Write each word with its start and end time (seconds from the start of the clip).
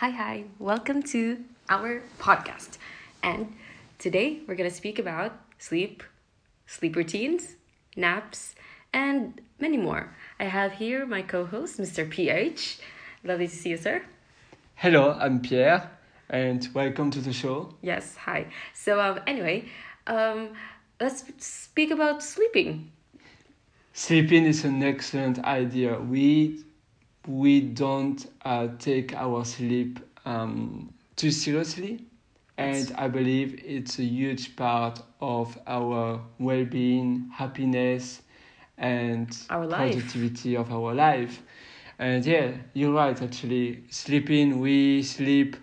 Hi, 0.00 0.10
hi. 0.10 0.44
Welcome 0.58 1.02
to 1.04 1.42
our 1.70 2.02
podcast. 2.18 2.76
And 3.22 3.54
today 3.98 4.40
we're 4.46 4.54
going 4.54 4.68
to 4.68 4.76
speak 4.76 4.98
about 4.98 5.32
sleep, 5.58 6.02
sleep 6.66 6.96
routines, 6.96 7.56
naps, 7.96 8.54
and 8.92 9.40
many 9.58 9.78
more. 9.78 10.14
I 10.38 10.44
have 10.44 10.72
here 10.72 11.06
my 11.06 11.22
co 11.22 11.46
host, 11.46 11.78
Mr. 11.78 12.10
PH. 12.10 12.78
Lovely 13.24 13.48
to 13.48 13.56
see 13.56 13.70
you, 13.70 13.78
sir. 13.78 14.02
Hello, 14.74 15.16
I'm 15.18 15.40
Pierre, 15.40 15.90
and 16.28 16.68
welcome 16.74 17.10
to 17.12 17.22
the 17.22 17.32
show. 17.32 17.72
Yes, 17.80 18.16
hi. 18.16 18.48
So, 18.74 19.00
um, 19.00 19.20
anyway, 19.26 19.64
um, 20.06 20.50
let's 21.00 21.24
speak 21.38 21.90
about 21.90 22.22
sleeping. 22.22 22.92
Sleeping 23.94 24.44
is 24.44 24.62
an 24.62 24.82
excellent 24.82 25.38
idea. 25.38 25.98
We 25.98 26.66
we 27.26 27.60
don't 27.60 28.26
uh, 28.44 28.68
take 28.78 29.14
our 29.14 29.44
sleep 29.44 30.00
um, 30.24 30.92
too 31.16 31.30
seriously, 31.30 32.04
and 32.58 32.92
I 32.96 33.08
believe 33.08 33.60
it's 33.64 33.98
a 33.98 34.04
huge 34.04 34.56
part 34.56 35.00
of 35.20 35.58
our 35.66 36.20
well-being, 36.38 37.28
happiness, 37.32 38.22
and 38.78 39.36
Our 39.50 39.66
life. 39.66 39.92
productivity 39.92 40.56
of 40.56 40.70
our 40.72 40.94
life. 40.94 41.42
And 41.98 42.24
yeah, 42.24 42.52
you're 42.74 42.92
right. 42.92 43.20
Actually, 43.20 43.84
sleeping, 43.90 44.60
we 44.60 45.02
sleep, 45.02 45.56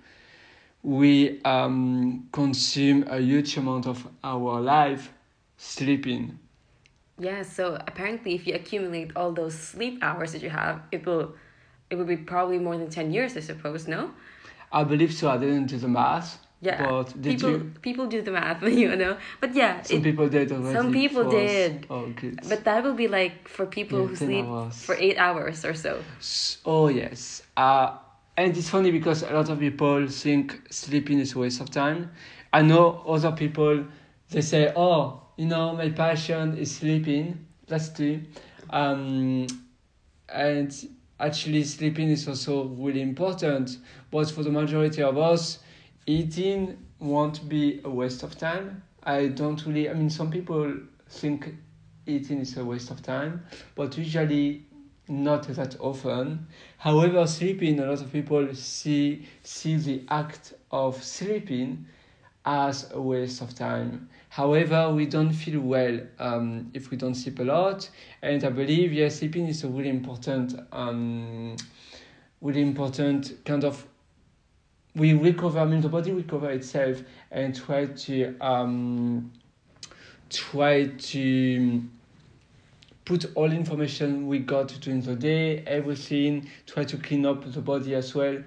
we 0.81 1.41
um, 1.43 2.27
consume 2.31 3.05
a 3.07 3.19
huge 3.19 3.55
amount 3.57 3.88
of 3.88 4.07
our 4.23 4.59
life 4.59 5.13
sleeping. 5.57 6.39
Yeah, 7.19 7.43
so 7.43 7.75
apparently, 7.75 8.33
if 8.33 8.47
you 8.47 8.55
accumulate 8.55 9.11
all 9.16 9.31
those 9.31 9.53
sleep 9.57 9.99
hours 10.02 10.31
that 10.33 10.41
you 10.41 10.49
have, 10.49 10.81
it 10.91 11.05
will, 11.05 11.35
it 11.93 11.97
would 11.97 12.07
be 12.15 12.17
probably 12.33 12.59
more 12.67 12.77
than 12.81 12.89
ten 12.89 13.07
years, 13.15 13.31
I 13.38 13.43
suppose. 13.52 13.88
No. 13.88 14.02
I 14.79 14.83
believe 14.83 15.13
so. 15.13 15.25
I 15.29 15.38
didn't 15.38 15.67
do 15.73 15.77
the 15.77 15.88
math. 16.02 16.29
Yeah. 16.69 16.79
But 16.89 17.08
did 17.22 17.31
people 17.33 17.52
you? 17.52 17.59
people 17.88 18.05
do 18.16 18.19
the 18.27 18.31
math, 18.39 18.59
you 18.83 18.95
know. 19.03 19.13
But 19.41 19.52
yeah, 19.61 19.73
Some 19.83 19.97
it- 19.99 20.03
people 20.09 20.27
did 20.38 20.52
already. 20.52 20.75
some 20.80 20.89
people 21.02 21.23
did. 21.30 21.71
Oh, 21.89 22.05
good. 22.21 22.39
but 22.52 22.59
that 22.67 22.83
will 22.83 22.97
be 23.03 23.08
like 23.19 23.36
for 23.55 23.66
people 23.66 23.99
Yeah, 24.02 24.08
who 24.08 24.16
sleep 24.27 24.45
hours. 24.45 24.75
for 24.88 24.95
eight 25.05 25.17
hours 25.27 25.58
or 25.69 25.73
so. 25.86 25.94
Oh 26.66 26.88
yes. 27.02 27.44
Uh, 27.58 27.88
and 28.39 28.58
it's 28.58 28.69
funny 28.75 28.91
because 28.99 29.19
a 29.23 29.33
lot 29.39 29.49
of 29.53 29.59
people 29.59 30.08
think 30.08 30.45
sleeping 30.71 31.19
is 31.19 31.36
a 31.36 31.39
waste 31.44 31.61
of 31.61 31.69
time. 31.69 32.09
I 32.52 32.61
know 32.71 32.86
other 33.16 33.33
people. 33.44 33.75
They 34.33 34.41
say, 34.41 34.64
"Oh, 34.75 35.21
you 35.38 35.45
know, 35.53 35.66
my 35.81 35.89
passion 36.03 36.58
is 36.64 36.69
sleeping." 36.80 37.25
That's 37.69 37.89
true. 37.97 38.17
Um, 38.80 39.45
and 40.30 40.71
actually, 41.23 41.63
sleeping 41.63 42.09
is 42.09 42.27
also 42.27 42.66
really 42.66 43.02
important. 43.02 43.77
But 44.11 44.29
for 44.29 44.43
the 44.43 44.52
majority 44.52 45.02
of 45.02 45.17
us, 45.17 45.59
eating 46.05 46.77
won't 46.99 47.47
be 47.47 47.81
a 47.83 47.89
waste 47.89 48.23
of 48.23 48.38
time. 48.38 48.83
I 49.03 49.27
don't 49.27 49.65
really. 49.65 49.89
I 49.89 49.93
mean, 49.93 50.09
some 50.09 50.30
people 50.30 50.73
think 51.09 51.55
eating 52.05 52.39
is 52.39 52.57
a 52.57 52.65
waste 52.65 52.91
of 52.91 53.02
time, 53.02 53.43
but 53.75 53.97
usually 53.97 54.65
not 55.07 55.47
that 55.47 55.75
often. 55.80 56.47
However, 56.77 57.25
sleeping, 57.27 57.80
a 57.80 57.85
lot 57.85 58.02
of 58.02 58.11
people 58.11 58.53
see 58.53 59.25
see 59.43 59.77
the 59.77 60.03
act 60.09 60.53
of 60.71 61.02
sleeping 61.03 61.85
as 62.45 62.91
a 62.91 63.02
waste 63.02 63.41
of 63.41 63.55
time. 63.55 64.09
However, 64.30 64.91
we 64.91 65.05
don't 65.05 65.31
feel 65.31 65.61
well 65.61 65.99
um, 66.19 66.72
if 66.73 66.91
we 66.91 66.97
don't 66.97 67.16
sleep 67.16 67.39
a 67.39 67.44
lot, 67.44 67.89
and 68.22 68.44
I 68.44 68.49
believe 68.49 68.91
yes, 68.91 69.19
sleeping 69.19 69.47
is 69.47 69.63
a 69.63 69.67
really 69.67 69.89
important, 69.89 70.59
um, 70.71 71.55
really 72.41 72.61
important 72.61 73.45
kind 73.45 73.64
of. 73.64 73.86
We 74.95 75.14
recover. 75.14 75.59
I 75.59 75.66
mean, 75.66 75.81
the 75.81 75.89
body 75.89 76.11
recover 76.11 76.52
itself 76.52 77.02
and 77.31 77.55
try 77.55 77.86
to 77.86 78.36
um, 78.41 79.31
try 80.30 80.86
to 80.86 81.83
put 83.05 83.25
all 83.36 83.52
information 83.52 84.27
we 84.27 84.39
got 84.39 84.67
during 84.81 85.02
the 85.02 85.15
day, 85.15 85.64
everything, 85.65 86.49
try 86.65 86.83
to 86.83 86.98
clean 86.98 87.25
up 87.25 87.52
the 87.52 87.61
body 87.61 87.95
as 87.95 88.15
well 88.15 88.37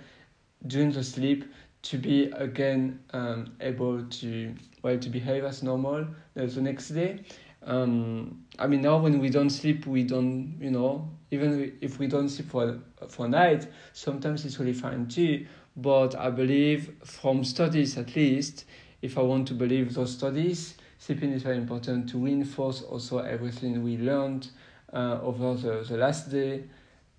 during 0.67 0.91
the 0.93 1.05
sleep 1.05 1.45
to 1.87 1.99
be 1.99 2.25
again 2.33 2.99
um, 3.13 3.55
able 3.61 4.03
to 4.05 4.55
well 4.83 4.99
to 4.99 5.09
behave 5.09 5.45
as 5.45 5.63
normal 5.63 6.07
the 6.35 6.61
next 6.61 6.89
day. 6.91 7.21
Um, 7.63 8.45
I 8.59 8.67
mean 8.67 8.83
now 8.83 8.99
when 8.99 9.21
we 9.21 9.31
don't 9.31 9.51
sleep 9.51 9.87
we 9.87 10.03
don't 10.03 10.57
you 10.61 10.71
know 10.71 11.09
even 11.31 11.77
if 11.81 11.99
we 11.99 12.07
don't 12.07 12.29
sleep 12.29 12.49
for 12.51 12.81
for 13.09 13.29
night 13.29 13.67
sometimes 13.93 14.45
it's 14.45 14.59
really 14.59 14.73
fine 14.73 15.07
too. 15.07 15.47
But 15.77 16.17
I 16.17 16.31
believe 16.31 16.95
from 17.05 17.45
studies 17.45 17.99
at 17.99 18.17
least, 18.17 18.65
if 19.03 19.19
I 19.19 19.23
want 19.23 19.47
to 19.49 19.55
believe 19.55 19.95
those 19.95 20.13
studies, 20.13 20.75
sleeping 20.99 21.31
is 21.33 21.43
very 21.43 21.59
important 21.59 22.09
to 22.11 22.19
reinforce 22.19 22.83
also 22.83 23.19
everything 23.19 23.83
we 23.85 23.99
learned 23.99 24.49
uh, 24.93 25.21
over 25.23 25.55
the, 25.55 25.85
the 25.87 25.99
last 25.99 26.31
day. 26.31 26.65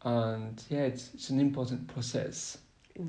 And 0.03 0.61
yeah, 0.69 0.85
it's, 0.85 1.13
it's 1.13 1.29
an 1.29 1.39
important 1.39 1.87
process. 1.87 2.57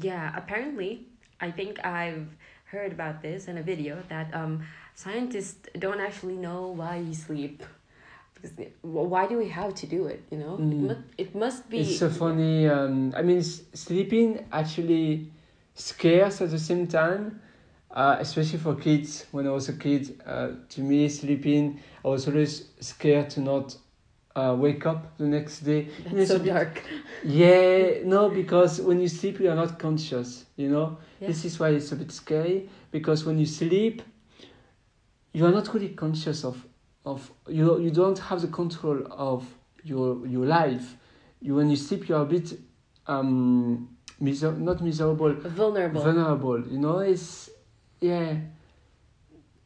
Yeah, 0.03 0.33
apparently, 0.37 1.08
I 1.41 1.51
think 1.51 1.85
I've 1.85 2.27
heard 2.67 2.93
about 2.93 3.23
this 3.23 3.49
in 3.49 3.59
a 3.59 3.63
video 3.63 4.03
that 4.09 4.35
um 4.35 4.63
scientists 4.95 5.69
don't 5.79 6.01
actually 6.01 6.37
know 6.37 6.69
why 6.69 7.01
we 7.01 7.15
sleep. 7.15 7.63
Because 8.35 8.53
why 8.83 9.27
do 9.27 9.37
we 9.37 9.49
have 9.49 9.75
to 9.77 9.87
do 9.87 10.07
it? 10.07 10.23
You 10.31 10.39
know, 10.39 10.55
it, 10.55 10.61
Mm. 10.61 10.81
must, 10.87 11.01
it 11.19 11.35
must 11.35 11.69
be. 11.71 11.79
It's 11.81 11.99
so 11.99 12.09
funny. 12.09 12.69
Um, 12.69 13.13
I 13.17 13.23
mean, 13.23 13.39
s- 13.39 13.63
sleeping 13.75 14.47
actually 14.53 15.31
scares 15.75 16.41
at 16.41 16.51
the 16.51 16.59
same 16.59 16.87
time, 16.87 17.41
uh, 17.91 18.17
especially 18.21 18.59
for 18.59 18.75
kids. 18.77 19.27
When 19.33 19.47
I 19.47 19.51
was 19.51 19.69
a 19.69 19.73
kid, 19.73 20.21
uh, 20.27 20.51
to 20.69 20.81
me, 20.81 21.09
sleeping, 21.09 21.81
I 22.05 22.09
was 22.09 22.29
always 22.29 22.69
scared 22.81 23.31
to 23.31 23.41
not 23.41 23.77
uh, 24.37 24.55
wake 24.57 24.87
up 24.87 25.17
the 25.19 25.27
next 25.27 25.61
day. 25.61 25.89
That's 26.05 26.29
so 26.29 26.39
bit- 26.39 26.55
dark. 26.55 26.83
Yeah, 27.25 28.05
no, 28.05 28.29
because 28.31 28.81
when 28.81 29.01
you 29.01 29.09
sleep, 29.09 29.41
you 29.41 29.51
are 29.51 29.57
not 29.57 29.79
conscious, 29.81 30.45
you 30.57 30.69
know? 30.71 30.97
Yeah. 31.21 31.29
This 31.29 31.45
is 31.45 31.59
why 31.59 31.71
it's 31.71 31.91
a 31.93 31.97
bit 31.97 32.13
scary, 32.13 32.69
because 32.91 33.25
when 33.25 33.39
you 33.39 33.47
sleep, 33.47 34.03
you 35.33 35.45
are 35.47 35.51
not 35.53 35.73
really 35.75 35.91
conscious 35.91 36.45
of, 36.45 36.65
of 37.05 37.31
you, 37.49 37.81
you 37.81 37.91
don't 37.91 38.19
have 38.19 38.41
the 38.41 38.49
control 38.49 39.07
of 39.11 39.45
your, 39.83 40.27
your 40.27 40.47
life. 40.47 40.97
You, 41.41 41.55
when 41.57 41.71
you 41.71 41.77
sleep, 41.77 42.09
you 42.09 42.15
are 42.17 42.23
a 42.23 42.27
bit, 42.27 42.53
um, 43.07 43.97
miser- 44.21 44.53
not 44.53 44.81
miserable, 44.83 45.33
Vulnerable. 45.35 46.01
vulnerable, 46.03 46.67
you 46.69 46.79
know? 46.79 46.99
It's, 46.99 47.51
yeah, 48.01 48.37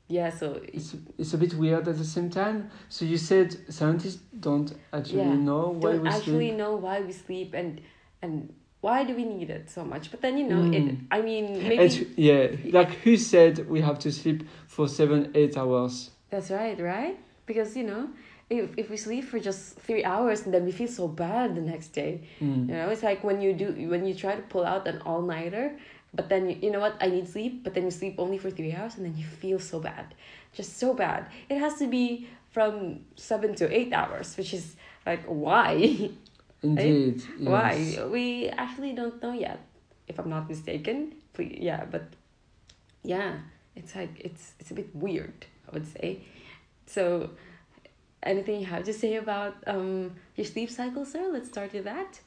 yeah. 0.09 0.31
So 0.31 0.61
it's, 0.73 0.95
it's 1.19 1.35
a 1.35 1.39
bit 1.39 1.55
weird 1.55 1.87
at 1.89 1.97
the 1.99 2.05
same 2.05 2.31
time. 2.31 2.71
So 2.89 3.05
you 3.05 3.17
said 3.19 3.57
scientists 3.73 4.21
don't 4.41 4.73
actually 4.93 5.19
Yeah, 5.21 5.37
know 5.37 5.69
why 5.69 5.93
don't 5.93 6.03
we 6.03 6.09
actually 6.09 6.49
sleep. 6.49 6.57
know 6.59 6.77
why 6.77 7.01
we 7.01 7.13
sleep 7.13 7.55
and 7.55 7.81
and 8.21 8.53
why 8.83 9.05
do 9.05 9.15
we 9.15 9.25
need 9.25 9.49
it 9.49 9.71
so 9.71 9.85
much. 9.85 10.11
But 10.11 10.21
then 10.21 10.37
you 10.37 10.47
know 10.47 10.65
it. 10.65 10.85
Mm. 10.85 11.07
I 11.11 11.23
mean, 11.23 11.69
maybe 11.69 12.09
yeah, 12.17 12.49
like 12.73 12.91
who 13.03 13.17
said 13.17 13.69
we 13.69 13.81
have 13.81 13.99
to 14.01 14.11
sleep 14.13 14.47
for 14.67 14.89
seven, 14.89 15.31
eight 15.35 15.57
hours? 15.57 16.11
That's 16.31 16.51
right, 16.51 16.79
right? 16.79 17.17
Because 17.47 17.77
you 17.77 17.85
know, 17.85 18.11
if 18.51 18.71
if 18.77 18.91
we 18.91 18.97
sleep 18.97 19.25
for 19.25 19.39
just 19.39 19.79
three 19.79 20.05
hours 20.05 20.45
and 20.45 20.53
then 20.53 20.65
we 20.65 20.73
feel 20.73 20.89
so 20.89 21.07
bad 21.07 21.55
the 21.55 21.61
next 21.61 21.89
day. 21.89 22.23
Mm. 22.41 22.69
You 22.69 22.75
know, 22.75 22.89
it's 22.91 23.05
like 23.05 23.23
when 23.23 23.41
you 23.41 23.55
do 23.55 23.67
when 23.89 24.05
you 24.05 24.15
try 24.15 24.35
to 24.35 24.43
pull 24.43 24.67
out 24.67 24.89
an 24.89 25.01
all 25.07 25.23
nighter, 25.23 25.79
but 26.13 26.29
then 26.29 26.51
you, 26.51 26.57
you 26.63 26.71
know 26.73 26.81
what, 26.81 26.97
I 27.01 27.07
need 27.07 27.29
sleep, 27.29 27.63
but 27.63 27.75
then 27.75 27.85
you 27.85 27.93
sleep 27.93 28.17
only 28.19 28.37
for 28.37 28.51
three 28.51 28.75
hours 28.75 28.97
and 28.97 29.07
then 29.07 29.17
you 29.17 29.25
feel 29.25 29.61
so 29.61 29.79
bad. 29.79 30.13
Just 30.53 30.77
so 30.79 30.93
bad. 30.93 31.27
It 31.49 31.59
has 31.59 31.77
to 31.77 31.87
be 31.87 32.29
from 32.51 33.07
seven 33.15 33.55
to 33.55 33.73
eight 33.73 33.93
hours, 33.93 34.37
which 34.37 34.53
is 34.53 34.75
like 35.07 35.23
why? 35.27 36.11
Indeed. 36.63 37.23
yes. 37.39 37.49
why? 37.49 38.05
We 38.11 38.49
actually 38.49 38.93
don't 38.93 39.21
know 39.23 39.33
yet, 39.33 39.61
if 40.09 40.19
I'm 40.19 40.31
not 40.31 40.49
mistaken. 40.49 41.15
Please, 41.33 41.59
yeah, 41.61 41.85
but 41.85 42.05
yeah, 43.03 43.39
it's 43.75 43.95
like 43.95 44.21
it's 44.21 44.53
it's 44.61 44.71
a 44.71 44.75
bit 44.75 44.95
weird, 44.95 45.47
I 45.69 45.73
would 45.73 45.87
say. 45.87 46.21
So, 46.87 47.31
anything 48.23 48.61
you 48.61 48.67
have 48.67 48.85
to 48.85 48.93
say 48.93 49.17
about 49.17 49.57
um 49.67 50.13
your 50.37 50.45
sleep 50.47 50.71
cycle, 50.71 51.05
sir? 51.05 51.29
Let's 51.33 51.49
start 51.49 51.73
with 51.73 51.85
that. 51.85 52.21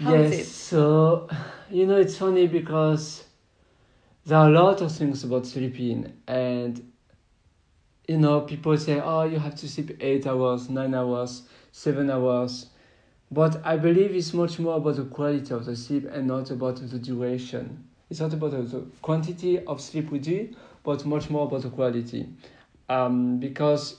How 0.00 0.14
is 0.14 0.30
yes. 0.32 0.40
it? 0.40 0.50
So, 0.50 1.28
you 1.70 1.86
know, 1.86 1.96
it's 1.96 2.18
funny 2.18 2.48
because 2.48 3.24
there 4.26 4.38
are 4.38 4.48
a 4.48 4.52
lot 4.52 4.80
of 4.80 4.90
things 4.90 5.22
about 5.22 5.46
sleeping, 5.46 6.12
and 6.26 6.92
you 8.08 8.18
know, 8.18 8.40
people 8.40 8.76
say, 8.76 9.00
"Oh, 9.00 9.22
you 9.22 9.38
have 9.38 9.54
to 9.56 9.68
sleep 9.68 9.96
eight 10.00 10.26
hours, 10.26 10.68
nine 10.68 10.94
hours, 10.94 11.42
seven 11.70 12.10
hours," 12.10 12.66
but 13.34 13.60
I 13.64 13.76
believe 13.76 14.14
it's 14.14 14.32
much 14.32 14.58
more 14.58 14.76
about 14.76 14.96
the 14.96 15.04
quality 15.04 15.52
of 15.52 15.64
the 15.64 15.76
sleep 15.76 16.06
and 16.10 16.26
not 16.26 16.50
about 16.50 16.76
the 16.76 16.98
duration. 16.98 17.84
It's 18.08 18.20
not 18.20 18.32
about 18.32 18.52
the 18.52 18.86
quantity 19.02 19.58
of 19.64 19.80
sleep 19.80 20.10
we 20.10 20.18
do, 20.18 20.54
but 20.82 21.04
much 21.04 21.30
more 21.30 21.46
about 21.46 21.62
the 21.62 21.70
quality. 21.70 22.28
Um, 22.88 23.38
because 23.40 23.96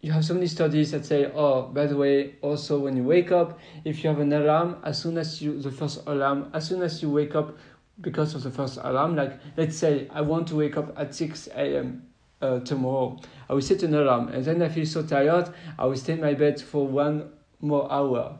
you 0.00 0.12
have 0.12 0.24
so 0.24 0.34
many 0.34 0.46
studies 0.46 0.90
that 0.90 1.06
say, 1.06 1.30
oh, 1.34 1.62
by 1.62 1.86
the 1.86 1.96
way, 1.96 2.34
also 2.42 2.78
when 2.78 2.96
you 2.96 3.04
wake 3.04 3.32
up, 3.32 3.58
if 3.84 4.04
you 4.04 4.10
have 4.10 4.20
an 4.20 4.32
alarm, 4.32 4.76
as 4.84 5.00
soon 5.00 5.16
as 5.18 5.40
you, 5.40 5.60
the 5.60 5.70
first 5.70 6.02
alarm, 6.06 6.50
as 6.52 6.68
soon 6.68 6.82
as 6.82 7.00
you 7.00 7.10
wake 7.10 7.34
up, 7.34 7.56
because 8.00 8.34
of 8.34 8.42
the 8.42 8.50
first 8.50 8.78
alarm. 8.82 9.16
Like 9.16 9.38
let's 9.56 9.76
say 9.76 10.08
I 10.10 10.20
want 10.20 10.48
to 10.48 10.56
wake 10.56 10.76
up 10.76 10.98
at 10.98 11.14
six 11.14 11.48
a.m. 11.54 12.06
Uh, 12.42 12.60
tomorrow. 12.60 13.18
I 13.48 13.54
will 13.54 13.62
set 13.62 13.82
an 13.82 13.94
alarm, 13.94 14.28
and 14.28 14.44
then 14.44 14.60
I 14.62 14.68
feel 14.68 14.84
so 14.86 15.02
tired. 15.02 15.48
I 15.78 15.86
will 15.86 15.96
stay 15.96 16.14
in 16.14 16.20
my 16.20 16.34
bed 16.34 16.60
for 16.60 16.86
one 16.86 17.30
more 17.60 17.90
hour. 17.90 18.38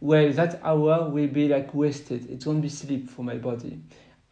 Well, 0.00 0.30
that 0.32 0.60
hour 0.62 1.08
will 1.08 1.28
be 1.28 1.48
like 1.48 1.74
wasted. 1.74 2.30
It 2.30 2.46
won't 2.46 2.62
be 2.62 2.68
sleep 2.68 3.08
for 3.08 3.22
my 3.22 3.36
body. 3.36 3.80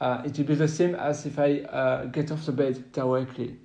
Uh, 0.01 0.23
it 0.25 0.37
will 0.37 0.45
be 0.45 0.55
the 0.55 0.69
same 0.69 0.95
as 0.95 1.25
if 1.25 1.39
I 1.39 1.61
uh, 1.61 2.05
get 2.07 2.31
off 2.31 2.45
the 2.45 2.53
bed 2.53 2.93
directly. 2.93 3.57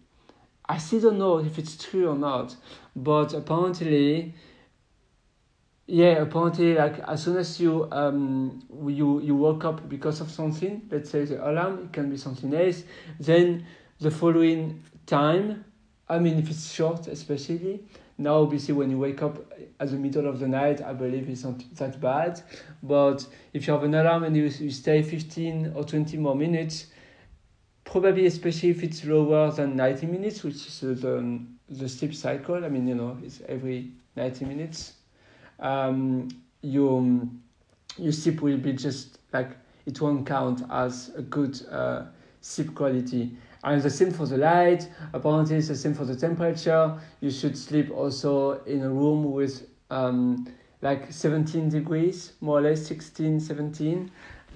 I 0.67 0.77
still 0.77 1.01
don't 1.01 1.17
know 1.17 1.39
if 1.39 1.57
it's 1.57 1.75
true 1.75 2.07
or 2.09 2.15
not, 2.15 2.55
but 2.95 3.33
apparently, 3.33 4.35
yeah, 5.87 6.21
apparently, 6.21 6.75
like 6.75 6.99
as 6.99 7.23
soon 7.23 7.37
as 7.37 7.59
you 7.59 7.87
um 7.91 8.61
you 8.87 9.19
you 9.21 9.35
woke 9.35 9.65
up 9.65 9.89
because 9.89 10.21
of 10.21 10.29
something, 10.29 10.87
let's 10.91 11.09
say 11.09 11.25
the 11.25 11.43
alarm, 11.49 11.85
it 11.85 11.91
can 11.91 12.09
be 12.11 12.17
something 12.17 12.53
else. 12.53 12.83
Then 13.19 13.65
the 13.99 14.11
following 14.11 14.83
time, 15.07 15.65
I 16.07 16.19
mean, 16.19 16.37
if 16.37 16.51
it's 16.51 16.71
short, 16.71 17.07
especially 17.07 17.83
now, 18.19 18.35
obviously, 18.35 18.73
when 18.73 18.91
you 18.91 18.99
wake 18.99 19.23
up 19.23 19.49
at 19.79 19.89
the 19.89 19.95
middle 19.95 20.27
of 20.27 20.39
the 20.39 20.47
night, 20.47 20.81
I 20.81 20.91
believe 20.91 21.29
it's 21.29 21.45
not 21.45 21.63
that 21.75 22.01
bad. 22.01 22.41
But 22.83 23.25
if 23.53 23.65
you 23.65 23.71
have 23.71 23.83
an 23.83 23.95
alarm 23.95 24.25
and 24.25 24.35
you, 24.35 24.43
you 24.43 24.71
stay 24.71 25.01
fifteen 25.01 25.71
or 25.73 25.85
twenty 25.85 26.17
more 26.17 26.35
minutes, 26.35 26.87
probably 27.85 28.25
especially 28.25 28.69
if 28.69 28.83
it's 28.83 29.03
lower 29.03 29.51
than 29.51 29.75
90 29.75 30.05
minutes 30.05 30.43
which 30.43 30.53
is 30.53 30.79
the, 30.81 31.41
the 31.69 31.89
sleep 31.89 32.13
cycle 32.13 32.63
i 32.63 32.69
mean 32.69 32.87
you 32.87 32.93
know 32.93 33.17
it's 33.23 33.41
every 33.47 33.91
90 34.15 34.45
minutes 34.45 34.93
um, 35.59 36.29
your, 36.61 37.03
your 37.97 38.11
sleep 38.11 38.41
will 38.41 38.57
be 38.57 38.73
just 38.73 39.17
like 39.33 39.49
it 39.85 39.99
won't 39.99 40.25
count 40.25 40.61
as 40.69 41.11
a 41.15 41.21
good 41.21 41.59
uh, 41.71 42.03
sleep 42.41 42.75
quality 42.75 43.31
and 43.63 43.81
the 43.81 43.89
same 43.89 44.11
for 44.11 44.25
the 44.25 44.37
light. 44.37 44.89
Apparently 45.13 45.57
it's 45.57 45.67
the 45.67 45.75
same 45.75 45.93
for 45.93 46.05
the 46.05 46.15
temperature. 46.15 46.99
You 47.21 47.31
should 47.31 47.57
sleep 47.57 47.91
also 47.91 48.63
in 48.63 48.81
a 48.83 48.89
room 48.89 49.31
with 49.31 49.67
um, 49.89 50.47
like 50.81 51.11
17 51.11 51.69
degrees 51.69 52.33
more 52.41 52.59
or 52.59 52.61
less 52.61 52.85
16 52.87 53.39
17 53.39 54.11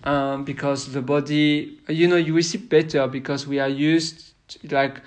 um, 0.06 0.44
because 0.44 0.92
the 0.92 1.02
body, 1.02 1.80
you 1.88 2.08
know, 2.08 2.18
you 2.18 2.42
sleep 2.42 2.70
better 2.70 3.08
because 3.08 3.48
we 3.48 3.60
are 3.60 3.70
used 3.70 4.34
to, 4.50 4.76
like 4.76 5.02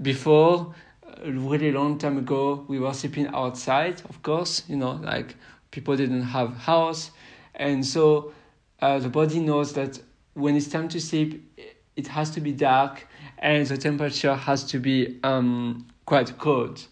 before, 0.00 0.74
a 1.22 1.30
really 1.30 1.70
long 1.70 1.98
time 1.98 2.18
ago, 2.18 2.64
we 2.66 2.80
were 2.80 2.92
sleeping 2.92 3.28
outside, 3.28 4.02
of 4.08 4.20
course, 4.22 4.64
you 4.68 4.76
know, 4.76 4.92
like 5.04 5.36
people 5.70 5.96
didn't 5.96 6.22
have 6.22 6.56
house. 6.56 7.12
And 7.54 7.86
so 7.86 8.32
uh, 8.80 8.98
the 8.98 9.08
body 9.08 9.38
knows 9.38 9.72
that 9.74 10.00
when 10.34 10.56
it's 10.56 10.68
time 10.68 10.88
to 10.88 11.00
sleep, 11.00 11.60
it 11.94 12.08
has 12.08 12.30
to 12.30 12.40
be 12.40 12.52
dark 12.52 13.06
and 13.42 13.66
the 13.66 13.76
temperature 13.76 14.34
has 14.34 14.64
to 14.64 14.78
be 14.78 15.18
um, 15.22 15.86
quite 16.06 16.38
cold 16.38 16.86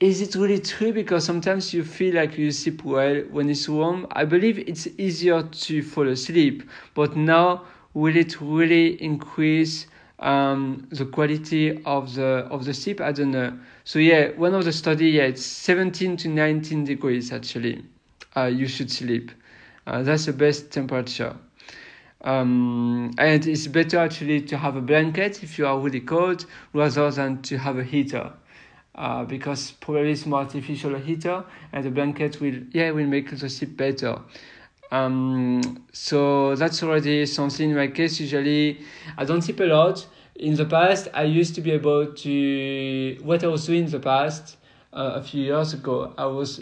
is 0.00 0.20
it 0.20 0.36
really 0.36 0.60
true? 0.60 0.92
Because 0.92 1.24
sometimes 1.24 1.74
you 1.74 1.82
feel 1.82 2.14
like 2.14 2.38
you 2.38 2.52
sleep 2.52 2.84
well 2.84 3.16
when 3.30 3.50
it's 3.50 3.68
warm. 3.68 4.06
I 4.12 4.24
believe 4.24 4.58
it's 4.58 4.86
easier 4.96 5.42
to 5.42 5.82
fall 5.82 6.08
asleep, 6.08 6.62
but 6.94 7.16
now 7.16 7.64
will 7.94 8.16
it 8.16 8.40
really 8.40 9.02
increase 9.02 9.88
um, 10.20 10.86
the 10.90 11.04
quality 11.04 11.82
of 11.84 12.14
the 12.14 12.46
of 12.50 12.64
the 12.64 12.74
sleep? 12.74 13.00
I 13.00 13.10
don't 13.10 13.32
know. 13.32 13.58
So 13.84 13.98
yeah, 13.98 14.30
one 14.36 14.54
of 14.54 14.64
the 14.64 14.72
study, 14.72 15.10
yeah, 15.10 15.24
it's 15.24 15.44
17 15.44 16.16
to 16.18 16.28
19 16.28 16.84
degrees 16.84 17.32
actually. 17.32 17.84
Uh, 18.36 18.44
you 18.44 18.68
should 18.68 18.92
sleep. 18.92 19.32
Uh, 19.84 20.02
that's 20.02 20.26
the 20.26 20.32
best 20.32 20.70
temperature. 20.70 21.34
Um, 22.22 23.12
and 23.16 23.46
it's 23.46 23.68
better 23.68 23.98
actually 23.98 24.40
to 24.42 24.56
have 24.56 24.74
a 24.74 24.80
blanket 24.80 25.42
if 25.42 25.56
you 25.56 25.66
are 25.66 25.78
really 25.78 26.00
cold 26.00 26.46
rather 26.72 27.10
than 27.12 27.42
to 27.42 27.58
have 27.58 27.78
a 27.78 27.84
heater 27.84 28.32
uh, 28.98 29.24
because 29.24 29.70
probably 29.72 30.16
more 30.26 30.40
artificial 30.40 30.96
heater 30.96 31.44
and 31.72 31.84
the 31.84 31.90
blanket 31.90 32.40
will 32.40 32.56
yeah 32.72 32.90
will 32.90 33.06
make 33.06 33.30
the 33.30 33.48
sleep 33.48 33.76
better. 33.76 34.18
Um, 34.90 35.86
so 35.92 36.54
that's 36.56 36.82
already 36.82 37.24
something 37.26 37.70
in 37.70 37.76
my 37.76 37.88
case. 37.88 38.20
Usually, 38.20 38.80
I 39.16 39.24
don't 39.24 39.42
sleep 39.42 39.60
a 39.60 39.64
lot. 39.64 40.06
In 40.34 40.54
the 40.54 40.64
past, 40.64 41.08
I 41.14 41.24
used 41.24 41.54
to 41.56 41.60
be 41.60 41.70
able 41.72 42.12
to 42.12 43.18
what 43.22 43.44
I 43.44 43.48
was 43.48 43.66
doing 43.66 43.84
in 43.84 43.90
the 43.90 44.00
past 44.00 44.56
uh, 44.92 45.12
a 45.14 45.22
few 45.22 45.44
years 45.44 45.74
ago. 45.74 46.14
I 46.18 46.26
was 46.26 46.60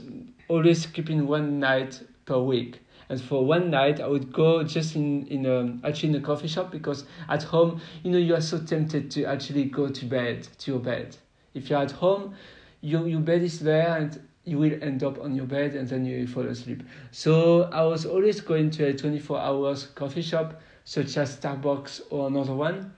always 0.48 0.82
sleeping 0.82 1.26
one 1.26 1.58
night 1.60 2.02
per 2.26 2.38
week. 2.38 2.80
And 3.08 3.20
for 3.20 3.44
one 3.44 3.70
night, 3.70 4.00
I 4.00 4.06
would 4.06 4.32
go 4.32 4.62
just 4.64 4.96
in 4.96 5.26
in 5.28 5.46
a, 5.46 5.86
actually 5.86 6.10
in 6.10 6.14
a 6.16 6.20
coffee 6.20 6.48
shop 6.48 6.70
because 6.70 7.04
at 7.28 7.42
home, 7.44 7.80
you 8.02 8.10
know, 8.10 8.18
you 8.18 8.34
are 8.34 8.40
so 8.40 8.58
tempted 8.58 9.10
to 9.12 9.24
actually 9.24 9.64
go 9.64 9.88
to 9.88 10.04
bed 10.04 10.48
to 10.58 10.70
your 10.72 10.80
bed 10.80 11.16
if 11.56 11.70
you're 11.70 11.80
at 11.80 11.90
home, 11.90 12.34
your, 12.82 13.08
your 13.08 13.20
bed 13.20 13.42
is 13.42 13.58
there 13.60 13.96
and 13.96 14.20
you 14.44 14.58
will 14.58 14.78
end 14.82 15.02
up 15.02 15.18
on 15.20 15.34
your 15.34 15.46
bed 15.46 15.74
and 15.74 15.88
then 15.88 16.04
you 16.04 16.26
fall 16.26 16.46
asleep. 16.46 16.82
So 17.10 17.62
I 17.64 17.82
was 17.82 18.06
always 18.06 18.40
going 18.40 18.70
to 18.72 18.88
a 18.88 18.94
24 18.94 19.40
hours 19.40 19.86
coffee 19.86 20.22
shop, 20.22 20.60
such 20.84 21.16
as 21.16 21.36
Starbucks 21.36 22.02
or 22.10 22.28
another 22.28 22.54
one. 22.54 22.92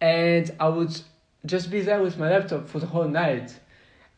And 0.00 0.50
I 0.58 0.68
would 0.68 0.98
just 1.46 1.70
be 1.70 1.82
there 1.82 2.02
with 2.02 2.18
my 2.18 2.30
laptop 2.30 2.66
for 2.68 2.80
the 2.80 2.86
whole 2.86 3.06
night. 3.06 3.54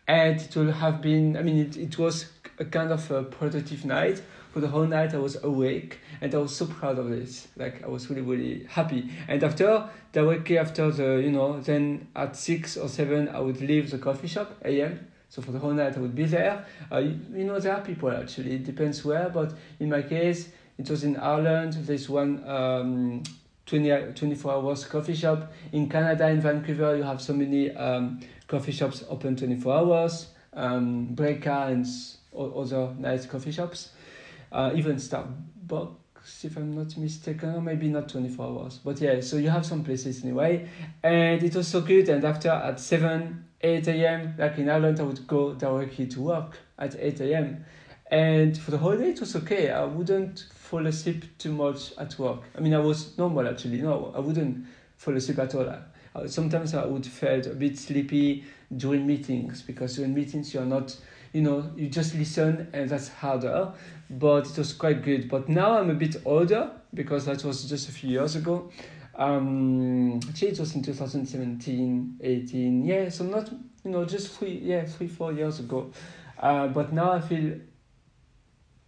And 0.07 0.41
it 0.41 0.57
will 0.57 0.73
have 0.73 1.03
been, 1.03 1.37
I 1.37 1.43
mean, 1.43 1.59
it, 1.59 1.77
it 1.77 1.99
was 1.99 2.27
a 2.59 2.65
kind 2.65 2.93
of 2.93 3.11
a 3.11 3.25
productive 3.25 3.85
night 3.85 4.23
for 4.53 4.61
the 4.61 4.69
whole 4.69 4.85
night 4.85 5.15
I 5.15 5.19
was 5.19 5.43
awake 5.43 5.99
and 6.21 6.35
I 6.35 6.39
was 6.39 6.55
so 6.55 6.67
proud 6.67 6.99
of 6.99 7.09
this. 7.09 7.49
Like 7.57 7.83
I 7.83 7.89
was 7.89 8.11
really 8.11 8.21
really 8.21 8.67
happy. 8.69 9.11
And 9.27 9.43
after 9.43 9.89
directly 10.13 10.59
after 10.59 10.91
the 10.91 11.23
you 11.23 11.33
know 11.33 11.61
then 11.61 12.09
at 12.15 12.37
six 12.37 12.77
or 12.77 12.89
seven 12.89 13.29
I 13.29 13.41
would 13.41 13.61
leave 13.61 13.91
the 13.91 13.99
coffee 13.99 14.29
shop 14.29 14.55
a.m. 14.65 15.07
So 15.31 15.41
for 15.41 15.53
the 15.53 15.59
whole 15.59 15.73
night 15.73 15.97
I 15.97 16.01
would 16.01 16.15
be 16.15 16.27
there. 16.27 16.67
Uh, 16.91 16.99
you, 16.99 17.19
you 17.35 17.45
know 17.45 17.59
there 17.59 17.75
are 17.75 17.81
people 17.81 18.11
actually. 18.11 18.57
It 18.57 18.65
depends 18.65 19.03
where, 19.05 19.31
but 19.31 19.55
in 19.81 19.89
my 19.89 20.03
case 20.03 20.51
it 20.77 20.89
was 20.91 21.03
in 21.03 21.17
Ireland. 21.17 21.73
There's 21.73 22.09
one. 22.09 22.47
Um, 22.47 23.23
20, 23.65 24.15
24 24.15 24.53
hours 24.53 24.85
coffee 24.85 25.15
shop. 25.15 25.53
In 25.71 25.89
Canada, 25.89 26.29
in 26.29 26.41
Vancouver, 26.41 26.97
you 26.97 27.05
have 27.05 27.23
so 27.23 27.33
many 27.33 27.71
um, 27.71 28.21
coffee 28.49 28.73
shops 28.73 29.05
open 29.09 29.37
24 29.37 29.73
hours, 29.73 30.27
um, 30.53 31.15
Breka 31.15 31.71
and 31.71 31.87
other 32.37 32.93
nice 32.99 33.25
coffee 33.25 33.53
shops 33.53 33.91
uh, 34.53 34.73
even 34.75 34.97
Starbucks, 34.97 36.45
if 36.45 36.57
I'm 36.57 36.73
not 36.73 36.97
mistaken, 36.97 37.65
maybe 37.65 37.89
not 37.89 38.09
24 38.09 38.47
hours. 38.47 38.81
But 38.85 39.01
yeah, 39.01 39.21
so 39.21 39.37
you 39.37 39.51
have 39.51 39.67
some 39.67 39.83
places 39.83 40.23
anyway. 40.23 40.69
And 41.03 41.43
it 41.43 41.55
was 41.55 41.69
so 41.69 41.81
good. 41.81 42.09
And 42.09 42.25
after 42.25 42.51
at 42.51 42.79
7, 42.79 43.45
8 43.61 43.89
a.m., 43.89 44.35
like 44.39 44.59
in 44.59 44.69
Ireland, 44.69 45.01
I 45.01 45.05
would 45.05 45.27
go 45.27 45.55
directly 45.55 46.07
to 46.09 46.21
work 46.21 46.59
at 46.79 46.95
8 46.99 47.21
a.m. 47.21 47.65
And 48.11 48.57
for 48.59 48.71
the 48.71 48.79
whole 48.79 48.97
day, 48.97 49.11
it 49.11 49.21
was 49.21 49.35
okay. 49.37 49.71
I 49.71 49.85
wouldn't 49.85 50.47
fall 50.55 50.87
asleep 50.87 51.25
too 51.39 51.53
much 51.53 51.97
at 51.97 52.19
work. 52.19 52.43
I 52.57 52.61
mean, 52.61 52.75
I 52.75 52.79
was 52.79 53.17
normal 53.17 53.49
actually. 53.49 53.81
No, 53.81 54.13
I 54.15 54.21
wouldn't 54.21 54.67
fall 54.97 55.17
asleep 55.17 55.39
at 55.39 55.55
all. 55.55 55.75
Uh, 56.15 56.27
sometimes 56.27 56.75
I 56.75 56.85
would 56.85 57.07
felt 57.07 57.47
a 57.47 57.55
bit 57.55 57.79
sleepy 57.79 58.45
during 58.77 59.07
meetings 59.07 59.63
because 59.63 59.97
during 59.97 60.13
meetings 60.13 60.53
you're 60.53 60.67
not 60.67 60.95
you 61.33 61.41
know 61.43 61.71
you 61.77 61.89
just 61.89 62.15
listen 62.15 62.69
and 62.73 62.89
that's 62.89 63.09
harder. 63.09 63.73
But 64.11 64.51
it 64.51 64.59
was 64.59 64.73
quite 64.73 65.03
good. 65.03 65.29
But 65.29 65.49
now 65.49 65.79
i'm 65.79 65.91
a 65.91 65.95
bit 65.95 66.17
older 66.25 66.71
because 66.95 67.25
that 67.27 67.45
was 67.45 67.69
just 67.69 67.89
a 67.89 67.93
few 67.93 68.11
years 68.11 68.37
ago. 68.37 68.71
Um 69.15 70.21
actually 70.29 70.49
it 70.49 70.61
was 70.61 70.75
in 70.75 70.83
2017 70.83 72.19
18 72.21 72.85
yeah 72.85 73.09
so 73.09 73.25
not 73.25 73.51
you 73.85 73.91
know 73.91 74.05
just 74.05 74.33
three 74.39 74.59
yeah 74.63 74.85
three 74.85 75.09
four 75.09 75.33
years 75.33 75.61
ago. 75.61 75.91
Uh, 76.39 76.67
but 76.69 76.93
now 76.93 77.13
i 77.13 77.21
feel 77.21 77.59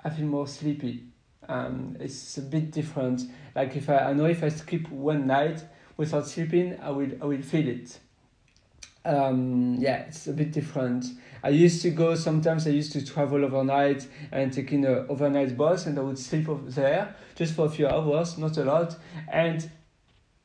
i 0.03 0.11
feel 0.11 0.27
more 0.27 0.47
sleepy. 0.47 1.05
Um 1.49 1.97
it's 2.01 2.37
a 2.39 2.43
bit 2.43 2.71
different. 2.71 3.23
Like 3.55 3.77
if 3.77 3.89
i, 3.89 3.99
I 3.99 4.13
know 4.13 4.27
if 4.27 4.43
i 4.43 4.49
skip 4.49 4.91
one 4.91 5.27
night 5.27 5.65
without 5.97 6.27
sleeping 6.27 6.79
i 6.83 6.91
will 6.91 7.11
i 7.23 7.25
will 7.25 7.43
feel 7.43 7.69
it 7.69 7.99
um 9.05 9.77
yeah 9.79 9.99
it's 10.09 10.27
a 10.27 10.33
bit 10.33 10.53
different 10.53 11.05
I 11.45 11.51
used 11.51 11.83
to 11.83 11.91
go 11.91 12.15
sometimes 12.15 12.67
I 12.67 12.71
used 12.71 12.93
to 12.93 13.05
travel 13.05 13.45
overnight 13.45 14.09
and 14.33 14.51
taking 14.51 14.87
an 14.87 15.05
overnight 15.11 15.59
bus 15.59 15.85
and 15.85 15.99
I 15.99 16.01
would 16.01 16.19
sleep 16.19 16.49
there 16.69 17.15
just 17.35 17.53
for 17.53 17.67
a 17.67 17.69
few 17.69 17.87
hours, 17.87 18.39
not 18.39 18.57
a 18.57 18.65
lot. 18.65 18.97
And 19.31 19.71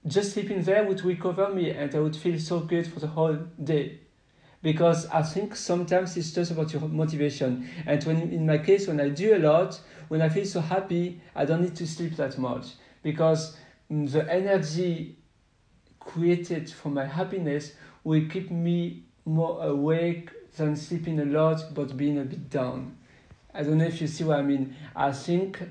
just 0.06 0.34
sleeping 0.34 0.62
there 0.64 0.84
would 0.84 1.06
recover 1.06 1.54
me 1.54 1.72
and 1.72 1.96
I 1.96 2.00
would 2.00 2.18
feel 2.18 2.38
so 2.38 2.60
good 2.60 2.86
for 2.86 3.00
the 3.00 3.08
whole 3.08 3.38
day. 3.64 4.02
Because 4.62 5.06
I 5.08 5.22
think 5.22 5.56
sometimes 5.56 6.18
it's 6.18 6.34
just 6.34 6.52
about 6.52 6.74
your 6.74 6.82
motivation. 6.82 7.70
And 7.86 8.04
when 8.04 8.18
in 8.34 8.46
my 8.46 8.58
case, 8.58 8.86
when 8.86 9.00
I 9.00 9.08
do 9.08 9.38
a 9.38 9.40
lot, 9.40 9.80
when 10.10 10.22
I 10.22 10.28
feel 10.28 10.46
so 10.46 10.60
happy, 10.60 11.22
I 11.34 11.46
don't 11.46 11.62
need 11.62 11.78
to 11.78 11.88
sleep 11.88 12.18
that 12.18 12.38
much. 12.38 12.74
Because 13.04 13.56
the 13.90 14.28
energy 14.30 15.16
created 16.02 16.70
for 16.70 16.90
my 16.90 17.06
happiness 17.06 17.74
will 18.04 18.28
keep 18.30 18.52
me 18.52 19.04
more 19.26 19.64
awake 19.64 20.30
than 20.58 20.76
sleeping 20.76 21.20
a 21.20 21.26
lot 21.26 21.74
but 21.74 21.96
being 21.96 22.20
a 22.20 22.24
bit 22.24 22.50
down. 22.50 22.96
I 23.54 23.64
don't 23.64 23.78
know 23.78 23.86
if 23.86 24.02
you 24.02 24.08
see 24.08 24.24
what 24.24 24.40
I 24.40 24.42
mean. 24.42 24.76
I 24.96 25.12
think 25.12 25.62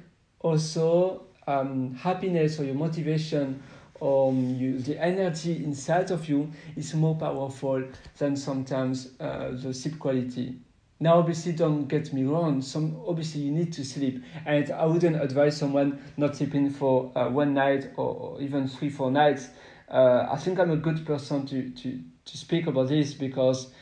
also 0.41 1.23
um, 1.47 1.95
happiness 1.95 2.59
or 2.59 2.65
your 2.65 2.75
motivation 2.75 3.63
or 4.01 4.31
um, 4.31 4.55
you, 4.55 4.79
the 4.79 5.03
energy 5.03 5.65
inside 5.65 6.11
of 6.11 6.29
you 6.29 6.51
is 6.77 6.95
more 6.95 7.17
powerful 7.17 7.83
than 8.19 8.37
sometimes 8.37 9.11
uh, 9.19 9.51
the 9.53 9.75
sleep 9.75 9.99
quality. 9.99 10.55
Now, 11.01 11.19
obviously, 11.19 11.53
don't 11.53 11.87
get 11.87 12.13
me 12.13 12.25
wrong. 12.25 12.61
Some 12.61 13.01
obviously 13.07 13.43
you 13.43 13.53
need 13.53 13.73
to 13.75 13.85
sleep, 13.85 14.23
and 14.45 14.69
I 14.73 14.85
wouldn't 14.85 15.21
advise 15.21 15.57
someone 15.57 16.01
not 16.17 16.37
sleeping 16.37 16.71
for 16.71 17.13
uh, 17.17 17.29
one 17.29 17.55
night 17.55 17.91
or, 17.97 18.15
or, 18.15 18.43
even 18.43 18.67
three, 18.67 18.91
four 18.91 19.11
nights. 19.11 19.49
Uh, 19.91 20.27
I 20.31 20.37
think 20.37 20.59
I'm 20.59 20.71
a 20.71 20.77
good 20.77 21.07
person 21.07 21.47
to, 21.47 21.71
to, 21.71 22.01
to 22.27 22.37
speak 22.37 22.67
about 22.67 22.89
this 22.89 23.15
because 23.15 23.73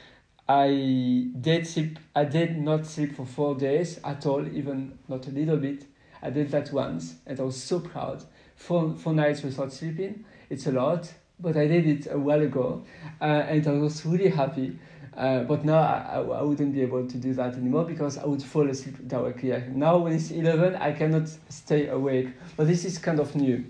I 0.48 1.28
did 1.40 1.66
sleep. 1.66 1.98
I 2.14 2.24
did 2.24 2.58
not 2.58 2.86
sleep 2.86 3.16
for 3.16 3.26
four 3.26 3.56
days 3.56 3.98
at 4.04 4.24
all, 4.26 4.46
even 4.46 4.98
not 5.08 5.26
a 5.26 5.30
little 5.30 5.56
bit. 5.56 5.84
I 6.22 6.30
did 6.30 6.50
that 6.52 6.72
once, 6.72 7.16
and 7.26 7.38
I 7.38 7.42
was 7.42 7.60
so 7.60 7.80
proud. 7.80 8.22
Four 8.54 8.94
four 8.94 9.12
nights 9.12 9.42
without 9.42 9.72
sleeping. 9.72 10.24
It's 10.48 10.66
a 10.66 10.72
lot, 10.72 11.12
but 11.40 11.56
I 11.56 11.66
did 11.66 11.86
it 11.86 12.06
a 12.10 12.18
while 12.18 12.40
ago, 12.40 12.84
uh, 13.20 13.24
and 13.24 13.66
I 13.66 13.72
was 13.72 14.06
really 14.06 14.30
happy. 14.30 14.78
Uh, 15.16 15.44
but 15.44 15.64
now 15.64 15.78
I, 15.78 16.18
I 16.20 16.42
wouldn't 16.42 16.74
be 16.74 16.82
able 16.82 17.06
to 17.08 17.16
do 17.16 17.32
that 17.34 17.54
anymore 17.54 17.84
because 17.84 18.18
I 18.18 18.26
would 18.26 18.42
fall 18.42 18.68
asleep 18.68 19.08
directly. 19.08 19.50
Now 19.74 19.96
when 19.96 20.12
it's 20.12 20.30
11, 20.30 20.76
I 20.76 20.92
cannot 20.92 21.28
stay 21.48 21.88
awake. 21.88 22.28
But 22.56 22.66
this 22.66 22.84
is 22.84 22.98
kind 22.98 23.18
of 23.18 23.34
new. 23.34 23.64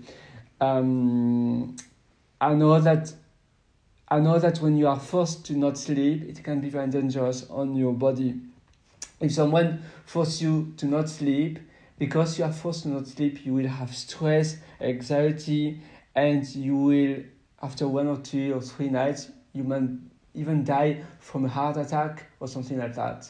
Um, 0.59 1.77
I 2.39 2.53
know 2.53 2.79
that 2.79 3.13
I 4.09 4.19
know 4.19 4.39
that 4.39 4.59
when 4.59 4.77
you 4.77 4.87
are 4.87 4.99
forced 4.99 5.45
to 5.47 5.53
not 5.53 5.77
sleep, 5.77 6.23
it 6.29 6.43
can 6.43 6.61
be 6.61 6.69
very 6.69 6.87
dangerous 6.87 7.49
on 7.49 7.75
your 7.75 7.93
body. 7.93 8.39
If 9.19 9.33
someone 9.33 9.81
forces 10.05 10.41
you 10.41 10.73
to 10.77 10.85
not 10.85 11.09
sleep, 11.09 11.59
because 11.97 12.37
you 12.37 12.45
are 12.45 12.53
forced 12.53 12.83
to 12.83 12.89
not 12.89 13.07
sleep, 13.07 13.45
you 13.45 13.53
will 13.53 13.67
have 13.67 13.93
stress, 13.93 14.57
anxiety, 14.79 15.81
and 16.15 16.47
you 16.55 16.77
will, 16.77 17.17
after 17.61 17.87
one 17.87 18.07
or 18.07 18.17
two 18.17 18.53
or 18.53 18.61
three 18.61 18.89
nights, 18.89 19.29
you 19.51 19.63
might 19.63 19.89
even 20.33 20.63
die 20.63 21.03
from 21.19 21.45
a 21.45 21.49
heart 21.49 21.75
attack 21.75 22.27
or 22.39 22.47
something 22.47 22.77
like 22.77 22.95
that. 22.95 23.29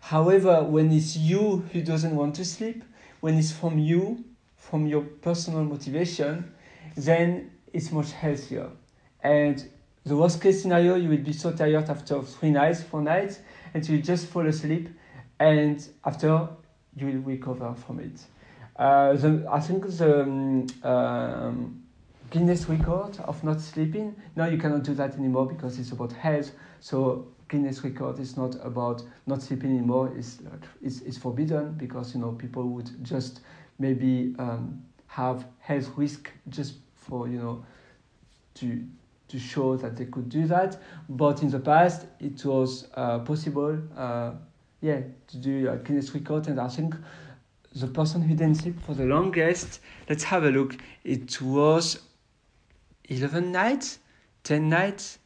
However, 0.00 0.64
when 0.64 0.90
it's 0.90 1.16
you 1.16 1.58
who 1.72 1.82
doesn't 1.82 2.16
want 2.16 2.34
to 2.36 2.44
sleep, 2.44 2.82
when 3.20 3.34
it's 3.34 3.52
from 3.52 3.78
you, 3.78 4.24
from 4.56 4.86
your 4.86 5.02
personal 5.02 5.62
motivation, 5.62 6.52
then 6.96 7.50
it's 7.76 7.92
much 7.92 8.12
healthier. 8.12 8.70
And 9.22 9.68
the 10.04 10.16
worst 10.16 10.40
case 10.40 10.62
scenario, 10.62 10.94
you 10.94 11.10
will 11.10 11.18
be 11.18 11.32
so 11.32 11.52
tired 11.52 11.90
after 11.90 12.22
three 12.22 12.50
nights, 12.50 12.82
four 12.82 13.02
nights, 13.02 13.40
and 13.74 13.86
you 13.86 14.00
just 14.00 14.26
fall 14.28 14.46
asleep, 14.46 14.88
and 15.38 15.86
after 16.04 16.48
you 16.96 17.06
will 17.06 17.22
recover 17.22 17.74
from 17.74 18.00
it. 18.00 18.20
Uh, 18.76 19.12
the, 19.14 19.46
I 19.50 19.60
think 19.60 19.86
the 19.86 20.22
um, 20.22 20.66
um, 20.82 21.82
Guinness 22.30 22.68
record 22.68 23.18
of 23.20 23.44
not 23.44 23.60
sleeping. 23.60 24.16
no, 24.34 24.46
you 24.46 24.58
cannot 24.58 24.82
do 24.82 24.94
that 24.94 25.14
anymore 25.14 25.46
because 25.46 25.78
it's 25.78 25.92
about 25.92 26.12
health. 26.12 26.50
So 26.80 27.28
Guinness 27.48 27.84
record 27.84 28.18
is 28.18 28.36
not 28.36 28.56
about 28.64 29.02
not 29.26 29.42
sleeping 29.42 29.70
anymore. 29.70 30.12
It's 30.16 30.38
it's, 30.82 31.00
it's 31.02 31.18
forbidden 31.18 31.74
because 31.74 32.14
you 32.14 32.20
know 32.20 32.32
people 32.32 32.64
would 32.70 32.90
just 33.04 33.40
maybe 33.78 34.34
um, 34.38 34.82
have 35.06 35.46
health 35.60 35.90
risk 35.96 36.30
just 36.48 36.74
for 37.08 37.28
you 37.28 37.38
know 37.38 37.64
to 38.54 38.84
to 39.28 39.38
show 39.38 39.76
that 39.76 39.96
they 39.96 40.06
could 40.06 40.28
do 40.28 40.46
that. 40.46 40.80
But 41.08 41.42
in 41.42 41.50
the 41.50 41.58
past, 41.58 42.06
it 42.20 42.44
was 42.44 42.88
uh, 42.94 43.18
possible, 43.20 43.76
uh, 43.96 44.32
yeah, 44.80 45.00
to 45.28 45.36
do 45.36 45.68
a 45.68 45.76
Guinness 45.76 46.14
record, 46.14 46.46
and 46.46 46.60
I 46.60 46.68
think 46.68 46.94
the 47.74 47.88
person 47.88 48.22
who 48.22 48.34
didn't 48.34 48.54
sleep 48.56 48.80
for 48.82 48.94
the 48.94 49.04
longest, 49.04 49.80
let's 50.08 50.24
have 50.24 50.44
a 50.44 50.50
look. 50.50 50.76
It 51.02 51.42
was 51.42 52.00
11 53.08 53.50
nights, 53.52 53.98
10 54.44 54.68
nights. 54.68 55.18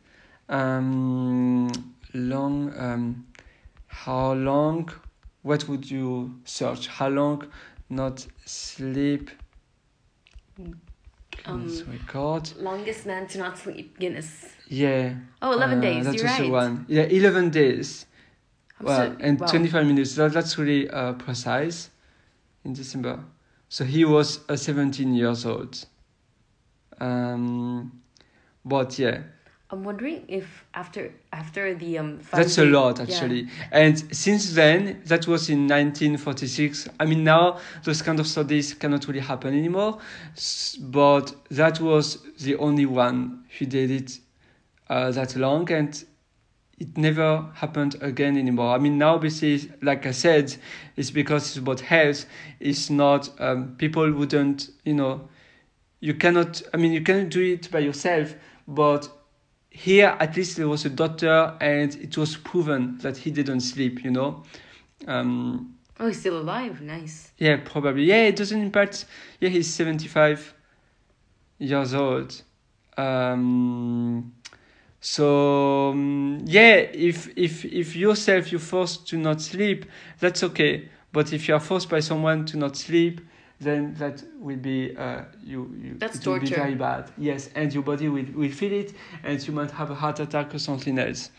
Um, 0.48 1.70
long, 2.12 2.72
um, 2.76 3.26
how 3.86 4.32
long, 4.32 4.90
what 5.42 5.68
would 5.68 5.88
you 5.88 6.40
search? 6.44 6.88
How 6.88 7.08
long 7.08 7.46
not 7.88 8.26
sleep? 8.44 9.30
Um, 11.46 11.68
record. 11.90 12.52
Longest 12.58 13.06
man 13.06 13.26
to 13.28 13.38
not 13.38 13.58
sleep, 13.58 13.98
Guinness. 13.98 14.46
Yeah. 14.68 15.14
Oh, 15.42 15.52
11 15.52 15.78
uh, 15.78 15.80
days, 15.80 16.04
That 16.06 16.14
you're 16.14 16.24
was 16.24 16.36
the 16.36 16.42
right. 16.44 16.50
one. 16.50 16.84
Yeah, 16.88 17.02
11 17.04 17.50
days. 17.50 18.06
I'm 18.78 18.86
Well, 18.86 18.96
so- 19.10 19.16
and 19.20 19.40
wow. 19.40 19.46
25 19.46 19.86
minutes. 19.86 20.14
That, 20.16 20.32
that's 20.32 20.58
really 20.58 20.88
uh, 20.90 21.14
precise 21.14 21.90
in 22.64 22.72
December. 22.74 23.24
So 23.68 23.84
he 23.84 24.04
was 24.04 24.40
uh, 24.48 24.56
17 24.56 25.14
years 25.14 25.46
old. 25.46 25.86
Um, 27.00 28.02
but 28.64 28.98
yeah, 28.98 29.22
I'm 29.72 29.84
wondering 29.84 30.24
if 30.26 30.64
after 30.74 31.12
after 31.32 31.74
the 31.74 31.98
um. 31.98 32.20
that's 32.32 32.58
a 32.58 32.64
lot 32.64 32.98
yeah. 32.98 33.04
actually. 33.04 33.48
And 33.70 33.96
since 34.14 34.52
then, 34.52 35.00
that 35.06 35.28
was 35.28 35.48
in 35.48 35.68
1946. 35.68 36.88
I 36.98 37.04
mean, 37.04 37.22
now 37.22 37.60
those 37.84 38.02
kind 38.02 38.18
of 38.18 38.26
studies 38.26 38.74
cannot 38.74 39.06
really 39.06 39.20
happen 39.20 39.56
anymore. 39.56 39.98
But 40.80 41.34
that 41.50 41.80
was 41.80 42.18
the 42.40 42.56
only 42.56 42.86
one 42.86 43.44
who 43.58 43.66
did 43.66 43.92
it 43.92 44.18
uh, 44.88 45.12
that 45.12 45.36
long, 45.36 45.70
and 45.70 46.04
it 46.80 46.98
never 46.98 47.46
happened 47.54 47.94
again 48.00 48.36
anymore. 48.36 48.74
I 48.74 48.78
mean, 48.78 48.98
now 48.98 49.14
obviously, 49.14 49.70
like 49.82 50.04
I 50.04 50.10
said, 50.10 50.56
it's 50.96 51.12
because 51.12 51.46
it's 51.46 51.58
about 51.58 51.78
health. 51.78 52.26
It's 52.58 52.90
not 52.90 53.30
um, 53.38 53.76
people 53.76 54.10
wouldn't, 54.10 54.70
you 54.84 54.94
know, 54.94 55.28
you 56.00 56.14
cannot. 56.14 56.60
I 56.74 56.76
mean, 56.76 56.90
you 56.90 57.02
can 57.02 57.28
do 57.28 57.40
it 57.40 57.70
by 57.70 57.78
yourself, 57.80 58.34
but 58.66 59.08
here 59.82 60.16
at 60.20 60.36
least 60.36 60.56
there 60.56 60.68
was 60.68 60.84
a 60.84 60.90
doctor, 60.90 61.56
and 61.60 61.94
it 61.96 62.16
was 62.16 62.36
proven 62.36 62.98
that 62.98 63.16
he 63.16 63.30
didn't 63.30 63.60
sleep. 63.60 64.04
You 64.04 64.10
know. 64.10 64.42
Um, 65.06 65.74
Oh, 65.98 66.06
he's 66.06 66.20
still 66.20 66.38
alive. 66.38 66.80
Nice. 66.80 67.32
yeah, 67.36 67.58
probably. 67.62 68.04
Yeah, 68.04 68.24
it 68.28 68.36
doesn't 68.36 68.58
impact. 68.60 69.04
Yeah, 69.38 69.50
he's 69.50 69.68
75 69.72 70.54
years 71.58 71.92
old. 71.92 72.42
Um, 72.96 74.32
so 75.00 75.90
um, 75.90 76.42
yeah, 76.46 76.76
if 76.76 77.28
if 77.36 77.64
if 77.64 77.96
yourself 77.96 78.50
you're 78.50 78.60
forced 78.60 79.08
to 79.08 79.16
not 79.18 79.40
sleep, 79.40 79.86
that's 80.18 80.42
okay. 80.42 80.88
But 81.12 81.32
if 81.32 81.48
you 81.48 81.54
are 81.54 81.60
forced 81.60 81.88
by 81.88 82.00
someone 82.00 82.44
to 82.46 82.56
not 82.56 82.76
sleep, 82.76 83.20
then 83.60 83.94
that 83.94 84.22
will 84.38 84.56
be 84.56 84.96
uh, 84.96 85.22
you. 85.42 85.74
you 85.80 85.94
That's 85.98 86.18
it 86.18 86.26
will 86.26 86.40
be 86.40 86.46
torture. 86.46 86.62
very 86.62 86.74
bad. 86.74 87.10
Yes, 87.18 87.50
and 87.54 87.72
your 87.72 87.82
body 87.82 88.08
will, 88.08 88.26
will 88.34 88.50
feel 88.50 88.72
it, 88.72 88.94
and 89.22 89.46
you 89.46 89.52
might 89.52 89.70
have 89.72 89.90
a 89.90 89.94
heart 89.94 90.18
attack 90.18 90.54
or 90.54 90.58
something 90.58 90.98
else. 90.98 91.30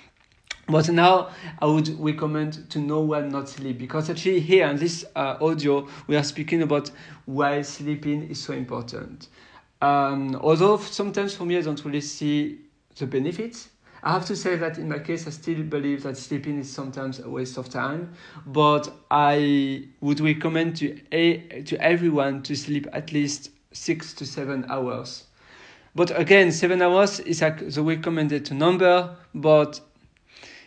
But 0.67 0.89
now 0.89 1.29
I 1.59 1.65
would 1.65 1.99
recommend 1.99 2.69
to 2.69 2.79
know 2.79 3.01
one 3.01 3.29
not 3.29 3.49
sleep 3.49 3.79
because 3.79 4.09
actually 4.09 4.39
here 4.39 4.67
in 4.67 4.77
this 4.77 5.03
uh, 5.15 5.37
audio 5.41 5.87
we 6.07 6.15
are 6.15 6.23
speaking 6.23 6.61
about 6.61 6.91
why 7.25 7.61
sleeping 7.63 8.29
is 8.29 8.41
so 8.41 8.53
important. 8.53 9.27
Um, 9.81 10.35
although 10.35 10.77
sometimes 10.77 11.33
for 11.33 11.45
me 11.45 11.57
I 11.57 11.61
don't 11.61 11.83
really 11.83 12.01
see 12.01 12.59
the 12.95 13.07
benefits. 13.07 13.69
I 14.03 14.13
have 14.13 14.25
to 14.25 14.35
say 14.35 14.55
that 14.55 14.77
in 14.77 14.89
my 14.89 14.99
case 14.99 15.27
I 15.27 15.29
still 15.29 15.61
believe 15.63 16.03
that 16.03 16.17
sleeping 16.17 16.57
is 16.59 16.71
sometimes 16.71 17.19
a 17.19 17.29
waste 17.29 17.57
of 17.57 17.69
time, 17.69 18.13
but 18.47 18.91
I 19.11 19.89
would 20.01 20.19
recommend 20.19 20.77
to 20.77 20.99
a, 21.11 21.61
to 21.63 21.79
everyone 21.79 22.41
to 22.43 22.55
sleep 22.55 22.87
at 22.93 23.11
least 23.11 23.51
six 23.71 24.13
to 24.15 24.25
seven 24.25 24.65
hours. 24.69 25.25
But 25.93 26.17
again, 26.17 26.51
seven 26.51 26.81
hours 26.81 27.19
is 27.19 27.41
like 27.41 27.69
the 27.69 27.83
recommended 27.83 28.51
number, 28.51 29.15
but 29.35 29.79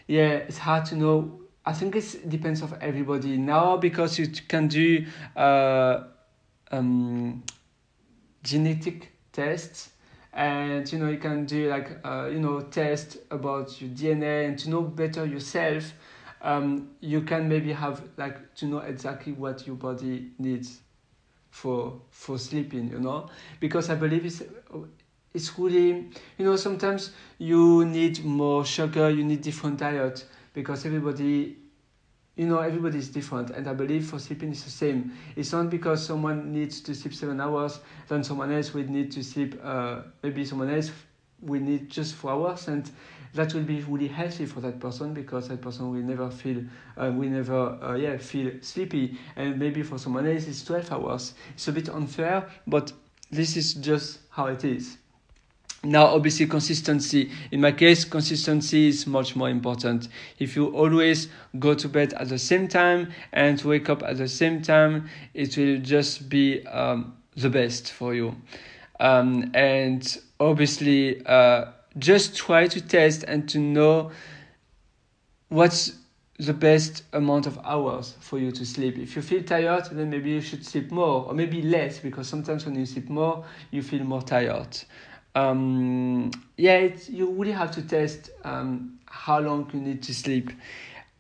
yeah, 0.07 0.33
it's 0.33 0.59
hard 0.59 0.85
to 0.87 0.97
know. 0.97 1.41
I 1.67 1.73
think 1.73 1.97
it 1.97 2.29
depends 2.29 2.61
of 2.63 2.75
everybody 2.81 3.39
now 3.39 3.79
because 3.79 4.19
you 4.19 4.29
can 4.29 4.69
do 4.69 5.07
uh, 5.35 6.05
um, 6.71 7.43
genetic 8.43 9.13
tests 9.33 9.91
and 10.35 10.91
you 10.93 10.99
know 10.99 11.09
you 11.09 11.19
can 11.19 11.47
do 11.47 11.71
like 11.71 12.01
uh, 12.05 12.27
you 12.31 12.41
know 12.41 12.61
test 12.61 13.19
about 13.31 13.81
your 13.81 13.91
DNA 13.91 14.47
and 14.47 14.59
to 14.59 14.71
know 14.71 14.83
better 14.83 15.25
yourself. 15.25 15.93
Um, 16.43 16.91
you 17.01 17.23
can 17.23 17.49
maybe 17.49 17.73
have 17.73 18.03
like 18.19 18.55
to 18.57 18.67
know 18.67 18.79
exactly 18.79 19.33
what 19.33 19.67
your 19.67 19.77
body 19.77 20.33
needs 20.39 20.81
for 21.51 22.01
for 22.11 22.39
sleeping. 22.39 22.89
You 22.91 23.01
know 23.01 23.29
because 23.61 23.91
I 23.91 23.95
believe 23.97 24.27
it's 24.27 24.43
it's 25.33 25.59
really 25.59 26.09
you 26.39 26.45
know 26.45 26.57
sometimes 26.57 27.11
you 27.39 27.85
need 27.85 28.25
more 28.25 28.65
sugar 28.65 29.11
you 29.11 29.25
need 29.25 29.43
different 29.43 29.79
diet 29.79 30.25
because 30.53 30.87
everybody 30.87 31.57
you 32.37 32.47
know 32.47 32.59
everybody 32.59 32.99
is 32.99 33.09
different 33.09 33.51
and 33.51 33.69
i 33.69 33.73
believe 33.73 34.07
for 34.07 34.19
sleeping 34.19 34.51
is 34.51 34.65
the 34.65 34.71
same. 34.71 35.13
It's 35.37 35.53
not 35.53 35.71
because 35.71 36.05
someone 36.05 36.53
needs 36.53 36.81
to 36.81 36.95
sleep 36.95 37.15
seven 37.15 37.41
hours 37.41 37.81
then 38.09 38.25
someone 38.25 38.53
else 38.53 38.75
will 38.75 38.85
need 38.85 39.13
to 39.13 39.23
sleep 39.23 39.59
uh, 39.63 40.03
maybe 40.23 40.45
someone 40.45 40.71
else 40.71 40.91
will 41.41 41.61
need 41.61 41.91
just 41.91 42.15
four 42.15 42.33
hours 42.33 42.69
and 42.69 42.91
that 43.35 43.53
will 43.53 43.63
be 43.63 43.83
really 43.83 44.09
healthy 44.09 44.47
for 44.47 44.61
that 44.61 44.79
person 44.81 45.13
because 45.13 45.49
that 45.49 45.61
person 45.61 45.91
will 45.91 46.03
never 46.03 46.31
feel 46.31 46.63
uh, 46.97 47.11
will 47.15 47.29
never 47.29 47.79
uh, 47.83 47.95
yeah 47.95 48.17
feel 48.17 48.53
sleepy. 48.61 49.19
And 49.37 49.59
maybe 49.59 49.83
for 49.83 49.99
someone 49.99 50.27
else 50.27 50.47
it's 50.47 50.65
12 50.65 50.93
hours. 50.93 51.35
It's 51.55 51.67
a 51.69 51.73
bit 51.73 51.89
unfair 51.89 52.49
but 52.67 52.93
this 53.31 53.57
is 53.57 53.75
just 53.75 54.21
how 54.31 54.47
it 54.47 54.65
is 54.65 54.99
now 55.85 56.07
obviously 56.07 56.47
consistency 56.47 57.31
in 57.51 57.61
my 57.61 57.73
case 57.73 58.05
consistency 58.05 58.89
is 58.89 59.07
much 59.07 59.37
more 59.37 59.49
important 59.49 60.09
if 60.39 60.57
you 60.57 60.67
always 60.69 61.29
go 61.59 61.75
to 61.75 61.89
bed 61.89 62.13
at 62.15 62.29
the 62.29 62.39
same 62.39 62.67
time 62.67 63.13
and 63.33 63.61
wake 63.63 63.89
up 63.89 64.03
at 64.03 64.17
the 64.17 64.29
same 64.29 64.63
time 64.63 65.09
it 65.35 65.57
will 65.57 65.79
just 65.79 66.29
be 66.29 66.67
um, 66.67 67.17
the 67.37 67.51
best 67.51 67.93
for 67.93 68.15
you 68.15 68.35
um, 69.01 69.51
and 69.55 70.19
obviously 70.41 71.25
uh, 71.27 71.67
just 71.99 72.37
try 72.37 72.67
to 72.67 72.81
test 72.81 73.25
and 73.25 73.49
to 73.49 73.59
know 73.59 74.11
what's 75.49 75.93
the 76.39 76.53
best 76.53 77.05
amount 77.13 77.47
of 77.47 77.59
hours 77.65 78.15
for 78.21 78.39
you 78.39 78.51
to 78.51 78.67
sleep. 78.67 78.99
If 78.99 79.15
you 79.15 79.23
feel 79.23 79.43
tired, 79.43 79.85
then 79.93 80.11
maybe 80.11 80.31
you 80.31 80.41
should 80.41 80.67
sleep 80.67 80.91
more, 80.91 81.27
or 81.27 81.35
maybe 81.35 81.63
less, 81.63 82.01
because 82.01 82.27
sometimes 82.27 82.67
when 82.67 82.75
you 82.75 82.87
sleep 82.87 83.09
more, 83.09 83.45
you 83.71 83.83
feel 83.83 84.03
more 84.03 84.23
tired. 84.23 84.77
Um, 85.35 86.31
yeah, 86.57 86.77
it, 86.77 87.09
you 87.09 87.31
really 87.31 87.53
have 87.53 87.71
to 87.73 87.83
test 87.83 88.31
um, 88.45 88.99
how 89.07 89.41
long 89.41 89.69
you 89.73 89.81
need 89.81 90.03
to 90.05 90.15
sleep. 90.15 90.51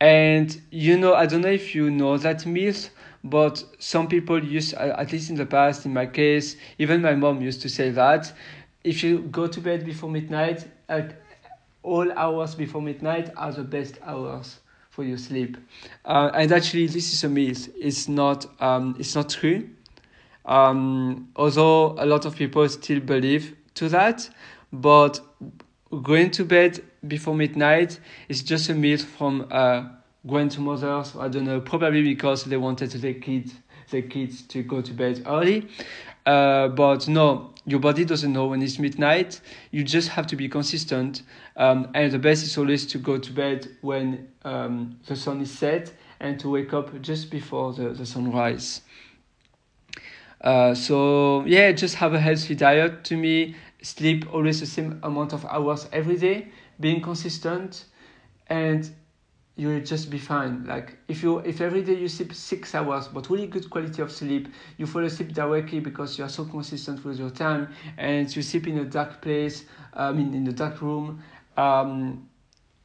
And 0.01 0.61
you 0.71 0.97
know, 0.99 1.15
I 1.15 1.27
don't 1.27 1.41
know 1.41 1.51
if 1.51 1.75
you 1.75 1.91
know 1.91 2.17
that 2.19 2.47
myth, 2.47 2.91
but 3.23 3.65
some 3.79 4.07
people 4.07 4.43
use, 4.43 4.73
at 4.75 5.13
least 5.13 5.31
in 5.31 5.37
the 5.37 5.47
past, 5.47 5.87
in 5.87 5.93
my 5.93 6.07
case, 6.07 6.57
even 6.79 7.01
my 7.03 7.15
mom 7.15 7.41
used 7.41 7.63
to 7.63 7.69
say 7.69 7.91
that 7.91 8.33
if 8.85 9.03
you 9.03 9.21
go 9.31 9.47
to 9.47 9.61
bed 9.61 9.85
before 9.85 10.11
midnight, 10.11 10.69
at 10.89 11.21
all 11.83 12.11
hours 12.13 12.55
before 12.55 12.83
midnight 12.83 13.31
are 13.37 13.53
the 13.53 13.65
best 13.65 13.99
hours 14.05 14.61
for 14.91 15.05
your 15.05 15.17
sleep. 15.19 15.57
Uh, 16.05 16.31
and 16.35 16.53
actually, 16.53 16.87
this 16.87 17.13
is 17.13 17.25
a 17.25 17.29
myth. 17.29 17.73
It's 17.77 18.09
not. 18.09 18.47
Um, 18.61 18.95
it's 18.99 19.15
not 19.15 19.31
true. 19.31 19.71
Um, 20.45 21.31
although 21.37 21.97
a 21.99 22.05
lot 22.05 22.27
of 22.27 22.37
people 22.37 22.69
still 22.69 23.01
believe 23.01 23.57
to 23.75 23.89
that, 23.89 24.29
but 24.73 25.21
going 26.03 26.31
to 26.33 26.45
bed 26.45 26.83
before 27.07 27.35
midnight 27.35 28.01
is 28.29 28.43
just 28.43 28.69
a 28.69 28.75
myth 28.75 29.05
from 29.05 29.47
uh, 29.51 29.85
grandmothers. 30.27 31.15
I 31.17 31.29
don't 31.29 31.45
know, 31.45 31.61
probably 31.61 32.03
because 32.03 32.45
they 32.45 32.57
wanted 32.57 32.91
their 32.91 33.15
kids, 33.15 33.55
their 33.91 34.03
kids 34.03 34.43
to 34.43 34.63
go 34.63 34.81
to 34.81 34.93
bed 34.93 35.23
early. 35.27 35.69
Uh, 36.27 36.69
but 36.69 37.07
no, 37.07 37.53
your 37.67 37.81
body 37.81 38.05
doesn't 38.05 38.33
know 38.33 38.47
when 38.47 38.63
it's 38.63 38.79
midnight. 38.79 39.41
You 39.71 39.85
just 39.85 40.09
have 40.11 40.27
to 40.29 40.37
be 40.37 40.49
consistent. 40.49 41.23
Um, 41.57 41.91
and 41.95 42.11
the 42.13 42.19
best 42.19 42.43
is 42.43 42.57
always 42.57 42.87
to 42.87 42.99
go 42.99 43.19
to 43.19 43.33
bed 43.33 43.69
when 43.83 44.29
um, 44.45 44.99
the 45.07 45.17
sun 45.17 45.41
is 45.41 45.51
set 45.51 45.93
and 46.21 46.41
to 46.41 46.49
wake 46.49 46.73
up 46.73 47.01
just 47.03 47.31
before 47.31 47.73
the, 47.73 47.91
the 47.91 48.07
sunrise. 48.07 48.81
Uh, 50.41 50.75
so 50.75 51.43
yeah, 51.47 51.73
just 51.73 51.95
have 51.97 52.13
a 52.13 52.21
healthy 52.21 52.55
diet 52.55 53.03
to 53.05 53.17
me. 53.17 53.55
Sleep 53.85 54.27
always 54.33 54.61
the 54.61 54.67
same 54.67 54.99
amount 55.03 55.33
of 55.33 55.45
hours 55.45 55.89
every 55.93 56.17
day. 56.17 56.49
Being 56.81 57.03
consistent, 57.03 57.85
and 58.49 58.91
you 59.57 59.69
will 59.69 59.81
just 59.81 60.11
be 60.11 60.19
fine. 60.19 60.65
Like 60.67 60.97
if 61.07 61.23
you 61.23 61.39
if 61.41 61.61
every 61.61 61.83
day 61.83 61.95
you 61.95 62.09
sleep 62.09 62.35
six 62.35 62.75
hours, 62.75 63.09
but 63.09 63.29
really 63.31 63.47
good 63.47 63.69
quality 63.69 64.01
of 64.03 64.11
sleep, 64.11 64.49
you 64.79 64.87
fall 64.87 65.05
asleep 65.05 65.33
directly 65.35 65.81
because 65.81 66.19
you 66.19 66.25
are 66.25 66.31
so 66.31 66.45
consistent 66.45 67.05
with 67.05 67.19
your 67.19 67.31
time, 67.31 67.69
and 67.99 68.35
you 68.35 68.43
sleep 68.43 68.67
in 68.67 68.79
a 68.79 68.85
dark 68.85 69.21
place. 69.21 69.67
I 69.93 70.13
mean, 70.13 70.35
in 70.35 70.45
the 70.45 70.53
dark 70.53 70.81
room. 70.83 71.23
Um, 71.57 72.29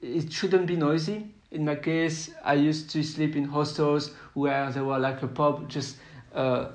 it 0.02 0.32
shouldn't 0.32 0.68
be 0.68 0.76
noisy. 0.76 1.34
In 1.52 1.66
my 1.66 1.76
case, 1.76 2.30
I 2.44 2.54
used 2.54 2.90
to 2.92 3.04
sleep 3.04 3.36
in 3.36 3.46
hostels 3.46 4.12
where 4.34 4.72
there 4.72 4.84
were 4.84 5.00
like 5.00 5.24
a 5.24 5.28
pub 5.28 5.68
just 5.70 5.98
uh, 6.34 6.70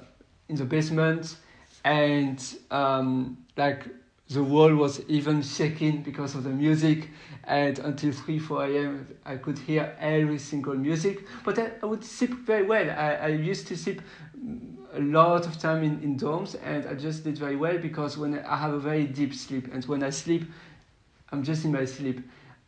in 0.49 0.57
the 0.57 0.64
basement, 0.64 1.37
and 1.85 2.43
um, 2.71 3.38
like 3.57 3.87
the 4.31 4.43
wall 4.43 4.75
was 4.75 5.02
even 5.09 5.43
shaking 5.43 6.02
because 6.02 6.35
of 6.35 6.45
the 6.45 6.50
music 6.50 7.10
and 7.45 7.78
until 7.80 8.10
3 8.10 8.39
4 8.39 8.65
a.m 8.67 9.06
i 9.26 9.37
could 9.37 9.58
hear 9.58 9.95
every 10.00 10.39
single 10.39 10.75
music. 10.75 11.26
But 11.45 11.58
i, 11.58 11.73
I 11.82 11.87
would 11.87 12.04
sleep 12.04 12.32
very 12.47 12.65
well. 12.65 12.91
I, 12.91 13.15
I 13.15 13.28
used 13.28 13.67
to 13.69 13.76
sleep 13.76 14.00
a 14.95 15.00
lot 15.00 15.47
of 15.47 15.58
time 15.58 15.82
in, 15.82 16.02
in 16.02 16.19
dorms 16.19 16.56
and 16.65 16.87
i 16.87 16.95
just 16.95 17.25
did 17.25 17.37
very 17.37 17.56
well 17.56 17.76
because 17.78 18.17
when 18.17 18.39
i 18.39 18.56
have 18.56 18.73
a 18.73 18.78
very 18.78 19.04
deep 19.06 19.34
sleep 19.34 19.69
and 19.73 19.84
when 19.87 20.02
i 20.02 20.10
sleep 20.10 20.45
i'm 21.32 21.43
just 21.43 21.65
in 21.65 21.73
my 21.73 21.84
sleep. 21.84 22.21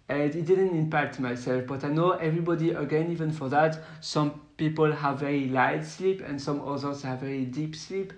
And 0.08 0.32
it 0.34 0.46
didn't 0.46 0.76
impact 0.76 1.18
myself 1.20 1.66
but 1.66 1.84
i 1.84 1.88
know 1.88 2.10
everybody 2.12 2.70
again 2.70 3.10
even 3.10 3.30
for 3.32 3.48
that 3.48 3.78
some 4.00 4.40
people 4.56 4.92
have 4.92 5.18
very 5.20 5.48
light 5.48 5.84
sleep 5.84 6.22
and 6.26 6.40
some 6.40 6.60
others 6.68 7.02
have 7.02 7.20
very 7.20 7.44
deep 7.44 7.74
sleep. 7.74 8.12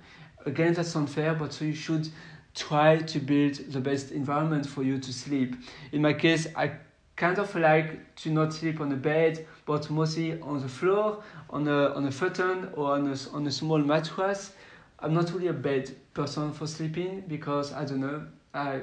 Again 0.45 0.73
that's 0.75 0.95
unfair 0.97 1.35
but 1.35 1.53
so 1.53 1.65
you 1.65 1.75
should 1.75 2.09
try 2.55 2.99
to 2.99 3.21
build 3.21 3.55
the 3.55 3.81
best 3.81 4.11
environment 4.11 4.67
for 4.67 4.83
you 4.83 4.99
to 4.99 5.13
sleep. 5.13 5.57
In 5.93 6.03
my 6.03 6.13
case, 6.13 6.47
I 6.57 6.73
kind 7.17 7.39
of 7.39 7.55
like 7.57 8.15
to 8.15 8.31
not 8.31 8.53
sleep 8.53 8.81
on 8.81 8.93
a 8.93 8.97
bed, 8.97 9.47
but 9.67 9.91
mostly 9.91 10.41
on 10.41 10.61
the 10.61 10.69
floor, 10.69 11.23
on 11.51 11.67
a 11.67 11.95
on 11.95 12.07
a 12.07 12.11
futon 12.11 12.71
or 12.75 12.95
on 12.95 13.09
a, 13.13 13.17
on 13.33 13.47
a 13.47 13.51
small 13.51 13.79
mattress. 13.79 14.53
I'm 15.01 15.15
not 15.15 15.33
really 15.33 15.49
a 15.49 15.53
bed 15.53 15.95
person 16.15 16.53
for 16.53 16.67
sleeping 16.67 17.25
because 17.29 17.73
I 17.73 17.85
don't 17.85 18.01
know. 18.01 18.27
I 18.55 18.83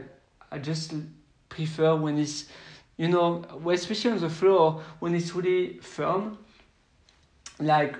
I 0.51 0.59
just 0.59 0.93
prefer 1.49 1.95
when 1.95 2.17
it's 2.17 2.45
you 2.97 3.09
know, 3.09 3.43
especially 3.69 4.11
on 4.11 4.19
the 4.19 4.29
floor 4.29 4.81
when 4.99 5.15
it's 5.15 5.33
really 5.33 5.79
firm. 5.79 6.37
Like 7.59 7.95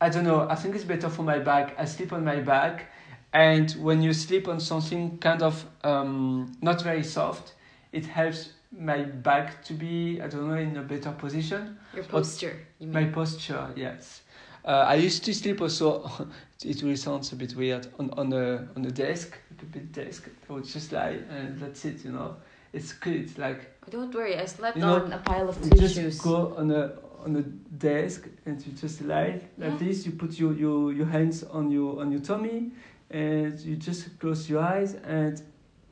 I 0.00 0.10
don't 0.10 0.24
know. 0.24 0.46
I 0.48 0.54
think 0.54 0.74
it's 0.74 0.84
better 0.84 1.08
for 1.08 1.22
my 1.22 1.38
back. 1.38 1.74
I 1.78 1.84
sleep 1.86 2.12
on 2.12 2.24
my 2.24 2.40
back 2.40 2.92
and 3.32 3.70
when 3.72 4.02
you 4.02 4.12
sleep 4.12 4.48
on 4.48 4.60
something 4.60 5.18
kind 5.18 5.42
of 5.42 5.64
um, 5.84 6.56
not 6.62 6.82
very 6.82 7.04
soft, 7.04 7.54
it 7.92 8.06
helps 8.06 8.50
my 8.70 9.02
back 9.02 9.64
to 9.64 9.72
be, 9.72 10.20
I 10.20 10.28
don't 10.28 10.48
know, 10.48 10.56
in 10.56 10.76
a 10.76 10.82
better 10.82 11.12
position. 11.12 11.78
Your 11.94 12.04
posture. 12.04 12.58
You 12.78 12.88
my 12.88 13.04
posture, 13.04 13.68
yes. 13.76 14.22
Uh, 14.64 14.84
I 14.86 14.94
used 14.94 15.24
to 15.24 15.34
sleep 15.34 15.60
also. 15.60 16.10
it 16.64 16.82
really 16.82 16.96
sounds 16.96 17.32
a 17.32 17.36
bit 17.36 17.54
weird 17.54 17.86
on 17.98 18.10
on 18.10 18.32
a 18.32 18.68
on 18.76 18.84
a 18.84 18.90
desk, 18.90 19.38
a 19.50 19.64
bit 19.64 19.92
desk. 19.92 20.28
I 20.48 20.52
would 20.52 20.64
just 20.64 20.92
lie 20.92 21.18
and 21.30 21.58
that's 21.58 21.84
it. 21.84 22.04
You 22.04 22.12
know, 22.12 22.36
it's 22.72 22.92
good. 22.92 23.38
Like 23.38 23.72
don't 23.90 24.14
worry, 24.14 24.36
I 24.36 24.44
slept 24.44 24.76
on 24.76 25.08
know, 25.08 25.16
a 25.16 25.18
pile 25.18 25.48
of 25.48 25.56
tissues. 25.62 25.94
Just 25.94 26.22
go 26.22 26.54
on 26.56 26.70
a 26.70 26.92
on 27.24 27.36
a 27.36 27.42
desk 27.42 28.28
and 28.46 28.64
you 28.64 28.72
just 28.72 29.00
lie 29.02 29.40
like 29.56 29.72
yeah. 29.72 29.76
this. 29.78 30.04
You 30.04 30.12
put 30.12 30.38
your, 30.38 30.52
your 30.52 30.92
your 30.92 31.06
hands 31.06 31.44
on 31.44 31.70
your 31.70 32.00
on 32.00 32.12
your 32.12 32.20
tummy 32.20 32.72
and 33.10 33.58
you 33.60 33.76
just 33.76 34.18
close 34.18 34.48
your 34.48 34.60
eyes 34.60 34.94
and 34.94 35.42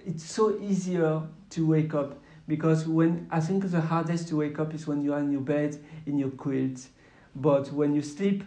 it's 0.04 0.24
so 0.24 0.58
easier 0.60 1.22
to 1.50 1.66
wake 1.66 1.94
up 1.94 2.18
because 2.48 2.86
when 2.86 3.26
I 3.30 3.40
think 3.40 3.70
the 3.70 3.80
hardest 3.80 4.28
to 4.28 4.36
wake 4.36 4.58
up 4.58 4.74
is 4.74 4.86
when 4.86 5.02
you 5.02 5.12
are 5.14 5.18
in 5.18 5.32
your 5.32 5.40
bed 5.40 5.78
in 6.06 6.18
your 6.18 6.30
quilt, 6.30 6.86
but 7.34 7.72
when 7.72 7.94
you 7.94 8.02
sleep, 8.02 8.44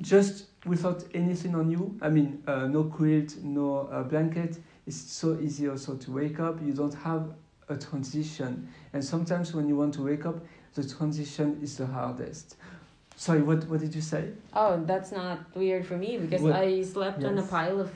just 0.00 0.46
without 0.64 1.04
anything 1.14 1.54
on 1.54 1.70
you, 1.70 1.96
I 2.02 2.08
mean, 2.08 2.42
uh, 2.46 2.66
no 2.66 2.84
quilt, 2.84 3.36
no 3.42 3.88
uh, 3.92 4.02
blanket, 4.02 4.58
it's 4.86 4.96
so 4.96 5.38
easy 5.40 5.68
also 5.68 5.96
to 5.96 6.12
wake 6.12 6.40
up. 6.40 6.60
You 6.62 6.72
don't 6.72 6.94
have 6.94 7.34
a 7.68 7.76
transition, 7.76 8.68
and 8.92 9.04
sometimes 9.04 9.54
when 9.54 9.68
you 9.68 9.76
want 9.76 9.94
to 9.94 10.02
wake 10.02 10.26
up, 10.26 10.44
the 10.74 10.86
transition 10.86 11.58
is 11.62 11.76
the 11.76 11.86
hardest. 11.86 12.56
Sorry, 13.16 13.42
what 13.42 13.64
what 13.68 13.80
did 13.80 13.94
you 13.94 14.02
say? 14.02 14.32
Oh, 14.52 14.82
that's 14.84 15.12
not 15.12 15.38
weird 15.54 15.86
for 15.86 15.96
me 15.96 16.18
because 16.18 16.42
what? 16.42 16.54
I 16.54 16.82
slept 16.82 17.22
yes. 17.22 17.30
on 17.30 17.38
a 17.38 17.42
pile 17.42 17.80
of 17.80 17.90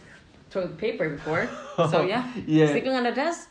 toilet 0.50 0.76
paper 0.78 1.08
before. 1.10 1.48
so 1.76 2.02
yeah, 2.02 2.30
yeah. 2.46 2.70
sleeping 2.70 2.92
on 2.92 3.06
a 3.06 3.14
desk 3.14 3.48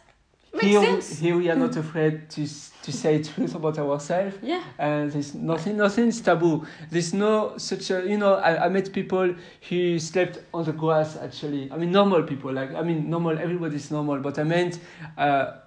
makes 0.54 0.66
here, 0.66 0.82
sense. 0.82 1.20
Here 1.20 1.38
we 1.38 1.50
are 1.50 1.56
not 1.56 1.76
afraid 1.86 2.30
to 2.32 2.48
to 2.84 2.92
say 2.92 3.22
truth 3.24 3.56
about 3.56 3.78
ourselves. 3.78 4.36
Yeah. 4.42 4.64
And 4.78 5.12
there's 5.12 5.34
nothing, 5.36 5.78
nothing 5.78 6.08
is 6.08 6.22
taboo. 6.22 6.66
There's 6.90 7.14
no 7.14 7.58
such 7.58 7.92
a, 7.92 8.08
you 8.08 8.18
know, 8.18 8.36
I, 8.36 8.66
I 8.66 8.70
met 8.70 8.92
people 8.94 9.36
who 9.70 10.00
slept 10.00 10.40
on 10.54 10.66
the 10.66 10.74
grass 10.74 11.18
actually. 11.18 11.72
I 11.72 11.78
mean, 11.78 11.92
normal 11.92 12.24
people, 12.24 12.54
like, 12.54 12.74
I 12.74 12.82
mean, 12.82 13.10
normal, 13.10 13.38
everybody's 13.38 13.92
normal, 13.92 14.20
but 14.20 14.40
I 14.40 14.44
meant, 14.44 14.80
uh, 15.18 15.58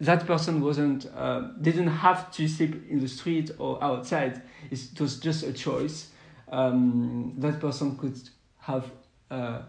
that 0.00 0.26
person 0.26 0.60
wasn't, 0.60 1.06
uh, 1.16 1.40
didn't 1.60 1.88
have 1.88 2.30
to 2.32 2.46
sleep 2.46 2.88
in 2.88 3.00
the 3.00 3.08
street 3.08 3.50
or 3.58 3.82
outside. 3.82 4.42
It 4.70 5.00
was 5.00 5.18
just 5.18 5.42
a 5.42 5.52
choice. 5.52 6.10
Um, 6.50 7.34
that 7.38 7.58
person 7.60 7.96
could 7.96 8.16
have, 8.60 8.90
uh, 9.30 9.62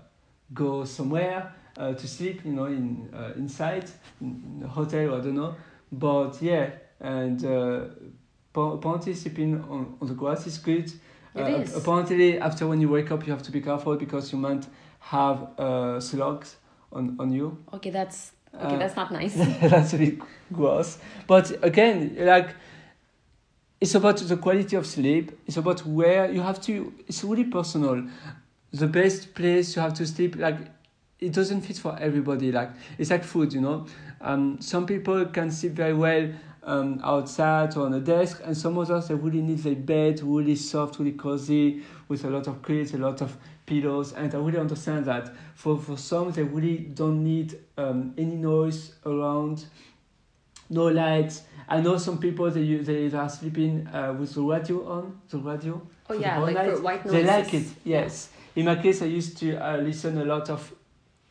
go 0.53 0.85
somewhere 0.85 1.53
uh, 1.77 1.93
to 1.93 2.07
sleep, 2.07 2.41
you 2.45 2.51
know, 2.51 2.65
in 2.65 3.09
uh, 3.13 3.33
inside 3.35 3.89
in 4.21 4.61
a 4.63 4.67
hotel 4.67 5.13
or 5.13 5.19
I 5.19 5.21
don't 5.21 5.35
know. 5.35 5.55
But 5.91 6.41
yeah, 6.41 6.71
and 6.99 7.43
uh, 7.45 7.85
apparently 8.55 9.13
sleeping 9.13 9.61
on, 9.69 9.97
on 10.01 10.07
the 10.07 10.13
grass 10.13 10.45
is 10.47 10.57
good. 10.57 10.91
It 11.35 11.41
uh, 11.41 11.45
is. 11.45 11.75
Apparently, 11.75 12.39
after 12.39 12.67
when 12.67 12.81
you 12.81 12.89
wake 12.89 13.11
up, 13.11 13.25
you 13.25 13.33
have 13.33 13.43
to 13.43 13.51
be 13.51 13.61
careful 13.61 13.95
because 13.95 14.31
you 14.31 14.37
might 14.37 14.65
have 14.99 15.47
uh, 15.59 15.99
slugs 15.99 16.57
on 16.91 17.15
on 17.19 17.31
you. 17.31 17.57
Okay, 17.73 17.91
that's 17.91 18.31
Okay, 18.55 18.75
Uh, 18.75 18.79
that's 18.79 18.95
not 18.95 19.11
nice. 19.11 19.35
that's 19.61 19.93
a 19.93 19.97
bit 19.97 20.19
gross. 20.51 20.97
But 21.27 21.63
again, 21.63 22.15
like 22.19 22.55
it's 23.79 23.95
about 23.95 24.17
the 24.17 24.37
quality 24.37 24.75
of 24.75 24.85
sleep. 24.85 25.31
It's 25.47 25.57
about 25.57 25.85
where 25.85 26.31
you 26.31 26.41
have 26.41 26.59
to. 26.61 26.93
It's 27.07 27.23
really 27.23 27.45
personal. 27.45 28.03
The 28.71 28.87
best 28.87 29.33
place 29.33 29.75
you 29.75 29.81
have 29.81 29.93
to 29.95 30.05
sleep, 30.05 30.35
like 30.35 30.57
it 31.19 31.33
doesn't 31.33 31.61
fit 31.61 31.77
for 31.77 31.97
everybody. 31.99 32.51
Like 32.51 32.69
it's 32.97 33.09
like 33.09 33.23
food, 33.23 33.53
you 33.53 33.61
know. 33.61 33.85
Um, 34.21 34.59
some 34.61 34.85
people 34.85 35.25
can 35.25 35.49
sleep 35.51 35.73
very 35.73 35.93
well 35.93 36.29
um, 36.63 36.99
outside 37.03 37.75
or 37.75 37.85
on 37.85 37.93
a 37.93 37.99
desk, 37.99 38.41
and 38.43 38.55
some 38.55 38.77
others 38.77 39.07
they 39.07 39.15
really 39.15 39.41
need 39.41 39.59
their 39.59 39.75
bed 39.75 40.21
really 40.21 40.55
soft, 40.55 40.99
really 40.99 41.13
cozy, 41.13 41.83
with 42.07 42.23
a 42.25 42.29
lot 42.29 42.47
of 42.47 42.61
quilts, 42.61 42.93
a 42.93 42.97
lot 42.97 43.21
of 43.21 43.35
pillows. 43.65 44.13
And 44.13 44.33
I 44.33 44.37
really 44.37 44.59
understand 44.59 45.05
that. 45.05 45.33
For 45.55 45.77
for 45.77 45.97
some, 45.97 46.31
they 46.31 46.43
really 46.43 46.77
don't 46.77 47.23
need 47.23 47.59
um, 47.77 48.13
any 48.17 48.35
noise 48.35 48.93
around, 49.05 49.65
no 50.69 50.85
lights. 50.87 51.43
I 51.67 51.81
know 51.81 51.97
some 51.97 52.17
people 52.17 52.49
they 52.49 52.75
they 52.75 53.11
are 53.15 53.29
sleeping 53.29 53.87
uh, 53.87 54.13
with 54.13 54.33
the 54.33 54.41
radio 54.41 54.87
on, 54.87 55.21
the 55.29 55.37
radio. 55.37 55.81
Oh 56.09 56.13
yeah, 56.13 56.39
like 56.39 56.55
night. 56.55 56.71
for 56.75 56.81
white 56.81 57.03
They 57.03 57.23
like 57.23 57.53
it, 57.53 57.67
yes. 57.83 58.29
In 58.59 58.65
my 58.65 58.75
case, 58.75 59.01
I 59.01 59.05
used 59.05 59.37
to 59.37 59.55
uh, 59.55 59.77
listen 59.77 60.17
a 60.17 60.25
lot 60.25 60.49
of 60.49 60.73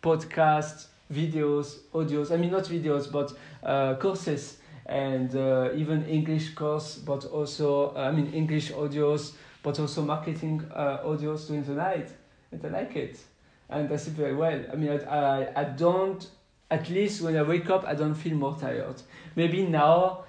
podcasts, 0.02 0.86
videos, 1.12 1.80
audios. 1.92 2.32
I 2.32 2.38
mean, 2.38 2.50
not 2.50 2.64
videos, 2.64 3.12
but 3.12 3.34
uh, 3.62 3.96
courses 3.96 4.56
and 4.86 5.36
uh, 5.36 5.68
even 5.74 6.06
English 6.06 6.54
course, 6.54 6.96
but 6.96 7.26
also 7.26 7.94
uh, 7.94 8.08
I 8.08 8.12
mean 8.12 8.32
English 8.32 8.72
audios, 8.72 9.34
but 9.62 9.78
also 9.78 10.00
marketing 10.00 10.64
uh, 10.74 11.04
audios 11.04 11.46
during 11.48 11.64
the 11.64 11.74
night, 11.74 12.08
and 12.50 12.64
I 12.64 12.68
like 12.68 12.96
it, 12.96 13.20
and 13.68 13.92
I 13.92 13.96
sleep 13.96 14.16
very 14.16 14.34
well. 14.34 14.64
I 14.72 14.76
mean, 14.76 14.92
I, 14.92 15.04
I, 15.04 15.60
I 15.60 15.64
don't. 15.64 16.26
At 16.70 16.88
least 16.88 17.20
when 17.20 17.36
I 17.36 17.42
wake 17.42 17.68
up, 17.68 17.84
I 17.86 17.94
don't 17.94 18.14
feel 18.14 18.36
more 18.36 18.56
tired. 18.58 19.02
Maybe 19.36 19.64
now 19.64 20.24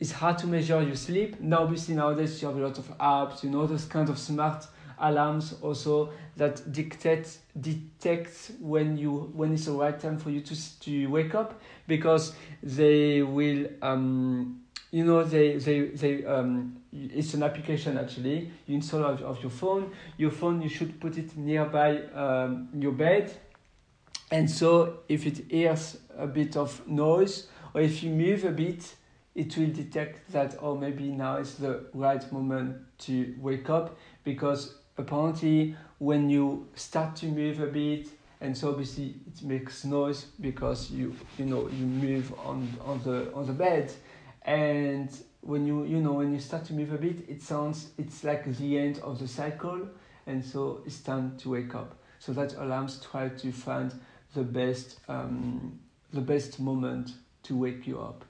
it's 0.00 0.12
hard 0.12 0.38
to 0.38 0.46
measure 0.46 0.82
your 0.82 0.96
sleep. 0.96 1.38
Now, 1.38 1.64
obviously, 1.64 1.94
nowadays 1.94 2.40
you 2.40 2.48
have 2.48 2.56
a 2.56 2.60
lot 2.60 2.78
of 2.78 2.96
apps, 2.96 3.42
you 3.42 3.50
know, 3.50 3.66
those 3.66 3.84
kind 3.84 4.08
of 4.08 4.18
smart 4.18 4.66
alarms 4.98 5.54
also 5.62 6.10
that 6.36 6.72
dictate 6.72 7.38
detects 7.60 8.52
when 8.60 8.96
you 8.96 9.32
when 9.34 9.52
it's 9.52 9.66
the 9.66 9.72
right 9.72 9.98
time 9.98 10.18
for 10.18 10.30
you 10.30 10.40
to 10.40 10.80
to 10.80 11.06
wake 11.06 11.34
up 11.34 11.60
because 11.86 12.34
they 12.62 13.22
will 13.22 13.66
um 13.82 14.60
you 14.90 15.04
know 15.04 15.24
they 15.24 15.56
they 15.56 15.88
they 15.88 16.24
um 16.24 16.76
it's 16.92 17.34
an 17.34 17.42
application 17.42 17.98
actually. 17.98 18.50
You 18.66 18.76
install 18.76 19.04
of, 19.04 19.20
of 19.22 19.42
your 19.42 19.50
phone. 19.50 19.90
Your 20.16 20.30
phone 20.30 20.62
you 20.62 20.68
should 20.68 21.00
put 21.00 21.18
it 21.18 21.36
nearby 21.36 22.02
um, 22.14 22.68
your 22.72 22.92
bed. 22.92 23.36
And 24.30 24.48
so 24.48 24.98
if 25.08 25.26
it 25.26 25.50
hears 25.50 25.98
a 26.16 26.26
bit 26.26 26.56
of 26.56 26.86
noise 26.86 27.48
or 27.74 27.80
if 27.80 28.02
you 28.02 28.10
move 28.10 28.44
a 28.44 28.50
bit 28.50 28.94
it 29.34 29.56
will 29.56 29.70
detect 29.70 30.30
that 30.32 30.56
oh 30.62 30.76
maybe 30.76 31.10
now 31.10 31.36
is 31.36 31.56
the 31.56 31.84
right 31.92 32.30
moment 32.32 32.76
to 32.98 33.34
wake 33.40 33.68
up 33.68 33.96
because 34.22 34.76
apparently 34.96 35.76
when 35.98 36.28
you 36.30 36.66
start 36.74 37.16
to 37.16 37.26
move 37.26 37.60
a 37.60 37.66
bit 37.66 38.08
and 38.40 38.56
so 38.56 38.68
obviously 38.68 39.14
it 39.26 39.42
makes 39.42 39.84
noise 39.84 40.26
because 40.40 40.90
you 40.90 41.14
you 41.38 41.46
know 41.46 41.68
you 41.68 41.86
move 41.86 42.32
on 42.44 42.68
on 42.84 43.00
the 43.02 43.32
on 43.32 43.46
the 43.46 43.52
bed. 43.52 43.92
And 44.42 45.08
when 45.40 45.66
you 45.66 45.84
you 45.84 46.00
know 46.00 46.12
when 46.12 46.32
you 46.32 46.40
start 46.40 46.64
to 46.66 46.74
move 46.74 46.92
a 46.92 46.98
bit 46.98 47.28
it 47.28 47.42
sounds 47.42 47.90
it's 47.96 48.22
like 48.24 48.44
the 48.58 48.78
end 48.78 48.98
of 48.98 49.18
the 49.18 49.28
cycle 49.28 49.88
and 50.26 50.44
so 50.44 50.82
it's 50.84 51.00
time 51.00 51.36
to 51.38 51.50
wake 51.50 51.74
up. 51.74 51.96
So 52.18 52.32
that 52.34 52.54
alarms 52.56 53.00
try 53.10 53.28
to 53.28 53.52
find 53.52 53.92
the 54.34 54.42
best 54.42 55.00
um, 55.08 55.78
the 56.12 56.20
best 56.20 56.60
moment 56.60 57.12
to 57.44 57.56
wake 57.56 57.86
you 57.86 58.00
up. 58.00 58.24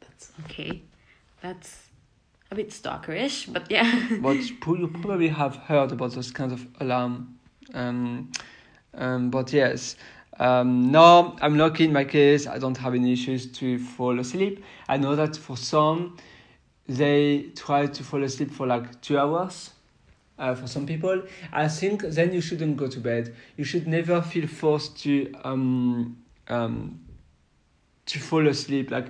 That's 0.00 0.30
okay. 0.44 0.82
That's 1.40 1.91
a 2.52 2.54
bit 2.54 2.70
stalkerish, 2.70 3.52
but 3.52 3.70
yeah. 3.70 4.08
but 4.20 4.36
you 4.36 4.88
probably 5.00 5.28
have 5.28 5.56
heard 5.56 5.90
about 5.90 6.12
those 6.12 6.30
kinds 6.30 6.52
of 6.52 6.66
alarm. 6.80 7.38
Um, 7.72 8.30
um, 8.94 9.30
but 9.30 9.52
yes, 9.52 9.96
um, 10.38 10.92
no, 10.92 11.36
I'm 11.40 11.56
lucky 11.56 11.84
in 11.84 11.92
my 11.92 12.04
case. 12.04 12.46
I 12.46 12.58
don't 12.58 12.76
have 12.76 12.94
any 12.94 13.12
issues 13.14 13.50
to 13.52 13.78
fall 13.78 14.20
asleep. 14.20 14.62
I 14.88 14.98
know 14.98 15.16
that 15.16 15.36
for 15.36 15.56
some, 15.56 16.18
they 16.86 17.46
try 17.56 17.86
to 17.86 18.04
fall 18.04 18.22
asleep 18.22 18.50
for 18.50 18.66
like 18.66 19.00
two 19.00 19.18
hours. 19.18 19.70
Uh, 20.38 20.54
for 20.54 20.66
some 20.66 20.86
people, 20.86 21.22
I 21.52 21.68
think 21.68 22.02
then 22.02 22.32
you 22.32 22.40
shouldn't 22.40 22.76
go 22.76 22.88
to 22.88 23.00
bed. 23.00 23.34
You 23.56 23.64
should 23.64 23.86
never 23.86 24.20
feel 24.20 24.46
forced 24.46 24.98
to 25.04 25.32
um, 25.44 26.18
um, 26.48 27.00
to 28.06 28.18
fall 28.18 28.46
asleep. 28.48 28.90
Like 28.90 29.06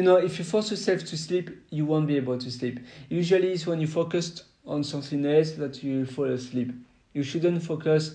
you 0.00 0.06
know, 0.06 0.16
if 0.16 0.38
you 0.38 0.46
force 0.46 0.70
yourself 0.70 1.04
to 1.04 1.14
sleep, 1.14 1.50
you 1.68 1.84
won't 1.84 2.06
be 2.06 2.16
able 2.16 2.38
to 2.38 2.50
sleep. 2.50 2.80
Usually, 3.10 3.52
it's 3.52 3.66
when 3.66 3.82
you 3.82 3.86
focus 3.86 4.44
on 4.64 4.82
something 4.82 5.26
else 5.26 5.50
that 5.52 5.82
you 5.82 6.06
fall 6.06 6.24
asleep. 6.24 6.72
You 7.12 7.22
shouldn't 7.22 7.62
focus 7.62 8.14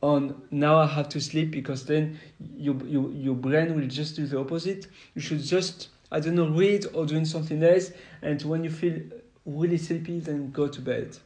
on 0.00 0.40
now 0.52 0.78
I 0.78 0.86
have 0.86 1.08
to 1.08 1.20
sleep 1.20 1.50
because 1.50 1.86
then 1.86 2.20
your 2.56 2.76
your 2.86 3.10
your 3.10 3.34
brain 3.34 3.74
will 3.74 3.88
just 3.88 4.14
do 4.14 4.28
the 4.28 4.38
opposite. 4.38 4.86
You 5.16 5.20
should 5.20 5.42
just 5.42 5.88
I 6.12 6.20
don't 6.20 6.36
know 6.36 6.50
read 6.50 6.86
or 6.94 7.04
doing 7.04 7.24
something 7.24 7.60
else, 7.64 7.90
and 8.22 8.40
when 8.42 8.62
you 8.62 8.70
feel 8.70 9.00
really 9.44 9.78
sleepy, 9.78 10.20
then 10.20 10.52
go 10.52 10.68
to 10.68 10.80
bed. 10.80 11.18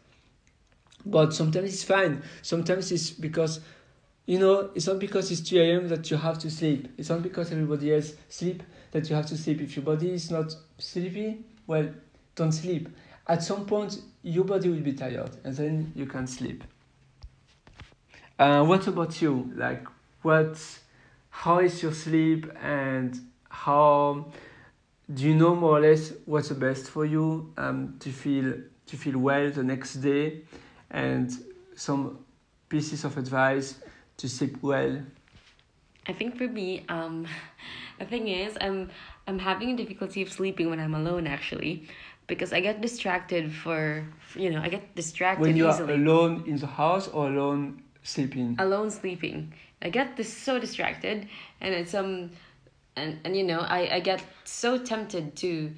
But 1.04 1.34
sometimes 1.34 1.74
it's 1.74 1.84
fine. 1.84 2.22
Sometimes 2.40 2.90
it's 2.92 3.10
because 3.10 3.60
you 4.24 4.38
know 4.38 4.70
it's 4.74 4.86
not 4.86 5.00
because 5.00 5.30
it's 5.30 5.42
2 5.42 5.60
a.m. 5.60 5.88
that 5.88 6.10
you 6.10 6.16
have 6.16 6.38
to 6.38 6.50
sleep. 6.50 6.88
It's 6.96 7.10
not 7.10 7.22
because 7.22 7.52
everybody 7.52 7.92
else 7.92 8.14
sleep 8.30 8.62
that 8.92 9.08
you 9.08 9.16
have 9.16 9.26
to 9.26 9.36
sleep. 9.36 9.60
If 9.60 9.76
your 9.76 9.84
body 9.84 10.12
is 10.12 10.30
not 10.30 10.54
sleepy, 10.78 11.44
well, 11.66 11.88
don't 12.34 12.52
sleep. 12.52 12.88
At 13.26 13.42
some 13.42 13.66
point, 13.66 14.00
your 14.22 14.44
body 14.44 14.68
will 14.68 14.80
be 14.80 14.92
tired, 14.92 15.30
and 15.44 15.54
then 15.54 15.92
you 15.94 16.06
can 16.06 16.26
sleep. 16.26 16.64
Uh, 18.38 18.64
what 18.64 18.86
about 18.86 19.20
you? 19.20 19.52
Like, 19.54 19.86
what? 20.22 20.58
How 21.30 21.58
is 21.58 21.82
your 21.82 21.92
sleep, 21.92 22.50
and 22.62 23.18
how 23.50 24.32
do 25.12 25.24
you 25.24 25.34
know 25.34 25.54
more 25.54 25.78
or 25.78 25.80
less 25.80 26.12
what's 26.26 26.48
the 26.48 26.54
best 26.54 26.86
for 26.88 27.04
you 27.04 27.52
um, 27.56 27.96
to 28.00 28.10
feel 28.10 28.54
to 28.86 28.96
feel 28.96 29.18
well 29.18 29.50
the 29.50 29.62
next 29.62 29.94
day, 29.94 30.42
and 30.90 31.30
some 31.74 32.18
pieces 32.68 33.04
of 33.04 33.16
advice 33.18 33.76
to 34.16 34.28
sleep 34.28 34.62
well? 34.62 35.00
I 36.06 36.12
think 36.12 36.38
for 36.38 36.48
me, 36.48 36.84
um, 36.88 37.26
the 37.98 38.06
thing 38.06 38.28
is, 38.28 38.56
I'm 38.60 38.90
I'm 39.26 39.38
having 39.38 39.70
a 39.72 39.76
difficulty 39.76 40.22
of 40.22 40.30
sleeping 40.32 40.70
when 40.70 40.80
I'm 40.80 40.94
alone 40.94 41.26
actually, 41.26 41.88
because 42.26 42.52
I 42.52 42.60
get 42.60 42.80
distracted 42.80 43.52
for 43.52 44.04
you 44.34 44.50
know 44.50 44.60
I 44.60 44.68
get 44.68 44.94
distracted 44.94 45.42
When 45.46 45.56
you 45.56 45.68
easily. 45.68 45.92
are 45.92 45.96
alone 45.96 46.44
in 46.46 46.56
the 46.56 46.66
house 46.66 47.08
or 47.08 47.28
alone 47.28 47.82
sleeping. 48.02 48.56
alone 48.58 48.90
sleeping. 48.90 49.52
I 49.82 49.90
get 49.90 50.16
this 50.16 50.32
so 50.32 50.58
distracted, 50.58 51.28
and 51.60 51.74
it's 51.74 51.94
um, 51.94 52.30
and 52.96 53.18
and 53.24 53.36
you 53.36 53.44
know 53.44 53.60
I 53.60 53.96
I 53.96 54.00
get 54.00 54.22
so 54.44 54.78
tempted 54.78 55.36
to 55.36 55.70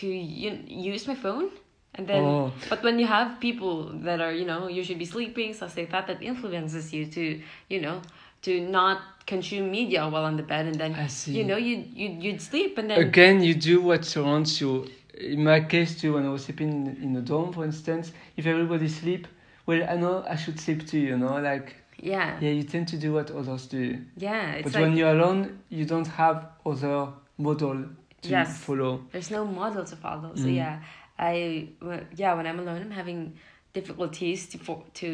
to 0.00 0.06
you 0.08 0.58
use 0.66 1.06
my 1.06 1.14
phone, 1.14 1.50
and 1.94 2.06
then 2.06 2.24
Oh. 2.24 2.52
but 2.68 2.82
when 2.82 2.98
you 2.98 3.06
have 3.06 3.40
people 3.40 3.76
that 4.04 4.20
are 4.20 4.32
you 4.32 4.44
know 4.44 4.68
you 4.68 4.82
should 4.84 4.98
be 4.98 5.04
sleeping, 5.06 5.54
so 5.54 5.68
say 5.68 5.84
that 5.86 6.06
that 6.08 6.20
influences 6.22 6.92
you 6.92 7.06
to 7.16 7.40
you 7.70 7.80
know 7.80 8.02
to 8.46 8.52
not 8.78 8.98
consume 9.26 9.66
media 9.78 10.00
while 10.12 10.24
on 10.30 10.36
the 10.36 10.42
bed, 10.52 10.64
and 10.70 10.76
then 10.82 10.92
you 11.38 11.44
know 11.50 11.58
you 11.68 11.74
you 12.00 12.08
you'd 12.24 12.40
sleep, 12.50 12.78
and 12.78 12.86
then 12.90 12.98
Again, 13.08 13.36
you 13.42 13.54
do 13.70 13.74
what 13.88 14.04
surrounds 14.04 14.60
you. 14.60 14.72
In 15.34 15.42
my 15.52 15.60
case 15.74 15.90
too, 16.00 16.10
when 16.14 16.24
I 16.28 16.30
was 16.36 16.42
sleeping 16.46 16.70
in 17.04 17.16
a 17.16 17.22
dorm, 17.30 17.52
for 17.56 17.64
instance, 17.64 18.12
if 18.36 18.44
everybody 18.46 18.88
sleep, 18.88 19.26
well, 19.66 19.82
I 19.92 19.96
know 20.02 20.14
I 20.34 20.36
should 20.42 20.58
sleep 20.60 20.80
too. 20.90 20.98
You 21.10 21.16
know, 21.22 21.34
like 21.50 21.66
yeah 22.12 22.38
yeah, 22.44 22.50
you 22.58 22.62
tend 22.74 22.86
to 22.88 22.98
do 23.04 23.08
what 23.16 23.30
others 23.40 23.66
do. 23.78 23.84
yeah 24.28 24.52
it's 24.56 24.64
but 24.64 24.72
like 24.74 24.82
when 24.84 24.96
you're 24.98 25.14
alone, 25.18 25.40
you 25.78 25.84
don't 25.92 26.06
have 26.22 26.38
other 26.64 26.98
model 27.38 27.76
to 28.22 28.28
Yes. 28.28 28.58
follow. 28.66 28.92
there's 29.12 29.30
no 29.30 29.42
model 29.60 29.84
to 29.92 29.96
follow 29.96 30.30
so 30.34 30.46
Mm. 30.48 30.54
yeah 30.62 30.74
i 31.30 31.34
yeah 32.22 32.32
when 32.36 32.46
i'm 32.48 32.58
alone 32.64 32.80
i'm 32.84 32.96
having 33.02 33.20
difficulties 33.78 34.40
to 34.50 34.56
for, 34.58 34.76
to 35.00 35.08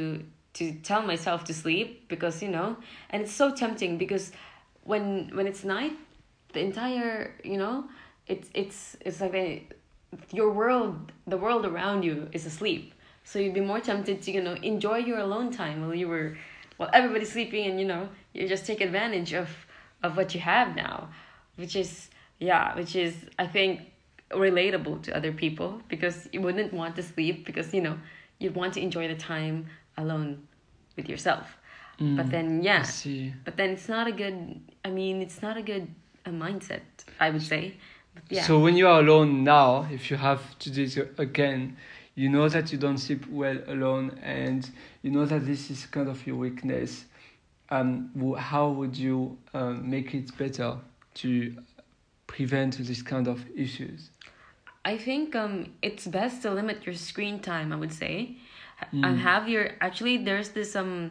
to 0.55 0.73
tell 0.73 1.03
myself 1.03 1.45
to 1.45 1.55
sleep 1.55 2.09
because 2.09 2.43
you 2.43 2.49
know 2.49 2.77
and 3.11 3.23
it's 3.23 3.33
so 3.33 3.55
tempting 3.55 3.99
because 3.99 4.33
when 4.85 5.31
when 5.35 5.47
it's 5.47 5.65
night 5.65 5.93
the 6.53 6.61
entire 6.61 7.35
you 7.45 7.57
know 7.57 7.85
it's 8.27 8.49
it's 8.55 8.97
it's 9.01 9.21
like 9.21 9.35
a, 9.35 9.67
your 10.31 10.51
world 10.51 11.12
the 11.27 11.37
world 11.37 11.65
around 11.67 12.03
you 12.03 12.29
is 12.33 12.47
asleep. 12.47 12.95
So 13.25 13.38
you'd 13.38 13.55
be 13.55 13.61
more 13.61 13.81
tempted 13.81 14.23
to 14.23 14.33
you 14.33 14.43
know 14.43 14.55
enjoy 14.55 14.99
your 14.99 15.19
alone 15.19 15.51
time 15.51 15.83
while 15.83 15.95
you 15.95 16.09
were 16.09 16.37
while 16.77 16.91
everybody's 16.93 17.33
sleeping 17.33 17.67
and 17.67 17.79
you 17.81 17.87
know 17.87 18.09
you 18.33 18.49
just 18.49 18.67
take 18.67 18.81
advantage 18.81 19.33
of 19.33 19.49
of 20.03 20.17
what 20.17 20.35
you 20.35 20.41
have 20.41 20.75
now 20.75 21.09
which 21.57 21.77
is 21.77 22.11
yeah 22.41 22.75
which 22.75 22.97
is 22.97 23.15
i 23.38 23.47
think 23.47 23.81
relatable 24.33 25.01
to 25.03 25.15
other 25.17 25.33
people 25.33 25.81
because 25.88 26.29
you 26.33 26.41
wouldn't 26.41 26.73
want 26.73 26.97
to 26.97 27.03
sleep 27.03 27.47
because 27.47 27.73
you 27.73 27.81
know 27.81 27.97
you'd 28.38 28.57
want 28.57 28.75
to 28.75 28.81
enjoy 28.81 29.07
the 29.07 29.15
time 29.15 29.67
alone 29.96 30.46
with 30.96 31.09
yourself 31.09 31.59
but 31.98 32.26
Mm, 32.26 32.31
then 32.31 32.61
I 32.61 32.64
yeah 32.64 32.83
see. 32.83 33.33
but 33.44 33.57
then 33.57 33.70
it's 33.70 33.88
not 33.88 34.07
a 34.09 34.12
good 34.12 34.61
I 34.85 34.90
mean, 34.90 35.22
it's 35.22 35.40
not 35.42 35.57
a 35.57 35.62
good 35.62 35.87
uh, 36.26 36.31
mindset. 36.31 36.81
I 37.20 37.31
would 37.31 37.42
say. 37.42 37.74
But 38.14 38.24
yeah. 38.28 38.42
So 38.42 38.59
when 38.59 38.76
you 38.76 38.88
are 38.88 38.98
alone 39.00 39.44
now, 39.44 39.87
if 39.90 40.11
you 40.11 40.16
have 40.16 40.59
to 40.61 40.70
do 40.70 40.83
it 40.85 41.14
again, 41.18 41.76
you 42.16 42.28
know 42.28 42.48
that 42.48 42.72
you 42.72 42.78
don't 42.78 42.98
sleep 42.98 43.26
well 43.28 43.59
alone, 43.68 44.18
and 44.22 44.68
you 45.02 45.11
know 45.12 45.26
that 45.26 45.46
this 45.46 45.70
is 45.70 45.87
kind 45.87 46.09
of 46.09 46.26
your 46.26 46.37
weakness. 46.37 47.05
Um, 47.70 48.11
how 48.37 48.70
would 48.70 48.96
you 48.96 49.38
um, 49.55 49.88
make 49.88 50.12
it 50.14 50.37
better 50.37 50.78
to 51.14 51.55
prevent 52.26 52.78
this 52.78 53.02
kind 53.02 53.28
of 53.28 53.44
issues? 53.55 54.11
I 54.85 54.98
think 54.98 55.37
um, 55.37 55.72
it's 55.83 56.07
best 56.09 56.42
to 56.42 56.50
limit 56.50 56.85
your 56.85 56.96
screen 56.96 57.38
time. 57.38 57.72
I 57.72 57.76
would 57.76 57.92
say, 57.92 58.37
Mm. 58.92 59.05
and 59.07 59.18
have 59.21 59.49
your 59.49 59.71
actually 59.81 60.16
there's 60.25 60.51
this 60.51 60.75
um 60.77 61.11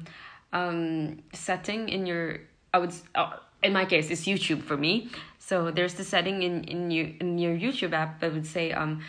um 0.53 1.19
setting 1.34 1.89
in 1.89 2.05
your 2.05 2.39
I 2.73 2.79
would 2.79 2.93
uh, 3.15 3.38
in 3.63 3.73
my 3.73 3.86
case 3.86 4.10
it's 4.10 4.25
YouTube 4.25 4.62
for 4.63 4.77
me. 4.77 5.10
So 5.39 5.71
there's 5.71 5.93
the 5.95 6.03
setting 6.03 6.43
in 6.43 6.63
in 6.65 6.91
your 6.91 7.07
in 7.19 7.38
your 7.38 7.55
YouTube 7.55 7.93
app 7.93 8.19
that 8.21 8.34
would 8.34 8.45
say 8.47 8.71
um 8.71 9.01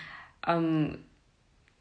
um 0.44 0.98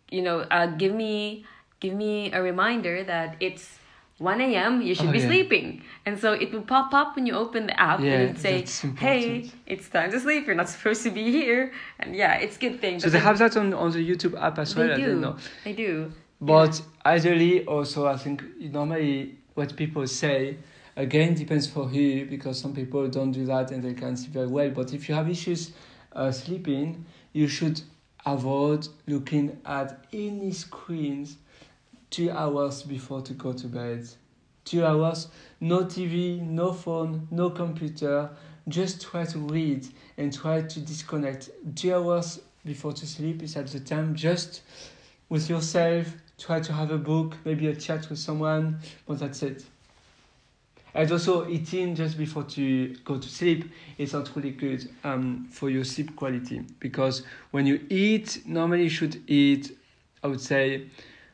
you 0.10 0.22
know 0.22 0.40
uh 0.52 0.68
give 0.78 0.94
me 0.94 1.46
give 1.80 1.94
me 1.94 2.32
a 2.34 2.42
reminder 2.42 3.04
that 3.04 3.36
it's 3.40 3.78
1 4.20 4.40
a.m. 4.40 4.84
you 4.84 4.94
should 4.94 5.10
Oh, 5.10 5.12
be 5.12 5.18
yeah. 5.18 5.26
sleeping 5.26 5.82
and 6.06 6.20
so 6.20 6.34
it 6.34 6.54
would 6.54 6.68
pop 6.68 6.94
up 6.94 7.16
when 7.16 7.26
you 7.26 7.34
open 7.34 7.66
the 7.66 7.80
app 7.80 8.00
Yeah, 8.00 8.12
and 8.12 8.22
it 8.22 8.28
would 8.28 8.40
say 8.40 8.66
hey 8.98 9.50
it's 9.66 9.90
time 9.90 10.12
to 10.12 10.20
sleep 10.20 10.46
you're 10.46 10.56
not 10.56 10.70
supposed 10.70 11.02
to 11.04 11.10
be 11.10 11.32
here 11.32 11.72
and 11.98 12.16
yeah 12.16 12.36
it's 12.38 12.56
a 12.58 12.60
good 12.60 12.78
thing 12.80 13.00
So 13.00 13.10
they 13.10 13.18
then- 13.18 13.26
have 13.26 13.40
that 13.40 13.58
on, 13.58 13.74
on 13.74 13.90
the 13.92 14.04
YouTube 14.10 14.40
app 14.40 14.60
as 14.60 14.76
well. 14.76 14.92
I 14.92 14.96
do. 14.96 15.06
don't 15.08 15.22
know. 15.22 15.38
They 15.64 15.74
do. 15.74 16.12
But 16.42 16.82
ideally, 17.06 17.66
also, 17.66 18.08
I 18.08 18.18
think 18.18 18.44
normally 18.60 19.38
what 19.54 19.76
people 19.76 20.08
say 20.08 20.58
again 20.96 21.36
depends 21.36 21.68
for 21.68 21.88
who 21.88 22.26
because 22.26 22.60
some 22.60 22.74
people 22.74 23.08
don't 23.08 23.32
do 23.32 23.46
that 23.46 23.72
and 23.72 23.84
they 23.84 23.94
can 23.94 24.18
sleep 24.18 24.34
very 24.34 24.48
well. 24.48 24.70
But 24.72 24.94
if 24.94 25.08
you 25.08 25.16
have 25.16 25.30
issues 25.30 25.72
uh, 26.14 26.32
sleeping, 26.32 27.06
you 27.32 27.48
should 27.48 27.82
avoid 28.26 28.88
looking 29.08 29.60
at 29.66 30.04
any 30.12 30.52
screens 30.52 31.38
two 32.10 32.32
hours 32.32 32.84
before 32.84 33.22
to 33.22 33.34
go 33.34 33.54
to 33.54 33.68
bed. 33.68 34.08
Two 34.66 34.86
hours, 34.86 35.28
no 35.60 35.86
TV, 35.86 36.42
no 36.42 36.74
phone, 36.74 37.28
no 37.32 37.50
computer. 37.50 38.30
Just 38.68 39.02
try 39.02 39.26
to 39.26 39.40
read 39.40 39.88
and 40.18 40.32
try 40.32 40.62
to 40.62 40.80
disconnect. 40.80 41.50
Two 41.76 41.94
hours 41.96 42.42
before 42.64 42.94
to 42.94 43.08
sleep 43.08 43.42
is 43.42 43.56
at 43.56 43.68
the 43.68 43.80
time 43.80 44.14
just 44.16 44.62
with 45.30 45.50
yourself. 45.50 46.14
Try 46.42 46.60
to 46.60 46.74
have 46.74 46.90
a 46.90 46.98
book, 46.98 47.38
maybe 47.46 47.68
a 47.68 47.76
chat 47.76 48.10
with 48.10 48.18
someone, 48.18 48.80
but 49.06 49.20
that's 49.20 49.44
it. 49.44 49.64
And 50.96 51.12
also 51.12 51.48
eating 51.48 51.94
just 51.94 52.18
before 52.18 52.44
to 52.44 52.96
go 53.06 53.20
to 53.20 53.30
sleep 53.30 53.72
is 54.00 54.14
not 54.14 54.36
really 54.36 54.50
good 54.50 54.90
um, 55.04 55.46
for 55.52 55.70
your 55.70 55.84
sleep 55.84 56.16
quality 56.16 56.64
because 56.80 57.24
when 57.52 57.68
you 57.68 57.86
eat, 57.90 58.42
normally 58.48 58.84
you 58.84 58.90
should 58.90 59.22
eat, 59.28 59.78
I 60.24 60.28
would 60.28 60.42
say, 60.42 60.88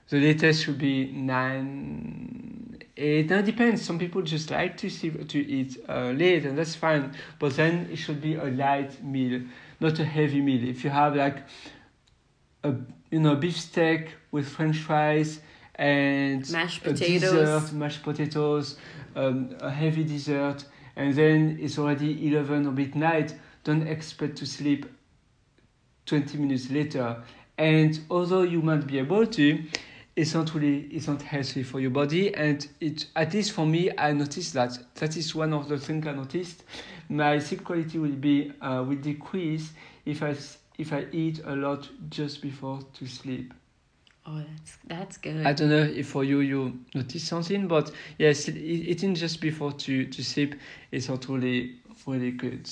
the 0.09 0.19
latest 0.19 0.65
should 0.65 0.77
be 0.77 1.09
nine, 1.13 2.77
eight. 2.97 3.29
Now 3.29 3.37
it 3.37 3.45
depends. 3.45 3.83
Some 3.83 3.97
people 3.97 4.21
just 4.21 4.51
like 4.51 4.75
to 4.77 4.89
sleep 4.89 5.25
to 5.27 5.39
eat 5.39 5.77
uh, 5.87 6.11
late, 6.11 6.45
and 6.45 6.57
that's 6.57 6.75
fine. 6.75 7.13
But 7.39 7.55
then 7.55 7.87
it 7.91 7.95
should 7.95 8.21
be 8.21 8.35
a 8.35 8.45
light 8.45 9.01
meal, 9.03 9.41
not 9.79 9.99
a 9.99 10.05
heavy 10.05 10.41
meal. 10.41 10.67
If 10.67 10.83
you 10.83 10.89
have 10.89 11.15
like 11.15 11.45
a 12.63 12.73
you 13.11 13.19
know 13.19 13.35
beef 13.35 13.59
steak 13.59 14.09
with 14.31 14.47
French 14.47 14.77
fries 14.77 15.39
and 15.75 16.49
Mashed 16.51 16.83
potatoes. 16.83 17.21
dessert, 17.21 17.73
mashed 17.73 18.03
potatoes, 18.03 18.77
um, 19.15 19.55
a 19.61 19.69
heavy 19.69 20.03
dessert, 20.03 20.65
and 20.95 21.13
then 21.13 21.57
it's 21.61 21.77
already 21.77 22.27
eleven 22.27 22.65
or 22.65 22.71
midnight. 22.71 23.35
Don't 23.63 23.87
expect 23.87 24.37
to 24.37 24.45
sleep 24.45 24.85
twenty 26.05 26.37
minutes 26.37 26.69
later. 26.69 27.21
And 27.57 27.99
although 28.09 28.43
you 28.43 28.61
might 28.61 28.85
be 28.85 28.99
able 28.99 29.25
to, 29.25 29.63
it's 30.15 30.33
not 30.33 30.53
really 30.53 30.81
it's 30.91 31.07
not 31.07 31.21
healthy 31.21 31.63
for 31.63 31.79
your 31.79 31.91
body. 31.91 32.33
And 32.33 32.67
it 32.81 33.05
at 33.15 33.33
least 33.33 33.51
for 33.51 33.65
me, 33.65 33.91
I 33.97 34.13
noticed 34.13 34.53
that 34.53 34.77
that 34.95 35.15
is 35.15 35.35
one 35.35 35.53
of 35.53 35.69
the 35.69 35.77
things 35.77 36.07
I 36.07 36.13
noticed. 36.13 36.63
My 37.09 37.39
sleep 37.39 37.63
quality 37.63 37.99
will 37.99 38.15
be 38.15 38.51
uh, 38.61 38.83
will 38.87 38.97
decrease 38.97 39.71
if 40.05 40.23
I 40.23 40.35
if 40.77 40.93
I 40.93 41.05
eat 41.11 41.41
a 41.45 41.55
lot 41.55 41.89
just 42.09 42.41
before 42.41 42.79
to 42.93 43.07
sleep. 43.07 43.53
Oh, 44.25 44.43
that's 44.49 44.77
that's 44.87 45.17
good. 45.17 45.45
I 45.45 45.53
don't 45.53 45.69
know 45.69 45.83
if 45.83 46.09
for 46.09 46.23
you 46.23 46.41
you 46.41 46.79
notice 46.93 47.23
something, 47.23 47.67
but 47.67 47.91
yes, 48.17 48.49
eating 48.49 49.15
just 49.15 49.39
before 49.41 49.71
to, 49.73 50.05
to 50.05 50.23
sleep 50.23 50.55
is 50.91 51.07
not 51.09 51.27
really 51.29 51.75
really 52.05 52.31
good. 52.31 52.69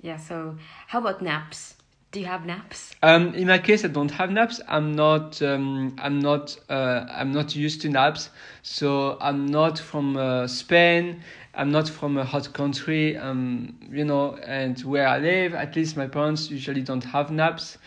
yeah. 0.00 0.16
So, 0.16 0.56
how 0.86 1.00
about 1.00 1.22
naps? 1.22 1.74
Do 2.12 2.20
you 2.20 2.26
have 2.26 2.46
naps? 2.46 2.94
Um, 3.02 3.34
in 3.34 3.48
my 3.48 3.58
case, 3.58 3.84
I 3.84 3.88
don't 3.88 4.10
have 4.12 4.30
naps. 4.30 4.60
I'm 4.68 4.94
not. 4.94 5.42
Um, 5.42 5.96
I'm 5.98 6.20
not. 6.20 6.56
Uh, 6.70 7.04
I'm 7.10 7.32
not 7.32 7.54
used 7.56 7.82
to 7.82 7.88
naps. 7.88 8.30
So 8.62 9.18
I'm 9.20 9.46
not 9.46 9.78
from 9.78 10.16
uh, 10.16 10.46
Spain. 10.46 11.22
I'm 11.56 11.72
not 11.72 11.88
from 11.88 12.18
a 12.18 12.24
hot 12.24 12.52
country. 12.52 13.16
Um, 13.16 13.80
you 13.90 14.04
know, 14.04 14.36
and 14.36 14.78
where 14.80 15.08
I 15.08 15.18
live, 15.18 15.54
at 15.54 15.74
least 15.74 15.96
my 15.96 16.06
parents 16.06 16.50
usually 16.50 16.82
don't 16.82 17.04
have 17.04 17.30
naps. 17.30 17.78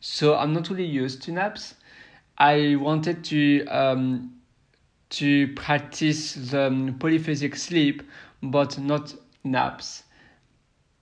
So 0.00 0.36
I'm 0.36 0.52
not 0.52 0.68
really 0.68 0.84
used 0.84 1.22
to 1.22 1.32
naps. 1.32 1.76
I 2.36 2.74
wanted 2.74 3.22
to 3.26 3.64
um, 3.66 4.34
to 5.10 5.46
practice 5.54 6.34
the 6.34 6.66
um, 6.66 6.98
polyphasic 6.98 7.56
sleep, 7.56 8.02
but 8.42 8.76
not 8.78 9.14
naps. 9.44 10.02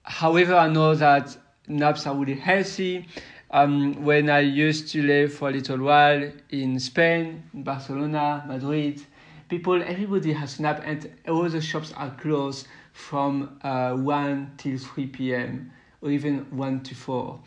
However, 0.03 0.55
I 0.55 0.69
know 0.69 0.95
that 0.95 1.35
naps 1.67 2.07
are 2.07 2.15
really 2.15 2.35
healthy. 2.35 3.07
Um, 3.51 4.05
when 4.05 4.29
I 4.29 4.41
used 4.41 4.91
to 4.93 5.03
live 5.03 5.33
for 5.33 5.49
a 5.49 5.53
little 5.53 5.79
while 5.79 6.31
in 6.51 6.79
Spain, 6.79 7.45
in 7.55 7.63
Barcelona, 7.63 8.45
Madrid, 8.47 9.03
people, 9.53 9.83
everybody 9.83 10.33
has 10.33 10.59
nap, 10.59 10.81
and 10.83 11.11
all 11.29 11.47
the 11.47 11.61
shops 11.61 11.93
are 11.99 12.11
closed 12.13 12.67
from 12.95 13.61
uh, 13.63 13.93
1 13.93 14.53
till 14.57 14.79
3 14.79 15.07
p.m. 15.09 15.71
or 16.01 16.11
even 16.11 16.47
1 16.57 16.83
to 16.85 16.95
4. 16.95 17.39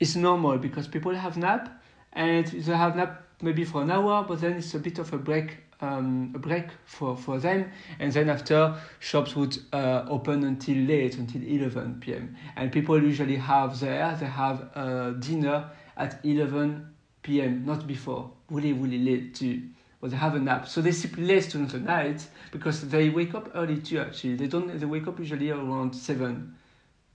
It's 0.00 0.16
normal 0.16 0.58
because 0.58 0.88
people 0.88 1.14
have 1.14 1.36
nap, 1.36 1.80
and 2.12 2.44
they 2.44 2.76
have 2.76 2.96
nap 2.96 3.22
maybe 3.40 3.64
for 3.64 3.82
an 3.82 3.90
hour, 3.92 4.24
but 4.26 4.40
then 4.40 4.54
it's 4.54 4.74
a 4.74 4.80
bit 4.80 4.98
of 4.98 5.12
a 5.12 5.16
break, 5.16 5.58
um, 5.80 6.32
a 6.34 6.40
break 6.40 6.66
for, 6.84 7.16
for 7.16 7.38
them, 7.38 7.70
and 8.00 8.12
then 8.12 8.28
after 8.30 8.74
shops 8.98 9.36
would 9.36 9.56
uh, 9.72 10.06
open 10.08 10.42
until 10.42 10.78
late, 10.78 11.18
until 11.18 11.40
11 11.40 12.00
p.m. 12.00 12.34
And 12.56 12.72
people 12.72 13.00
usually 13.00 13.36
have 13.36 13.78
there, 13.78 14.16
they 14.18 14.26
have 14.26 14.70
uh, 14.74 15.10
dinner 15.10 15.70
at 15.96 16.18
11 16.24 16.84
p.m., 17.22 17.64
not 17.64 17.86
before, 17.86 18.32
really, 18.50 18.72
really 18.72 18.98
late 18.98 19.36
too. 19.36 19.62
But 20.00 20.10
they 20.10 20.16
have 20.16 20.36
a 20.36 20.38
nap, 20.38 20.68
so 20.68 20.80
they 20.80 20.92
sleep 20.92 21.16
less 21.18 21.50
during 21.50 21.66
the 21.66 21.80
night 21.80 22.24
because 22.52 22.88
they 22.88 23.08
wake 23.08 23.34
up 23.34 23.50
early 23.54 23.78
too. 23.78 23.98
Actually, 23.98 24.36
they 24.36 24.46
don't. 24.46 24.78
They 24.78 24.86
wake 24.86 25.08
up 25.08 25.18
usually 25.18 25.50
around 25.50 25.92
seven 25.92 26.54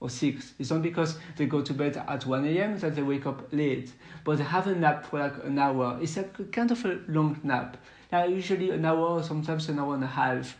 or 0.03 0.09
six. 0.09 0.53
It's 0.59 0.69
not 0.69 0.81
because 0.81 1.17
they 1.37 1.45
go 1.45 1.61
to 1.61 1.73
bed 1.73 1.95
at 1.95 2.25
1 2.25 2.45
a.m. 2.45 2.77
that 2.79 2.93
they 2.93 3.01
wake 3.01 3.25
up 3.25 3.47
late, 3.53 3.93
but 4.25 4.37
they 4.37 4.43
have 4.43 4.67
a 4.67 4.75
nap 4.75 5.05
for 5.05 5.19
like 5.19 5.41
an 5.45 5.57
hour. 5.57 5.97
It's 6.01 6.17
a 6.17 6.23
kind 6.23 6.69
of 6.71 6.83
a 6.83 6.99
long 7.07 7.39
nap. 7.41 7.77
Now, 8.11 8.25
usually 8.25 8.71
an 8.71 8.83
hour, 8.83 9.23
sometimes 9.23 9.69
an 9.69 9.79
hour 9.79 9.95
and 9.95 10.03
a 10.03 10.07
half. 10.07 10.57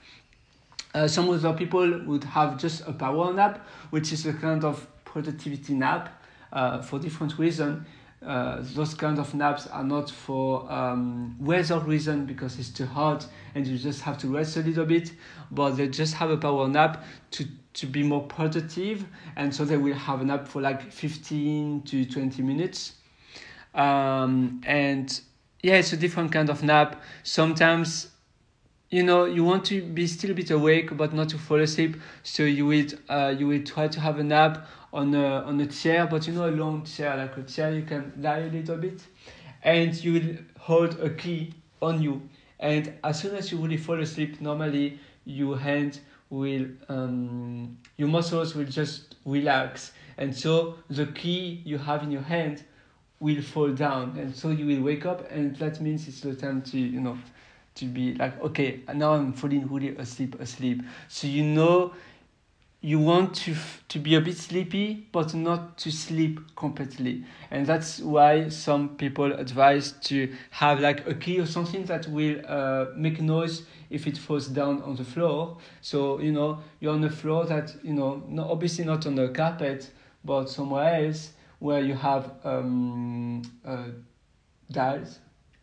Uh, 0.93 1.07
some 1.09 1.29
other 1.29 1.53
people 1.53 2.03
would 2.05 2.23
have 2.23 2.57
just 2.57 2.87
a 2.87 2.93
power 2.93 3.33
nap, 3.33 3.67
which 3.89 4.13
is 4.13 4.25
a 4.25 4.33
kind 4.33 4.63
of 4.63 4.87
productivity 5.03 5.73
nap 5.73 6.23
uh, 6.53 6.81
for 6.81 6.97
different 6.99 7.37
reasons. 7.37 7.85
Uh, 8.25 8.59
those 8.73 8.93
kind 8.93 9.19
of 9.19 9.33
naps 9.33 9.67
are 9.67 9.83
not 9.83 10.09
for 10.09 10.71
um, 10.71 11.35
weather 11.39 11.79
reason 11.79 12.25
because 12.25 12.57
it's 12.57 12.69
too 12.69 12.85
hot 12.85 13.27
and 13.53 13.67
you 13.67 13.77
just 13.77 14.01
have 14.01 14.17
to 14.17 14.27
rest 14.27 14.55
a 14.57 14.61
little 14.61 14.85
bit, 14.85 15.11
but 15.51 15.71
they 15.71 15.87
just 15.87 16.13
have 16.13 16.29
a 16.29 16.37
power 16.37 16.67
nap 16.67 17.03
to 17.31 17.45
to 17.73 17.87
be 17.87 18.03
more 18.03 18.21
productive, 18.21 19.03
and 19.35 19.53
so 19.53 19.65
they 19.65 19.77
will 19.77 19.95
have 19.95 20.21
a 20.21 20.23
nap 20.23 20.47
for 20.47 20.61
like 20.61 20.91
15 20.91 21.81
to 21.81 22.05
20 22.05 22.43
minutes. 22.43 22.93
Um, 23.73 24.61
and 24.65 25.19
yeah, 25.63 25.77
it's 25.77 25.91
a 25.91 25.97
different 25.97 26.31
kind 26.31 26.51
of 26.51 26.61
nap. 26.61 27.01
Sometimes 27.23 28.11
you 28.93 29.01
know 29.01 29.25
you 29.25 29.43
want 29.43 29.65
to 29.65 29.81
be 29.81 30.05
still 30.05 30.29
a 30.29 30.33
bit 30.35 30.51
awake 30.51 30.95
but 30.95 31.13
not 31.13 31.27
to 31.27 31.37
fall 31.37 31.59
asleep 31.59 31.95
so 32.21 32.43
you 32.43 32.63
will 32.67 32.85
uh, 33.09 33.33
you 33.35 33.47
will 33.47 33.63
try 33.63 33.87
to 33.87 33.99
have 33.99 34.19
a 34.19 34.23
nap 34.23 34.67
on 34.93 35.13
a 35.15 35.41
on 35.41 35.59
a 35.59 35.65
chair 35.65 36.05
but 36.05 36.27
you 36.27 36.33
know 36.33 36.47
a 36.47 36.51
long 36.51 36.85
chair 36.85 37.17
like 37.17 37.35
a 37.35 37.43
chair 37.43 37.73
you 37.73 37.81
can 37.81 38.13
lie 38.17 38.37
a 38.37 38.49
little 38.49 38.77
bit. 38.77 39.01
And 39.63 39.95
you 40.03 40.13
will 40.13 40.37
hold 40.59 40.99
a 40.99 41.09
key 41.09 41.53
on 41.81 42.01
you. 42.01 42.21
And 42.59 42.93
as 43.03 43.21
soon 43.21 43.35
as 43.35 43.51
you 43.51 43.57
really 43.57 43.77
fall 43.77 43.99
asleep 43.99 44.39
normally 44.39 44.99
your 45.25 45.57
hand 45.57 45.99
will 46.29 46.67
um, 46.89 47.77
your 47.97 48.07
muscles 48.07 48.55
will 48.55 48.65
just 48.65 49.15
relax. 49.25 49.93
And 50.17 50.35
so 50.35 50.75
the 50.89 51.07
key 51.07 51.61
you 51.65 51.79
have 51.79 52.03
in 52.03 52.11
your 52.11 52.21
hand 52.21 52.63
will 53.19 53.41
fall 53.41 53.69
down. 53.69 54.15
And 54.17 54.35
so 54.35 54.49
you 54.49 54.67
will 54.67 54.83
wake 54.83 55.05
up 55.07 55.29
and 55.31 55.55
that 55.55 55.81
means 55.81 56.07
it's 56.07 56.21
the 56.21 56.35
time 56.35 56.61
to 56.63 56.77
you 56.77 57.01
know 57.01 57.17
to 57.75 57.85
be 57.85 58.13
like 58.13 58.39
okay 58.39 58.81
now 58.93 59.13
i'm 59.13 59.33
falling 59.33 59.67
really 59.67 59.95
asleep 59.97 60.39
asleep. 60.39 60.83
So 61.07 61.25
you 61.25 61.43
know 61.43 61.93
you 62.83 62.99
want 62.99 63.33
to 63.33 63.51
f- 63.53 63.81
to 63.87 63.97
be 63.97 64.13
a 64.13 64.19
bit 64.19 64.37
sleepy 64.37 65.07
but 65.13 65.33
not 65.33 65.77
to 65.77 65.89
sleep 65.89 66.37
completely. 66.57 67.23
And 67.49 67.65
that's 67.65 67.99
why 68.01 68.49
some 68.49 68.97
people 68.97 69.31
advise 69.31 69.93
to 70.03 70.29
have 70.51 70.81
like 70.81 71.07
a 71.07 71.13
key 71.13 71.39
or 71.39 71.45
something 71.45 71.85
that 71.85 72.09
will 72.09 72.41
uh, 72.45 72.87
make 72.93 73.21
noise 73.21 73.63
if 73.89 74.05
it 74.05 74.17
falls 74.17 74.47
down 74.47 74.81
on 74.81 74.97
the 74.97 75.05
floor. 75.05 75.57
So 75.79 76.19
you 76.19 76.33
know 76.33 76.59
you're 76.81 76.93
on 76.93 76.99
the 76.99 77.09
floor 77.09 77.45
that 77.45 77.73
you 77.83 77.93
know 77.93 78.21
no, 78.27 78.51
obviously 78.51 78.83
not 78.83 79.07
on 79.07 79.15
the 79.15 79.29
carpet 79.29 79.89
but 80.25 80.49
somewhere 80.49 81.05
else 81.05 81.31
where 81.59 81.79
you 81.79 81.93
have 81.93 82.31
um, 82.43 83.43
uh, 83.65 83.85
tiles. 84.73 85.19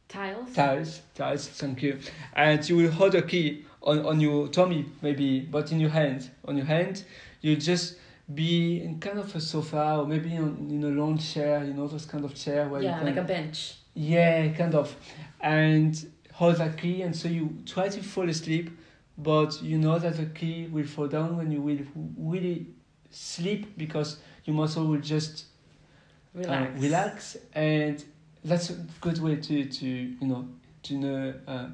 Tiles. 0.09 0.55
tiles 0.55 1.03
tiles 1.15 1.49
thank 1.49 1.83
you. 1.83 1.99
And 2.35 2.67
you 2.67 2.77
will 2.77 2.91
hold 2.91 3.15
a 3.15 3.23
key 3.23 3.67
on, 3.83 4.05
on 4.05 4.21
your 4.21 4.49
tummy 4.49 4.87
maybe 5.03 5.41
but 5.41 5.73
in 5.73 5.81
your 5.81 5.91
hand 5.91 6.31
on 6.47 6.57
your 6.57 6.67
hand 6.67 7.05
you 7.41 7.57
just 7.57 7.97
be 8.35 8.83
in 8.83 9.01
kind 9.01 9.19
of 9.19 9.35
a 9.35 9.41
sofa 9.41 9.97
or 9.99 10.07
maybe 10.07 10.37
on, 10.37 10.67
in 10.71 10.85
a 10.85 10.89
long 10.89 11.19
chair 11.19 11.65
you 11.65 11.75
know 11.75 11.87
those 11.89 12.07
kind 12.07 12.25
of 12.25 12.35
chair 12.35 12.69
where 12.69 12.83
yeah, 12.83 12.93
you 12.93 13.05
can 13.05 13.07
like 13.07 13.25
a 13.25 13.27
bench. 13.27 13.75
yeah 13.95 14.49
kind 14.53 14.75
of 14.75 14.95
and 15.41 16.11
hold 16.33 16.57
that 16.57 16.77
key 16.79 17.03
and 17.03 17.15
so 17.15 17.29
you 17.29 17.57
try 17.67 17.89
to 17.89 18.03
fall 18.03 18.29
asleep 18.29 18.71
but 19.19 19.61
you 19.63 19.77
know 19.79 19.99
that 19.99 20.17
the 20.17 20.27
key 20.27 20.67
will 20.69 20.87
fall 20.87 21.07
down 21.09 21.37
when 21.37 21.51
you 21.51 21.61
will 21.61 21.79
really 22.17 22.67
sleep 23.11 23.77
because 23.77 24.19
your 24.45 24.55
muscle 24.57 24.87
will 24.87 25.01
just 25.01 25.47
Relax. 26.33 26.77
uh, 26.77 26.81
relax 26.81 27.37
and 27.55 28.05
that's 28.45 28.71
a 28.71 28.75
good 29.01 29.19
way 29.19 29.37
to 29.37 29.65
to 29.65 29.87
you 29.87 30.27
know 30.27 30.49
to 30.83 30.95
know 30.95 31.35
uh, 31.47 31.67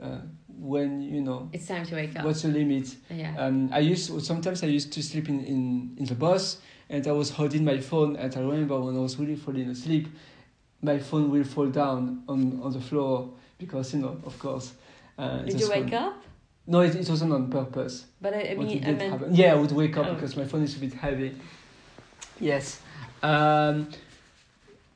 uh, 0.00 0.18
when 0.58 1.00
you 1.02 1.20
know 1.20 1.48
It's 1.52 1.66
time 1.66 1.84
to 1.86 1.94
wake 1.94 2.16
up. 2.16 2.24
what's 2.24 2.42
the 2.42 2.48
limit 2.48 2.94
yeah. 3.10 3.34
um, 3.38 3.68
I 3.72 3.80
used 3.80 4.22
sometimes 4.24 4.62
I 4.62 4.66
used 4.68 4.92
to 4.94 5.02
sleep 5.02 5.28
in, 5.28 5.44
in, 5.44 5.94
in 5.98 6.04
the 6.06 6.14
bus 6.14 6.58
and 6.88 7.06
I 7.06 7.12
was 7.12 7.30
holding 7.30 7.64
my 7.64 7.78
phone 7.78 8.16
and 8.16 8.34
I 8.34 8.40
remember 8.40 8.78
when 8.80 8.96
I 8.96 9.00
was 9.00 9.18
really 9.18 9.36
falling 9.36 9.68
asleep 9.68 10.08
my 10.82 10.98
phone 10.98 11.30
will 11.30 11.44
fall 11.44 11.66
down 11.66 12.22
on, 12.28 12.60
on 12.62 12.72
the 12.72 12.80
floor 12.80 13.30
because 13.58 13.92
you 13.94 14.00
know 14.00 14.18
of 14.24 14.38
course 14.38 14.72
uh, 15.18 15.38
Did 15.42 15.60
you 15.60 15.68
wake 15.68 15.90
phone- 15.90 15.94
up? 15.94 16.22
no 16.66 16.80
it, 16.80 16.94
it 16.94 17.08
wasn't 17.08 17.32
on 17.32 17.50
purpose 17.50 18.06
But 18.20 18.34
I, 18.34 18.40
I 18.50 18.54
mean, 18.54 18.68
it 18.78 18.86
I 18.86 18.92
meant. 18.92 19.12
happen. 19.12 19.34
Yeah, 19.34 19.52
I 19.52 19.56
would 19.56 19.72
wake 19.72 19.96
up 19.96 20.06
Oh. 20.06 20.14
because 20.14 20.36
my 20.36 20.44
phone 20.44 20.62
is 20.62 20.74
a 20.76 20.78
bit 20.80 20.94
heavy. 20.94 21.34
Yes. 22.40 22.80
Um, 23.22 23.88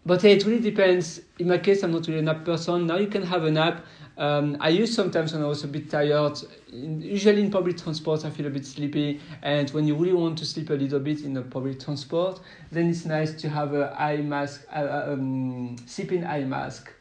but 0.05 0.25
it 0.25 0.45
really 0.47 0.61
depends. 0.61 1.21
In 1.39 1.49
my 1.49 1.59
case, 1.59 1.83
I'm 1.83 1.93
not 1.93 2.07
really 2.07 2.21
a 2.21 2.23
nap 2.23 2.45
person. 2.45 2.87
Now 2.87 2.97
you 2.97 3.07
can 3.07 3.23
have 3.23 3.45
a 3.45 3.51
nap. 3.51 3.85
Um, 4.19 4.57
I 4.61 4.69
used 4.69 4.95
sometimes 4.95 5.33
when 5.33 5.43
I 5.43 5.47
was 5.47 5.65
a 5.65 5.69
bit 5.69 5.91
tired. 5.91 6.39
In, 6.73 7.01
usually 7.01 7.43
in 7.43 7.51
public 7.51 7.79
transport, 7.79 8.25
I 8.25 8.31
feel 8.31 8.47
a 8.47 8.51
bit 8.51 8.67
sleepy. 8.67 9.21
And 9.43 9.71
when 9.71 9.87
you 9.87 9.95
really 9.95 10.13
want 10.13 10.39
to 10.39 10.45
sleep 10.45 10.71
a 10.71 10.75
little 10.75 11.01
bit 11.01 11.23
in 11.23 11.37
a 11.37 11.43
public 11.43 11.81
transport, 11.81 12.41
then 12.71 12.91
it's 12.91 13.05
nice 13.05 13.33
to 13.41 13.49
have 13.49 13.75
a 13.75 13.95
eye 14.01 14.19
mask, 14.19 14.67
uh, 14.75 15.05
um, 15.13 15.77
sleeping 15.87 16.25
eye 16.27 16.45
mask, 16.45 16.93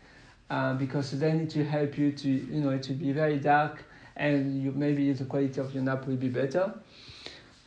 uh, 0.50 0.74
because 0.76 1.12
then 1.12 1.42
it 1.42 1.56
will 1.56 1.66
help 1.66 1.98
you 1.98 2.12
to, 2.12 2.30
you 2.30 2.62
know, 2.62 2.70
it 2.70 2.88
will 2.88 2.96
be 2.96 3.12
very 3.12 3.38
dark, 3.38 3.84
and 4.16 4.64
you 4.64 4.72
maybe 4.72 5.12
the 5.14 5.26
quality 5.26 5.60
of 5.60 5.74
your 5.74 5.84
nap 5.84 6.08
will 6.08 6.16
be 6.16 6.30
better. 6.30 6.74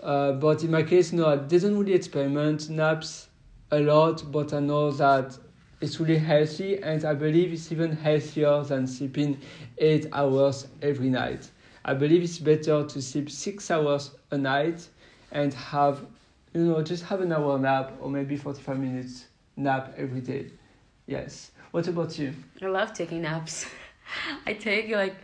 Uh, 0.02 0.32
but 0.32 0.64
in 0.64 0.70
my 0.70 0.82
case, 0.82 1.12
no, 1.12 1.26
I 1.26 1.36
didn't 1.36 1.78
really 1.78 1.94
experiment 1.94 2.68
naps 2.68 3.28
a 3.70 3.78
lot, 3.78 4.30
but 4.32 4.52
I 4.52 4.60
know 4.60 4.90
that 4.92 5.38
it's 5.82 5.98
really 6.00 6.16
healthy, 6.18 6.80
and 6.82 7.04
I 7.04 7.12
believe 7.14 7.52
it's 7.52 7.72
even 7.72 7.96
healthier 7.96 8.62
than 8.62 8.86
sleeping 8.86 9.38
eight 9.78 10.06
hours 10.12 10.68
every 10.80 11.10
night. 11.10 11.50
I 11.84 11.94
believe 11.94 12.22
it's 12.22 12.38
better 12.38 12.84
to 12.86 13.02
sleep 13.02 13.28
six 13.28 13.68
hours 13.70 14.12
a 14.30 14.38
night 14.38 14.86
and 15.32 15.52
have, 15.52 16.06
you 16.54 16.60
know, 16.62 16.82
just 16.82 17.02
have 17.04 17.20
an 17.20 17.32
hour 17.32 17.58
nap 17.58 17.94
or 18.00 18.08
maybe 18.08 18.36
45 18.36 18.78
minutes 18.78 19.26
nap 19.56 19.92
every 19.96 20.20
day. 20.20 20.52
Yes. 21.08 21.50
What 21.72 21.88
about 21.88 22.16
you? 22.18 22.32
I 22.62 22.66
love 22.66 22.92
taking 22.92 23.22
naps. 23.22 23.66
I 24.46 24.52
take 24.52 24.88
like, 24.90 25.16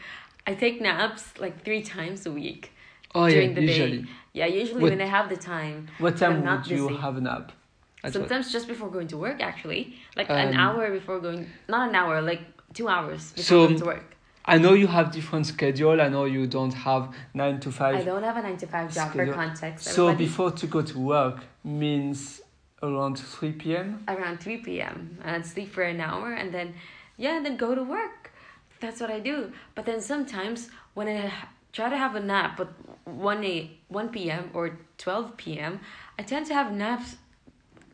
I 0.47 0.55
take 0.55 0.81
naps 0.81 1.39
like 1.39 1.65
three 1.65 1.83
times 1.83 2.27
a 2.27 2.33
week. 2.33 2.73
Oh, 3.15 3.29
During 3.29 3.51
yeah, 3.51 3.55
the 3.55 3.61
day. 3.67 3.67
usually. 3.67 4.07
Yeah, 4.33 4.47
usually 4.47 4.83
What- 4.83 4.91
when 4.91 5.01
I 5.01 5.07
have 5.07 5.29
the 5.29 5.37
time. 5.37 5.89
What 5.99 6.17
time 6.17 6.47
I'm 6.47 6.59
would 6.59 6.67
you 6.69 6.89
have 6.89 7.17
a 7.17 7.21
nap? 7.21 7.53
What- 8.03 8.13
Sometimes 8.13 8.53
just 8.53 8.69
before 8.69 8.91
going 8.91 9.09
to 9.09 9.17
work, 9.17 9.41
actually, 9.41 9.95
like 10.17 10.31
an 10.31 10.55
Um, 10.55 10.61
hour 10.63 10.91
before 10.91 11.19
going. 11.21 11.47
Not 11.69 11.89
an 11.89 11.95
hour, 11.95 12.21
like 12.23 12.43
two 12.75 12.89
hours 12.89 13.33
before 13.33 13.45
So- 13.45 13.67
going 13.67 13.81
to 13.81 13.85
work. 13.87 14.15
I 14.45 14.57
know 14.57 14.73
you 14.73 14.87
have 14.87 15.11
different 15.13 15.45
schedule. 15.47 16.01
I 16.01 16.09
know 16.09 16.25
you 16.25 16.47
don't 16.47 16.73
have 16.73 17.11
nine 17.35 17.61
to 17.61 17.71
five. 17.71 17.97
I 17.97 18.05
don't 18.05 18.23
have 18.23 18.39
a 18.39 18.43
nine 18.43 18.57
to 18.57 18.67
five 18.67 18.87
job 18.95 19.09
for 19.09 19.19
schedule. 19.19 19.35
context. 19.35 19.89
So 19.97 20.15
before 20.15 20.51
to 20.53 20.67
go 20.67 20.81
to 20.81 20.99
work 20.99 21.37
means 21.65 22.41
around 22.83 23.17
3 23.19 23.53
p.m. 23.53 24.05
around 24.09 24.39
3 24.41 24.59
p.m. 24.59 25.19
and 25.25 25.37
I'd 25.37 25.45
sleep 25.47 25.71
for 25.75 25.83
an 25.83 26.01
hour 26.01 26.33
and 26.33 26.49
then, 26.55 26.75
yeah, 27.19 27.37
and 27.37 27.45
then 27.45 27.57
go 27.59 27.75
to 27.75 27.83
work. 27.83 28.33
That's 28.81 29.01
what 29.03 29.11
I 29.11 29.21
do. 29.21 29.53
But 29.75 29.85
then 29.85 30.01
sometimes 30.01 30.71
when 30.95 31.09
I 31.09 31.31
try 31.73 31.91
to 31.91 31.99
have 31.99 32.15
a 32.15 32.21
nap 32.21 32.57
but 32.57 32.69
1, 33.05 33.45
a, 33.45 33.71
1 33.89 34.09
p.m. 34.11 34.51
or 34.55 34.79
12 34.97 35.37
p.m., 35.37 35.81
I 36.19 36.23
tend 36.23 36.47
to 36.47 36.55
have 36.55 36.73
naps 36.73 37.17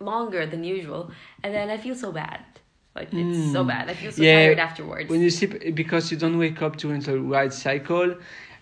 longer 0.04 0.46
than 0.46 0.64
usual 0.64 1.10
and 1.42 1.54
then 1.54 1.70
I 1.70 1.76
feel 1.76 1.94
so 1.94 2.12
bad. 2.12 2.40
Like, 2.94 3.12
it's 3.12 3.38
so 3.52 3.64
Mm. 3.64 3.68
bad. 3.68 3.90
I 3.90 3.94
feel 3.94 4.12
so 4.12 4.22
Yeah, 4.22 4.34
tired 4.34 4.58
afterwards. 4.60 5.10
When 5.10 5.20
you 5.20 5.30
sleep, 5.30 5.74
because 5.74 6.12
you 6.12 6.16
don't 6.16 6.38
wake 6.38 6.62
up 6.62 6.76
during 6.76 7.00
the 7.00 7.18
right 7.18 7.52
cycle, 7.52 8.14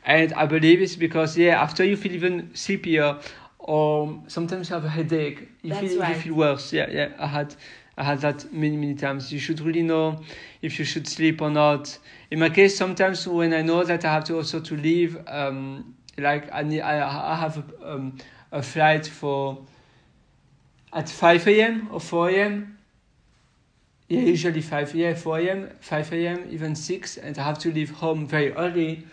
and 0.04 0.32
I 0.32 0.46
believe 0.46 0.80
it's 0.80 0.96
because 0.96 1.36
yeah, 1.36 1.60
after 1.62 1.84
you 1.84 1.96
feel 1.96 2.12
even 2.12 2.50
sleepier, 2.54 3.18
or 3.58 4.20
sometimes 4.26 4.68
you 4.70 4.74
have 4.74 4.84
a 4.84 4.88
headache. 4.88 5.48
You 5.62 5.70
That's 5.70 5.80
feel 5.92 6.00
right. 6.00 6.16
you 6.16 6.22
feel 6.22 6.34
worse. 6.34 6.72
Yeah, 6.72 6.88
yeah. 6.90 7.08
I 7.18 7.26
had 7.26 7.54
I 7.96 8.04
had 8.04 8.20
that 8.20 8.52
many 8.52 8.76
many 8.76 8.94
times. 8.94 9.32
You 9.32 9.38
should 9.38 9.60
really 9.60 9.82
know 9.82 10.20
if 10.62 10.78
you 10.78 10.84
should 10.84 11.06
sleep 11.06 11.40
or 11.42 11.50
not. 11.50 11.98
In 12.30 12.38
my 12.40 12.48
case, 12.48 12.76
sometimes 12.76 13.26
when 13.28 13.52
I 13.52 13.62
know 13.62 13.84
that 13.84 14.04
I 14.04 14.12
have 14.12 14.24
to 14.24 14.36
also 14.36 14.60
to 14.60 14.76
leave, 14.76 15.18
um, 15.28 15.94
like 16.18 16.48
I 16.52 16.62
need, 16.62 16.80
I 16.80 16.96
I 17.32 17.34
have 17.36 17.58
a, 17.58 17.92
um, 17.94 18.16
a 18.50 18.62
flight 18.62 19.06
for 19.06 19.58
at 20.92 21.08
five 21.08 21.46
a.m. 21.48 21.88
or 21.90 22.00
four 22.00 22.30
a.m. 22.30 22.78
Yeah, 24.08 24.20
usually 24.20 24.60
5 24.60 24.94
yeah, 24.94 25.14
4 25.14 25.38
a.m., 25.38 25.70
5 25.80 26.12
a.m., 26.12 26.46
even 26.50 26.74
6, 26.74 27.16
and 27.16 27.38
I 27.38 27.44
have 27.44 27.58
to 27.60 27.72
leave 27.72 27.90
home 27.90 28.26
very 28.26 28.52
early. 28.52 29.06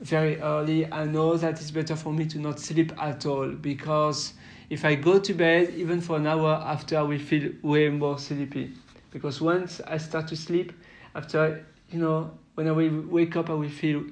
Very 0.00 0.40
early. 0.40 0.90
I 0.90 1.04
know 1.04 1.36
that 1.36 1.60
it's 1.60 1.70
better 1.70 1.94
for 1.94 2.10
me 2.12 2.24
to 2.26 2.38
not 2.38 2.58
sleep 2.58 2.92
at 2.98 3.26
all 3.26 3.48
because 3.48 4.32
if 4.70 4.84
I 4.84 4.94
go 4.94 5.18
to 5.18 5.34
bed, 5.34 5.74
even 5.76 6.00
for 6.00 6.16
an 6.16 6.26
hour 6.26 6.54
after, 6.64 6.96
I 6.98 7.02
will 7.02 7.18
feel 7.18 7.52
way 7.62 7.88
more 7.90 8.18
sleepy. 8.18 8.72
Because 9.10 9.40
once 9.40 9.80
I 9.86 9.98
start 9.98 10.28
to 10.28 10.36
sleep, 10.36 10.72
after, 11.14 11.64
you 11.90 11.98
know, 11.98 12.30
when 12.54 12.66
I 12.66 12.72
will 12.72 13.02
wake 13.08 13.36
up, 13.36 13.50
I 13.50 13.54
will 13.54 13.68
feel 13.68 14.04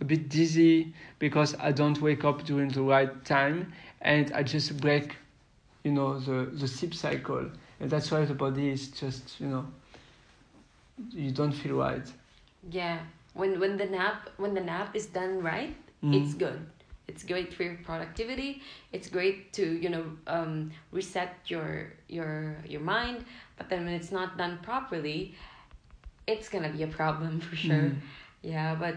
a 0.00 0.04
bit 0.04 0.28
dizzy 0.28 0.92
because 1.18 1.54
I 1.58 1.72
don't 1.72 2.00
wake 2.00 2.24
up 2.24 2.44
during 2.44 2.68
the 2.68 2.82
right 2.82 3.24
time 3.24 3.72
and 4.02 4.32
I 4.32 4.42
just 4.42 4.78
break, 4.80 5.16
you 5.84 5.92
know, 5.92 6.18
the, 6.18 6.50
the 6.52 6.68
sleep 6.68 6.94
cycle. 6.94 7.50
And 7.80 7.90
that's 7.90 8.10
why 8.10 8.24
the 8.24 8.34
body 8.34 8.70
is 8.70 8.88
just 8.88 9.40
you 9.40 9.46
know 9.46 9.66
you 11.10 11.30
don't 11.30 11.52
feel 11.52 11.76
right. 11.76 12.06
Yeah. 12.70 12.98
When, 13.34 13.60
when 13.60 13.76
the 13.76 13.86
nap 13.86 14.30
when 14.36 14.54
the 14.54 14.60
nap 14.60 14.96
is 14.96 15.06
done 15.06 15.42
right, 15.42 15.76
it's 16.02 16.34
good. 16.34 16.60
It's 17.06 17.22
great 17.24 17.54
for 17.54 17.62
your 17.62 17.78
productivity. 17.84 18.62
It's 18.92 19.08
great 19.08 19.52
to 19.54 19.64
you 19.64 19.90
know 19.90 20.04
um, 20.26 20.72
reset 20.92 21.36
your 21.46 21.92
your 22.08 22.56
your 22.66 22.80
mind. 22.80 23.24
But 23.56 23.68
then 23.68 23.84
when 23.84 23.94
it's 23.94 24.12
not 24.12 24.36
done 24.38 24.58
properly 24.62 25.34
it's 26.28 26.48
gonna 26.48 26.68
be 26.68 26.82
a 26.82 26.86
problem 26.86 27.40
for 27.46 27.56
sure. 27.56 27.90
Mm. 27.90 27.96
yeah 28.42 28.74
but 28.74 28.94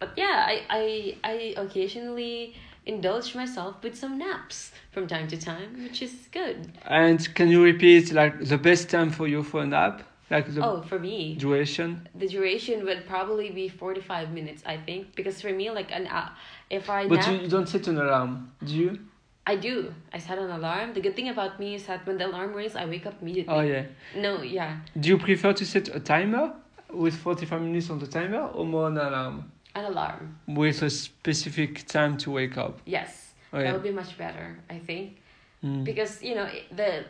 but 0.00 0.10
yeah 0.16 0.44
I, 0.48 0.62
I 0.70 1.16
i 1.22 1.54
occasionally 1.56 2.54
indulge 2.86 3.34
myself 3.34 3.76
with 3.82 3.96
some 3.96 4.18
naps 4.18 4.72
from 4.90 5.06
time 5.06 5.28
to 5.28 5.36
time 5.36 5.82
which 5.82 6.02
is 6.02 6.28
good. 6.32 6.72
And 6.86 7.34
can 7.34 7.48
you 7.48 7.62
repeat 7.62 8.12
like 8.12 8.44
the 8.44 8.58
best 8.58 8.90
time 8.90 9.10
for 9.10 9.28
you 9.28 9.42
for 9.42 9.62
a 9.62 9.66
nap? 9.66 10.02
Like 10.30 10.52
the 10.54 10.66
oh 10.66 10.82
for 10.82 10.98
me? 10.98 11.34
duration? 11.34 12.08
The 12.14 12.26
duration 12.26 12.84
would 12.86 13.06
probably 13.06 13.50
be 13.50 13.68
45 13.68 14.32
minutes 14.32 14.62
i 14.66 14.76
think. 14.76 15.14
Because 15.14 15.40
for 15.40 15.52
me 15.52 15.70
like 15.70 15.92
an 15.92 16.06
hour 16.06 16.30
if 16.70 16.88
i 16.88 17.06
but 17.06 17.16
nap 17.16 17.28
you, 17.28 17.40
you 17.42 17.48
don't 17.48 17.68
set 17.68 17.86
an 17.86 17.98
alarm 17.98 18.52
do 18.64 18.74
you? 18.74 18.98
I 19.44 19.56
do. 19.56 19.92
I 20.12 20.18
set 20.18 20.38
an 20.38 20.50
alarm. 20.50 20.94
The 20.94 21.00
good 21.00 21.16
thing 21.16 21.28
about 21.28 21.58
me 21.58 21.74
is 21.74 21.86
that 21.86 22.06
when 22.06 22.16
the 22.16 22.26
alarm 22.28 22.52
rings, 22.54 22.76
I 22.76 22.86
wake 22.86 23.06
up 23.06 23.20
immediately. 23.20 23.52
oh 23.52 23.60
yeah. 23.60 23.86
No, 24.14 24.40
yeah, 24.42 24.78
do 24.98 25.08
you 25.08 25.18
prefer 25.18 25.52
to 25.52 25.66
set 25.66 25.88
a 25.88 25.98
timer 25.98 26.52
with 26.92 27.14
45 27.16 27.60
minutes 27.62 27.90
on 27.90 27.98
the 27.98 28.06
timer 28.06 28.46
or 28.46 28.64
more 28.64 28.86
an 28.88 28.98
alarm 28.98 29.50
an 29.74 29.84
alarm. 29.84 30.38
with 30.46 30.82
a 30.82 30.90
specific 30.90 31.86
time 31.86 32.16
to 32.18 32.30
wake 32.30 32.56
up 32.58 32.80
Yes, 32.86 33.34
oh 33.52 33.62
that 33.62 33.72
would 33.72 33.82
be 33.82 33.90
much 33.90 34.16
better. 34.18 34.58
I 34.70 34.78
think 34.78 35.18
Mm. 35.64 35.84
because 35.84 36.20
you 36.22 36.34
know 36.34 36.48
the 36.74 37.04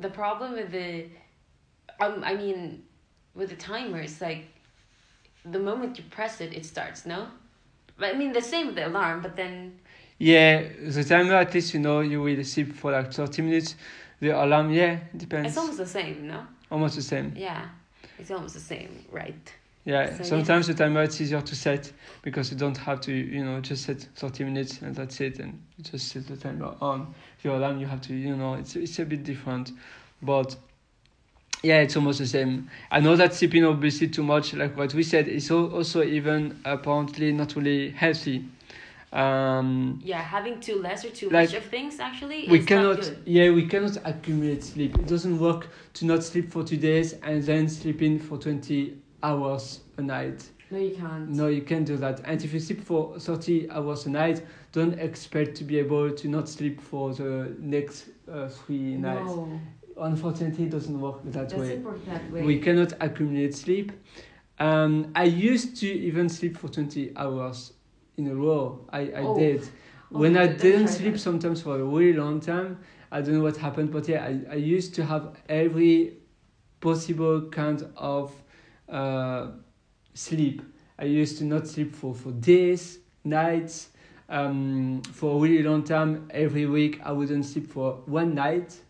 the 0.00 0.10
problem 0.10 0.52
with 0.54 0.72
the 0.72 1.06
um 2.00 2.24
I 2.24 2.34
mean 2.34 2.82
with 3.36 3.50
the 3.50 3.56
timer 3.56 4.00
it's 4.00 4.20
like 4.20 4.46
the 5.44 5.60
moment 5.60 5.96
you 5.98 6.04
press 6.10 6.40
it, 6.40 6.52
it 6.52 6.64
starts. 6.66 7.06
No, 7.06 7.28
but 7.98 8.14
I 8.14 8.18
mean 8.18 8.32
the 8.32 8.40
same 8.42 8.66
with 8.66 8.74
the 8.76 8.86
alarm. 8.88 9.20
But 9.22 9.36
then 9.36 9.78
Yeah, 10.18 10.62
the 10.96 11.04
timer 11.04 11.34
at 11.34 11.54
least 11.54 11.74
you 11.74 11.80
know 11.80 12.00
you 12.00 12.20
will 12.22 12.42
sleep 12.44 12.74
for 12.74 12.90
like 12.92 13.12
thirty 13.12 13.42
minutes. 13.42 13.76
The 14.20 14.30
alarm, 14.30 14.72
yeah, 14.72 14.98
depends. 15.16 15.48
It's 15.48 15.58
almost 15.58 15.78
the 15.78 15.86
same, 15.86 16.26
no? 16.28 16.46
almost 16.70 16.96
the 16.96 17.02
same. 17.02 17.34
Yeah, 17.36 17.68
it's 18.18 18.30
almost 18.30 18.54
the 18.54 18.60
same, 18.60 19.04
right? 19.12 19.52
Yeah, 19.84 20.06
So, 20.06 20.22
yeah. 20.22 20.22
sometimes 20.22 20.66
the 20.66 20.74
timer 20.74 21.02
it's 21.02 21.20
easier 21.20 21.42
to 21.42 21.54
set 21.54 21.92
because 22.22 22.50
you 22.50 22.56
don't 22.56 22.76
have 22.78 23.00
to, 23.02 23.12
you 23.12 23.44
know, 23.44 23.60
just 23.60 23.84
set 23.84 24.00
30 24.16 24.44
minutes 24.44 24.80
and 24.80 24.94
that's 24.94 25.20
it, 25.20 25.38
and 25.40 25.60
just 25.82 26.08
set 26.08 26.26
the 26.26 26.36
timer 26.36 26.74
on. 26.80 27.14
The 27.42 27.54
alarm 27.54 27.78
you 27.80 27.86
have 27.86 28.00
to, 28.02 28.14
you 28.14 28.34
know, 28.34 28.54
it's 28.54 28.76
it's 28.76 28.98
a 28.98 29.04
bit 29.04 29.24
different, 29.24 29.72
but 30.22 30.56
yeah, 31.62 31.80
it's 31.80 31.96
almost 31.96 32.18
the 32.18 32.26
same. 32.26 32.70
I 32.90 33.00
know 33.00 33.14
that 33.16 33.34
sleeping 33.34 33.64
obviously 33.64 34.08
too 34.08 34.22
much, 34.22 34.54
like 34.54 34.76
what 34.76 34.94
we 34.94 35.02
said, 35.02 35.28
is 35.28 35.50
also 35.50 36.02
even 36.02 36.60
apparently 36.64 37.32
not 37.32 37.54
really 37.56 37.90
healthy. 37.90 38.44
Um, 39.12 40.00
Yeah, 40.02 40.20
having 40.22 40.60
too 40.60 40.80
less 40.80 41.04
or 41.04 41.10
too 41.10 41.30
Like, 41.30 41.50
much 41.50 41.58
of 41.62 41.64
things 41.64 42.00
actually 42.00 42.48
we 42.48 42.58
is 42.58 42.66
cannot 42.66 43.12
yeah 43.26 43.48
we 43.50 43.64
cannot 43.66 43.96
accumulate 44.04 44.64
sleep 44.64 44.98
it 44.98 45.06
doesn't 45.06 45.38
work 45.38 45.68
to 45.94 46.04
not 46.04 46.24
sleep 46.24 46.50
for 46.50 46.64
two 46.64 46.76
days 46.76 47.12
and 47.22 47.40
then 47.44 47.68
sleeping 47.68 48.18
for 48.18 48.38
20 48.38 48.94
hours 49.24 49.80
a 49.98 50.02
night. 50.02 50.50
No, 50.70 50.78
you 50.78 50.94
can't. 50.96 51.28
no 51.28 51.46
you 51.48 51.62
can't 51.62 51.86
do 51.86 51.96
that. 51.98 52.20
And 52.24 52.42
if 52.44 52.52
you 52.52 52.60
sleep 52.60 52.80
for 52.82 53.18
30 53.18 53.70
hours 53.70 54.06
a 54.06 54.10
night 54.10 54.44
don't 54.72 54.94
expect 54.98 55.56
to 55.56 55.64
be 55.64 55.78
able 55.78 56.10
to 56.10 56.28
not 56.28 56.48
sleep 56.48 56.80
for 56.80 57.14
the 57.14 57.54
next 57.58 58.06
uh, 58.30 58.48
three 58.48 58.96
nights. 58.96 59.36
No, 59.36 59.60
unfortunately 59.98 60.64
it 60.64 60.70
doesn't 60.70 61.00
work 61.00 61.20
that 61.26 61.50
way. 61.52 61.68
doesn't 61.76 61.84
work 61.84 62.04
that 62.06 62.30
way. 62.32 62.42
we 62.42 62.58
cannot 62.58 62.92
accumulate 63.00 63.54
sleep. 63.54 63.92
Um, 64.58 65.10
i 65.14 65.24
used 65.24 65.76
to 65.80 65.86
even 65.86 66.28
sleep 66.28 66.56
for 66.56 66.68
20 66.68 67.12
hours 67.16 67.72
in 68.16 68.28
a 68.28 68.34
row. 68.34 68.86
I, 68.90 69.00
I 69.00 69.22
Oh. 69.22 69.34
did. 69.34 69.62
Oh, 69.62 70.18
when 70.20 70.36
I 70.36 70.46
didn't 70.46 70.88
sleep 70.88 71.18
sometimes 71.18 71.62
for 71.62 71.74
a 71.80 71.84
really 71.84 72.12
long 72.16 72.40
time, 72.40 72.78
I 73.10 73.20
don't 73.20 73.34
know 73.34 73.42
what 73.42 73.56
happened, 73.56 73.90
but 73.92 74.08
yeah, 74.08 74.24
I, 74.24 74.54
I 74.54 74.54
used 74.56 74.94
to 74.96 75.04
have 75.04 75.36
every 75.48 76.18
possible 76.80 77.48
kind 77.50 77.86
of 77.96 78.32
uh, 78.94 79.48
sleep. 80.14 80.62
I 80.98 81.04
used 81.04 81.38
to 81.38 81.44
not 81.44 81.66
sleep 81.66 81.94
for, 81.94 82.14
for 82.14 82.30
days, 82.30 83.00
nights. 83.24 83.88
Um, 84.28 85.02
for 85.02 85.36
a 85.36 85.40
really 85.40 85.62
long 85.62 85.82
time, 85.84 86.28
every 86.30 86.66
week, 86.66 87.00
I 87.04 87.12
wouldn't 87.12 87.44
sleep 87.44 87.70
for 87.70 88.02
one 88.06 88.34
night. 88.34 88.80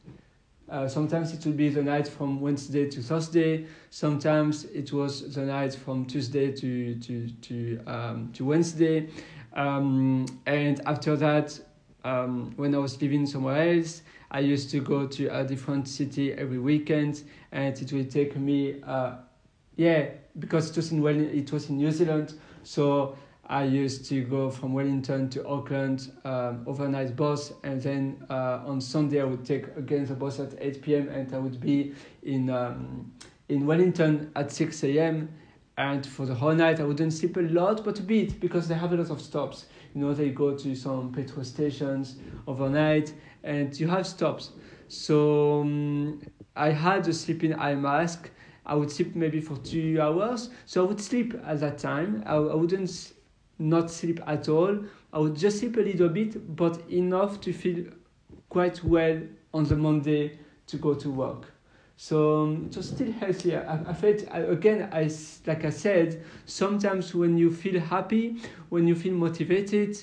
Uh, 0.69 0.89
sometimes 0.89 1.33
it 1.33 1.45
would 1.45 1.57
be 1.57 1.69
the 1.69 1.83
night 1.83 2.09
from 2.09 2.41
Wednesday 2.41 2.89
to 2.89 3.03
Thursday. 3.03 3.67
Sometimes 3.91 4.65
it 4.67 4.93
was 4.93 5.35
the 5.35 5.43
night 5.45 5.75
from 5.75 6.07
Tuesday 6.07 6.53
to 6.53 6.95
to 7.01 7.29
to 7.29 7.81
um, 7.87 8.31
to 8.33 8.45
Wednesday. 8.45 9.09
Um, 9.55 10.27
and 10.47 10.81
after 10.87 11.17
that, 11.17 11.59
um, 12.05 12.53
when 12.57 12.75
I 12.75 12.79
was 12.79 13.01
living 13.01 13.27
somewhere 13.27 13.77
else, 13.77 14.03
I 14.31 14.41
used 14.41 14.71
to 14.71 14.81
go 14.81 15.07
to 15.07 15.27
a 15.29 15.45
different 15.45 15.87
city 15.87 16.33
every 16.33 16.59
weekend, 16.59 17.23
and 17.53 17.81
it 17.81 17.93
will 17.93 18.05
take 18.05 18.37
me, 18.37 18.83
uh, 18.83 19.17
yeah, 19.77 20.09
because 20.39 20.71
it 20.71 20.77
was 20.77 20.93
in 20.93 21.05
it 21.07 21.53
was 21.53 21.69
in 21.69 21.79
New 21.79 21.91
Zealand, 21.91 22.35
so 22.63 23.17
I 23.47 23.65
used 23.65 24.07
to 24.07 24.23
go 24.23 24.51
from 24.51 24.73
Wellington 24.73 25.29
to 25.31 25.47
Auckland 25.47 26.11
um, 26.25 26.65
overnight 26.67 27.15
bus, 27.15 27.53
and 27.63 27.81
then 27.81 28.25
uh, 28.31 28.63
on 28.65 28.81
Sunday 28.81 29.21
I 29.21 29.25
would 29.25 29.45
take 29.45 29.67
again 29.77 30.07
the 30.07 30.15
bus 30.15 30.41
at 30.41 30.55
8 30.59 30.83
p.m. 30.83 31.09
and 31.09 31.33
I 31.35 31.39
would 31.39 31.61
be 31.61 31.95
in 32.23 32.49
um, 32.51 33.13
in 33.49 33.67
Wellington 33.67 34.31
at 34.35 34.51
6 34.51 34.85
a.m. 34.85 35.29
And 35.77 36.07
for 36.07 36.25
the 36.25 36.35
whole 36.35 36.55
night 36.55 36.81
I 36.81 36.85
wouldn't 36.85 37.13
sleep 37.13 37.37
a 37.37 37.41
lot, 37.41 37.85
but 37.85 37.99
a 37.99 38.03
bit 38.03 38.41
because 38.41 38.69
they 38.69 38.77
have 38.77 38.93
a 38.93 38.97
lot 38.97 39.11
of 39.11 39.21
stops. 39.21 39.67
You 39.95 40.01
know, 40.01 40.15
they 40.15 40.31
go 40.31 40.57
to 40.57 40.75
some 40.75 41.13
petrol 41.13 41.45
stations 41.45 42.17
overnight, 42.47 43.13
and 43.43 43.79
you 43.79 43.89
have 43.89 44.07
stops. 44.07 44.53
So 44.89 45.61
um, 45.63 46.23
I 46.57 46.71
had 46.71 47.07
a 47.09 47.13
sleeping 47.13 47.59
eye 47.59 47.75
mask. 47.75 48.31
I 48.67 48.75
would 48.75 48.91
sleep 48.91 49.15
maybe 49.15 49.41
for 49.41 49.57
two 49.59 50.01
hours. 50.01 50.51
So 50.67 50.85
I 50.85 50.89
would 50.89 51.01
sleep 51.01 51.35
at 51.45 51.61
that 51.61 51.79
time. 51.79 52.23
I, 52.27 52.35
I 52.35 52.55
wouldn't 52.55 53.13
not 53.59 53.91
sleep 53.91 54.21
at 54.27 54.49
all. 54.49 54.79
I 55.13 55.19
would 55.19 55.37
just 55.37 55.61
sleep 55.61 55.77
a 55.77 55.81
little 55.81 56.09
bit, 56.09 56.57
but 56.57 56.81
enough 56.91 57.41
to 57.43 57.53
feel 57.53 57.85
quite 58.49 58.83
well 58.83 59.21
on 59.53 59.65
the 59.65 59.77
Monday 59.77 60.39
to 60.67 60.77
go 60.77 60.95
to 60.95 61.11
work. 61.11 61.53
So 61.97 62.43
um, 62.43 62.67
it 62.71 62.77
was 62.77 62.89
still 62.89 63.13
healthy. 63.13 63.57
I, 63.57 63.75
I 63.91 63.93
felt 63.93 64.25
I, 64.31 64.41
again, 64.41 64.89
I 64.93 65.11
like 65.47 65.65
I 65.65 65.71
said, 65.71 66.25
sometimes 66.47 67.15
when 67.15 67.39
you 67.39 67.53
feel 67.53 67.81
happy, 67.81 68.41
when 68.69 68.89
you 68.89 68.97
feel 68.97 69.15
motivated, 69.15 69.97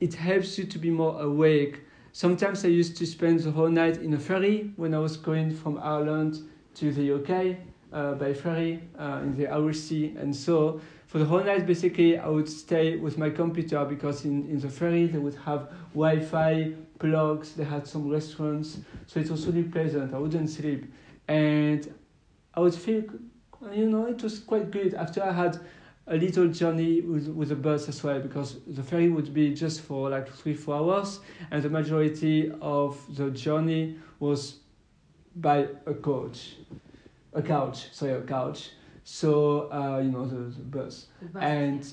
it 0.00 0.14
helps 0.14 0.58
you 0.58 0.64
to 0.64 0.78
be 0.78 0.90
more 0.90 1.20
awake. 1.20 1.82
Sometimes 2.12 2.64
I 2.64 2.68
used 2.68 2.96
to 2.96 3.06
spend 3.06 3.40
the 3.40 3.52
whole 3.52 3.68
night 3.70 3.98
in 3.98 4.12
a 4.14 4.18
ferry 4.18 4.72
when 4.76 4.92
I 4.92 4.98
was 4.98 5.16
going 5.16 5.54
from 5.54 5.78
Ireland 5.78 6.38
to 6.74 6.92
the 6.92 7.14
UK 7.14 7.56
uh, 7.92 8.14
by 8.14 8.32
ferry 8.32 8.82
uh, 8.98 9.20
in 9.22 9.36
the 9.36 9.46
Irish 9.48 9.78
Sea, 9.80 10.14
and 10.18 10.34
so 10.34 10.80
for 11.06 11.18
the 11.18 11.24
whole 11.24 11.44
night 11.44 11.66
basically 11.66 12.18
I 12.18 12.28
would 12.28 12.48
stay 12.48 12.96
with 12.96 13.18
my 13.18 13.30
computer 13.30 13.84
because 13.84 14.24
in, 14.24 14.48
in 14.48 14.58
the 14.58 14.70
ferry 14.70 15.06
they 15.06 15.18
would 15.18 15.34
have 15.44 15.70
Wi-Fi 15.94 16.72
plugs, 16.98 17.52
they 17.54 17.64
had 17.64 17.86
some 17.86 18.08
restaurants, 18.08 18.78
so 19.06 19.20
it 19.20 19.28
was 19.30 19.46
really 19.46 19.64
pleasant. 19.64 20.14
I 20.14 20.18
wouldn't 20.18 20.48
sleep, 20.48 20.90
and 21.28 21.92
I 22.54 22.60
would 22.60 22.74
feel, 22.74 23.04
you 23.72 23.88
know, 23.90 24.06
it 24.06 24.22
was 24.22 24.38
quite 24.38 24.70
good 24.70 24.94
after 24.94 25.22
I 25.22 25.32
had 25.32 25.60
a 26.08 26.16
little 26.16 26.48
journey 26.48 27.00
with 27.00 27.28
with 27.28 27.50
the 27.50 27.56
bus 27.56 27.88
as 27.88 28.02
well 28.02 28.18
because 28.18 28.58
the 28.66 28.82
ferry 28.82 29.08
would 29.08 29.32
be 29.32 29.54
just 29.54 29.82
for 29.82 30.10
like 30.10 30.28
three 30.28 30.54
four 30.54 30.76
hours, 30.76 31.20
and 31.50 31.62
the 31.62 31.70
majority 31.70 32.50
of 32.60 32.98
the 33.16 33.30
journey 33.30 33.98
was 34.18 34.61
by 35.36 35.68
a 35.86 35.94
coach, 35.94 36.56
a 37.32 37.42
couch, 37.42 37.92
sorry, 37.92 38.12
a 38.12 38.22
couch. 38.22 38.70
So 39.04 39.72
uh, 39.72 39.98
you 39.98 40.10
know 40.10 40.26
the, 40.26 40.36
the 40.36 40.62
bus 40.62 41.06
and 41.40 41.92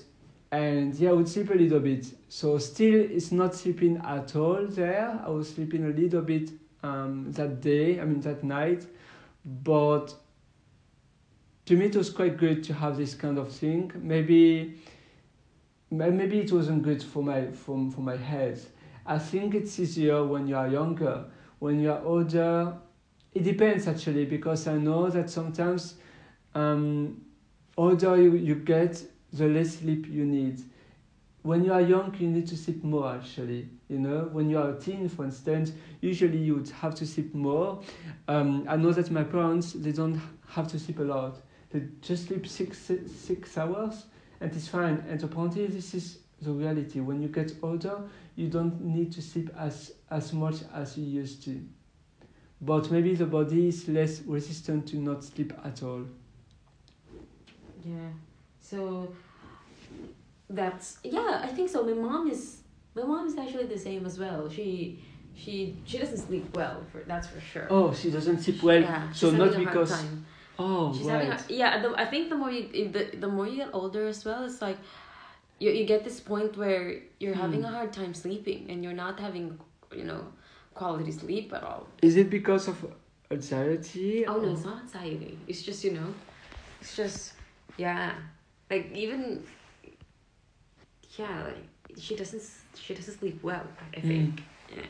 and 0.52 0.96
yeah, 0.96 1.10
I 1.10 1.14
would 1.14 1.30
sleep 1.30 1.50
a 1.52 1.54
little 1.54 1.80
bit. 1.80 2.08
So 2.28 2.58
still, 2.58 3.00
it's 3.00 3.32
not 3.32 3.56
sleeping 3.56 4.02
at 4.04 4.36
all 4.36 4.66
there. 4.68 5.20
I 5.26 5.30
was 5.30 5.50
sleeping 5.50 5.86
a 5.86 5.90
little 5.90 6.22
bit 6.22 6.52
um, 6.84 7.32
that 7.34 7.62
day. 7.62 8.00
I 8.00 8.06
mean 8.06 8.22
that 8.22 8.44
night, 8.44 8.86
but 9.46 10.14
to 11.66 11.76
me 11.76 11.86
it 11.86 11.96
was 11.96 12.10
quite 12.10 12.38
good 12.38 12.64
to 12.66 12.74
have 12.74 12.98
this 12.98 13.14
kind 13.16 13.38
of 13.38 13.52
thing. 13.52 13.92
Maybe 13.96 14.80
maybe 15.92 16.40
it 16.40 16.52
wasn't 16.52 16.84
good 16.84 17.02
for 17.02 17.24
my 17.24 17.52
for, 17.52 17.92
for 17.92 18.02
my 18.02 18.18
health. 18.18 18.70
I 19.06 19.18
think 19.18 19.56
it's 19.56 19.80
easier 19.80 20.24
when 20.24 20.48
you 20.48 20.56
are 20.56 20.68
younger. 20.68 21.26
When 21.60 21.80
you 21.80 21.92
are 21.92 22.02
older, 22.04 22.74
it 23.40 23.44
depends 23.44 23.88
actually 23.88 24.26
because 24.26 24.68
I 24.68 24.78
know 24.78 25.10
that 25.10 25.30
sometimes 25.30 25.96
um, 26.56 27.22
older 27.78 28.22
you, 28.22 28.36
you 28.36 28.56
get, 28.56 29.02
the 29.32 29.48
less 29.48 29.78
sleep 29.78 30.08
you 30.08 30.26
need. 30.26 30.62
When 31.44 31.64
you 31.64 31.72
are 31.72 31.80
young, 31.80 32.14
you 32.20 32.28
need 32.28 32.48
to 32.48 32.58
sleep 32.58 32.84
more 32.84 33.16
actually. 33.16 33.70
You 33.88 34.00
know, 34.00 34.30
when 34.34 34.50
you 34.50 34.58
are 34.58 34.72
a 34.72 34.80
teen, 34.80 35.08
for 35.08 35.24
instance, 35.24 35.72
usually 36.02 36.38
you 36.38 36.56
would 36.56 36.70
have 36.70 36.96
to 36.96 37.08
sleep 37.08 37.34
more. 37.34 37.82
Um, 38.28 38.66
I 38.68 38.76
know 38.76 38.92
that 38.92 39.10
my 39.10 39.24
parents 39.24 39.72
they 39.72 39.94
don't 39.94 40.20
have 40.50 40.68
to 40.70 40.80
sleep 40.80 41.00
a 41.00 41.04
lot. 41.04 41.38
They 41.70 41.84
just 42.02 42.28
sleep 42.28 42.46
six 42.46 42.92
six 43.16 43.58
hours, 43.58 44.06
and 44.42 44.54
it's 44.54 44.68
fine. 44.68 45.02
And 45.08 45.24
apparently, 45.24 45.68
this 45.68 45.94
is 45.94 46.20
the 46.42 46.52
reality. 46.52 47.00
When 47.00 47.22
you 47.22 47.30
get 47.30 47.54
older, 47.64 48.02
you 48.36 48.50
don't 48.50 48.82
need 48.82 49.14
to 49.14 49.22
sleep 49.22 49.50
as 49.58 49.94
as 50.12 50.34
much 50.34 50.56
as 50.74 50.98
you 50.98 51.06
used 51.06 51.46
to. 51.46 51.62
But 52.62 52.92
maybe 52.92 53.16
the 53.16 53.26
body 53.26 53.70
is 53.70 53.88
less 53.88 54.22
resistant 54.22 54.88
to 54.90 54.98
not 54.98 55.24
sleep 55.24 55.54
at 55.64 55.82
all. 55.84 56.06
Yeah. 57.86 58.10
So 58.60 59.14
that's 60.50 60.98
yeah, 61.04 61.42
I 61.44 61.48
think 61.48 61.70
so. 61.70 61.84
My 61.84 61.94
mom 61.94 62.30
is 62.30 62.58
my 62.96 63.04
mom 63.04 63.28
is 63.28 63.38
actually 63.38 63.68
the 63.68 63.78
same 63.78 64.06
as 64.06 64.20
well. 64.20 64.50
She 64.50 65.02
she 65.36 65.78
she 65.86 65.98
doesn't 66.00 66.18
sleep 66.18 66.56
well 66.56 66.84
for 66.92 67.00
that's 67.08 67.28
for 67.28 67.40
sure. 67.40 67.68
Oh, 67.70 67.94
she 67.94 68.12
doesn't 68.12 68.42
sleep 68.42 68.62
well. 68.64 68.82
yeah, 68.82 69.12
so 69.12 69.30
she's 69.30 69.38
not 69.40 69.52
having 69.54 69.68
a 69.68 69.72
hard 69.72 69.86
because. 69.88 69.92
time. 70.02 70.26
Oh, 70.62 70.94
She's 70.94 71.06
right. 71.08 71.24
having 71.24 71.56
yeah. 71.56 71.82
The, 71.82 71.94
I 71.98 72.06
think 72.06 72.28
the 72.30 72.36
more 72.36 72.52
you 72.52 72.90
the, 72.90 73.16
the 73.18 73.30
more 73.30 73.48
you 73.48 73.56
get 73.58 73.70
older 73.72 74.08
as 74.08 74.26
well, 74.26 74.44
it's 74.44 74.62
like 74.62 74.78
you 75.60 75.72
you 75.72 75.86
get 75.86 76.04
this 76.04 76.20
point 76.20 76.58
where 76.58 77.00
you're 77.22 77.34
having 77.36 77.62
Hmm. 77.62 77.68
a 77.68 77.72
hard 77.72 77.94
time 77.94 78.14
sleeping 78.14 78.66
and 78.70 78.84
you're 78.84 79.00
not 79.06 79.22
having 79.22 79.58
you 79.96 80.04
know 80.04 80.26
quality 80.80 81.12
sleep 81.12 81.54
at 81.54 81.64
all. 81.70 81.84
Is 82.02 82.16
it 82.16 82.30
because 82.30 82.68
of 82.72 82.78
anxiety? 83.30 84.26
Oh 84.26 84.38
no, 84.44 84.54
it's 84.54 84.66
not 84.66 84.80
anxiety. 84.86 85.38
It's 85.48 85.62
just 85.62 85.84
you 85.84 85.92
know, 85.98 86.12
it's 86.82 86.96
just 86.96 87.34
yeah, 87.78 88.14
like 88.72 88.86
even 88.94 89.44
yeah, 91.18 91.44
like 91.48 91.66
she 91.98 92.16
doesn't 92.16 92.44
she 92.82 92.94
doesn't 92.94 93.20
sleep 93.20 93.44
well. 93.44 93.68
I 93.98 94.00
think 94.00 94.42
yeah, 94.76 94.90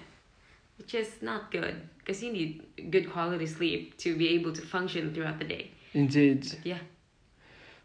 which 0.78 0.94
is 0.94 1.10
not 1.22 1.52
good 1.52 1.76
because 1.98 2.22
you 2.24 2.32
need 2.32 2.52
good 2.92 3.12
quality 3.12 3.48
sleep 3.48 3.98
to 4.04 4.16
be 4.16 4.30
able 4.38 4.54
to 4.54 4.62
function 4.62 5.14
throughout 5.14 5.40
the 5.40 5.46
day. 5.46 5.72
Indeed. 5.94 6.42
But 6.50 6.66
yeah. 6.66 6.84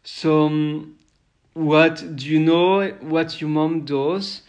So, 0.03 0.47
um, 0.47 0.99
what 1.55 1.95
do 2.17 2.25
you 2.29 2.41
know? 2.41 2.91
What 3.15 3.41
your 3.41 3.49
mom 3.49 3.87
does 3.87 4.43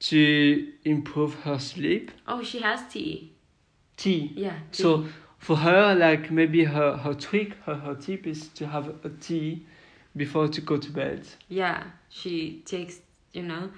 to 0.00 0.72
improve 0.84 1.34
her 1.42 1.58
sleep. 1.58 2.10
Oh, 2.26 2.42
she 2.42 2.60
has 2.60 2.80
tea. 2.92 3.32
Tea. 3.96 4.32
Yeah. 4.36 4.56
tea. 4.72 4.82
So 4.82 5.06
for 5.38 5.56
her, 5.56 5.94
like 5.94 6.30
maybe 6.30 6.64
her, 6.64 6.96
her 6.96 7.14
trick, 7.14 7.54
her, 7.64 7.74
her 7.74 7.94
tip 7.94 8.26
is 8.26 8.48
to 8.48 8.66
have 8.66 8.88
a 9.04 9.08
tea 9.20 9.66
before 10.16 10.48
to 10.48 10.60
go 10.60 10.76
to 10.76 10.90
bed. 10.90 11.22
yeah, 11.48 11.84
she 12.08 12.62
takes 12.64 13.00
you 13.32 13.42
know, 13.42 13.70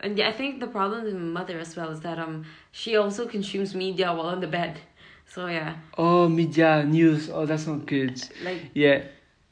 and 0.00 0.16
yeah, 0.18 0.28
I 0.28 0.32
think 0.32 0.58
the 0.60 0.66
problem 0.66 1.04
with 1.04 1.14
my 1.14 1.40
mother 1.40 1.58
as 1.58 1.76
well 1.76 1.90
is 1.90 2.00
that 2.00 2.18
um 2.18 2.44
she 2.72 2.96
also 2.96 3.26
consumes 3.26 3.74
media 3.74 4.12
while 4.12 4.26
on 4.28 4.40
the 4.40 4.46
bed. 4.46 4.80
So 5.26 5.46
yeah, 5.46 5.76
Oh, 5.98 6.28
media, 6.28 6.84
news. 6.84 7.28
Oh, 7.30 7.44
that's 7.46 7.66
not 7.66 7.84
good. 7.86 8.22
like 8.42 8.62
Yeah, 8.74 9.02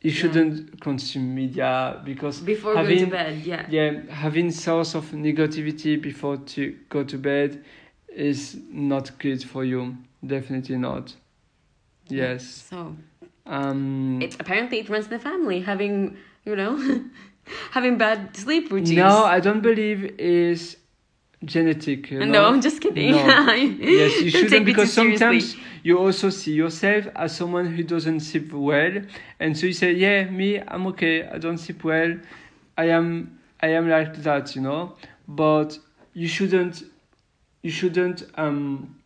you 0.04 0.10
shouldn't 0.10 0.80
consume 0.82 1.34
media 1.34 1.98
because 2.04 2.40
before 2.40 2.76
having, 2.76 2.98
going 2.98 3.10
to 3.10 3.16
bed. 3.16 3.38
Yeah. 3.38 3.66
Yeah, 3.70 4.00
having 4.10 4.50
source 4.50 4.94
of 4.94 5.10
negativity 5.12 6.00
before 6.00 6.36
to 6.36 6.76
go 6.90 7.02
to 7.04 7.16
bed 7.16 7.64
is 8.14 8.58
not 8.70 9.18
good 9.18 9.42
for 9.42 9.64
you. 9.64 9.96
Definitely 10.24 10.76
not. 10.76 11.14
Yes. 12.08 12.66
So 12.70 12.96
Um. 13.46 14.20
it's 14.20 14.36
apparently 14.38 14.78
it 14.80 14.88
runs 14.90 15.06
in 15.06 15.12
the 15.12 15.18
family 15.18 15.60
having 15.60 16.16
you 16.44 16.54
know 16.54 16.72
having 17.70 17.96
bad 17.96 18.36
sleep 18.36 18.70
routines. 18.70 18.96
No, 18.96 19.24
I 19.24 19.40
don't 19.40 19.62
believe 19.62 20.04
is 20.18 20.76
genetic. 21.44 22.12
No? 22.12 22.44
I'm 22.44 22.60
just 22.60 22.82
kidding. 22.82 23.12
No. 23.12 23.52
Yes, 24.00 24.20
you 24.20 24.30
shouldn't 24.30 24.66
because 24.66 24.92
sometimes. 24.92 25.56
You 25.84 25.98
also 25.98 26.30
see 26.30 26.52
yourself 26.54 27.06
as 27.14 27.36
someone 27.36 27.66
who 27.66 27.84
doesn't 27.84 28.20
sleep 28.20 28.52
well, 28.52 29.02
and 29.38 29.56
so 29.56 29.66
you 29.66 29.74
say, 29.74 29.92
"Yeah, 29.92 30.24
me, 30.24 30.58
I'm 30.58 30.86
okay. 30.88 31.28
I 31.28 31.36
don't 31.38 31.58
sleep 31.58 31.84
well. 31.84 32.16
I 32.78 32.86
am, 32.86 33.38
I 33.60 33.68
am 33.68 33.88
like 33.88 34.16
that," 34.22 34.56
you 34.56 34.62
know. 34.62 34.96
But 35.28 35.78
you 36.14 36.26
shouldn't, 36.26 36.84
you 37.62 37.70
shouldn't, 37.70 38.24
um, 38.36 38.96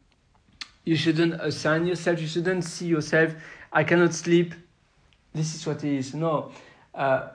you 0.84 0.94
shouldn't 0.94 1.34
assign 1.42 1.84
yourself. 1.84 2.20
You 2.20 2.28
shouldn't 2.28 2.64
see 2.64 2.86
yourself. 2.86 3.34
I 3.72 3.82
cannot 3.82 4.14
sleep. 4.14 4.54
This 5.34 5.56
is 5.56 5.66
what 5.66 5.82
it 5.82 5.92
is. 5.92 6.14
No, 6.14 6.52
uh, 6.94 7.30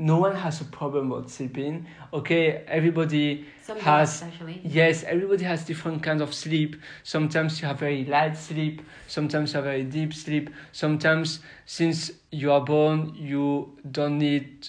no 0.00 0.16
one 0.16 0.34
has 0.34 0.62
a 0.62 0.64
problem 0.64 1.12
about 1.12 1.30
sleeping. 1.30 1.86
Okay, 2.14 2.64
everybody 2.66 3.44
has. 3.80 4.24
Yes, 4.64 5.04
everybody 5.04 5.44
has 5.44 5.64
different 5.64 6.02
kinds 6.02 6.22
of 6.22 6.32
sleep. 6.32 6.76
Sometimes 7.02 7.60
you 7.60 7.68
have 7.68 7.78
very 7.78 8.06
light 8.06 8.36
sleep, 8.36 8.80
sometimes 9.06 9.52
you 9.52 9.56
have 9.58 9.64
very 9.64 9.84
deep 9.84 10.14
sleep. 10.14 10.48
Sometimes, 10.72 11.40
since 11.66 12.12
you 12.32 12.50
are 12.50 12.62
born, 12.62 13.14
you 13.14 13.76
don't 13.90 14.18
need, 14.18 14.68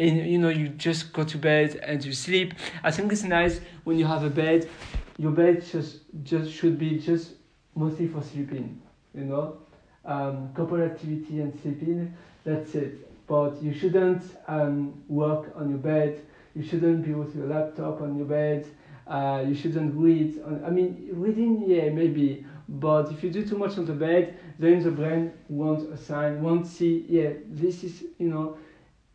and 0.00 0.26
you 0.26 0.38
know, 0.38 0.48
you 0.48 0.68
just 0.70 1.12
go 1.12 1.22
to 1.22 1.38
bed 1.38 1.76
and 1.76 2.04
you 2.04 2.12
sleep. 2.12 2.54
I 2.82 2.90
think 2.90 3.12
it's 3.12 3.22
nice 3.22 3.60
when 3.84 3.98
you 3.98 4.06
have 4.06 4.24
a 4.24 4.30
bed. 4.30 4.68
Your 5.16 5.30
bed 5.30 5.64
just 5.64 6.00
just 6.24 6.50
should 6.52 6.76
be 6.76 6.98
just 6.98 7.34
mostly 7.76 8.08
for 8.08 8.20
sleeping. 8.20 8.82
You 9.14 9.26
know, 9.26 9.58
um, 10.04 10.52
couple 10.54 10.82
activity 10.82 11.40
and 11.40 11.56
sleeping. 11.60 12.14
That's 12.44 12.74
it. 12.74 13.09
But 13.30 13.62
you 13.62 13.72
shouldn't 13.72 14.22
um, 14.48 15.02
work 15.08 15.52
on 15.56 15.70
your 15.70 15.82
bed 15.92 16.20
you 16.54 16.64
shouldn't 16.64 17.04
be 17.04 17.14
with 17.14 17.34
your 17.36 17.46
laptop 17.46 18.00
on 18.00 18.16
your 18.16 18.26
bed. 18.26 18.66
Uh, 19.06 19.44
you 19.46 19.54
shouldn't 19.54 19.94
read. 19.94 20.40
On, 20.42 20.64
I 20.64 20.70
mean, 20.70 21.08
reading, 21.12 21.64
yeah, 21.66 21.90
maybe. 21.90 22.44
But 22.68 23.10
if 23.10 23.22
you 23.22 23.30
do 23.30 23.46
too 23.46 23.58
much 23.58 23.78
on 23.78 23.84
the 23.86 23.92
bed, 23.92 24.38
then 24.58 24.82
the 24.82 24.90
brain 24.90 25.32
won't 25.48 25.92
assign, 25.92 26.42
won't 26.42 26.66
see, 26.66 27.04
yeah, 27.08 27.30
this 27.48 27.82
is, 27.82 28.04
you 28.18 28.28
know, 28.28 28.56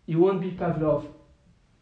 you 0.05 0.19
won't 0.19 0.41
be 0.41 0.51
Pavlov 0.51 1.05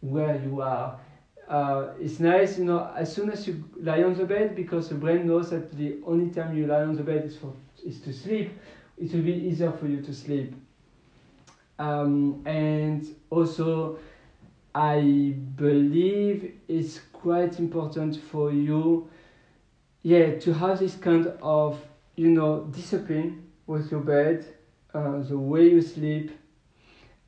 where 0.02 0.40
you 0.44 0.62
are. 0.62 1.00
Uh, 1.48 1.90
it's 2.00 2.20
nice, 2.20 2.58
you 2.58 2.66
know, 2.66 2.92
as 2.96 3.14
soon 3.14 3.30
as 3.30 3.48
you 3.48 3.64
lie 3.80 4.04
on 4.04 4.16
the 4.16 4.26
bed, 4.26 4.56
because 4.56 4.90
the 4.90 4.96
brain 4.96 5.28
knows 5.28 5.50
that 5.50 5.76
the 5.78 5.98
only 6.06 6.34
time 6.34 6.56
you 6.56 6.68
lie 6.68 6.82
on 6.82 6.96
the 6.96 7.04
bed 7.04 7.26
is, 7.26 7.38
for, 7.38 7.54
is 7.86 8.00
to 8.02 8.14
sleep, 8.14 8.52
it 8.98 9.14
will 9.14 9.24
be 9.24 9.34
easier 9.34 9.72
for 9.72 9.88
you 9.88 10.02
to 10.02 10.14
sleep. 10.14 10.54
Um, 11.84 12.42
and 12.46 13.06
also, 13.30 14.00
I 14.74 15.36
believe 15.56 16.54
it's 16.70 17.02
quite 17.12 17.60
important 17.60 18.16
for 18.16 18.54
you, 18.54 19.10
yeah, 20.02 20.40
to 20.40 20.54
have 20.54 20.80
this 20.80 20.96
kind 20.96 21.28
of, 21.42 21.78
you 22.16 22.30
know, 22.30 22.64
discipline 22.72 23.52
with 23.68 23.92
your 23.92 24.00
bed, 24.00 24.46
uh, 24.94 25.20
the 25.24 25.38
way 25.38 25.72
you 25.72 25.82
sleep. 25.82 26.32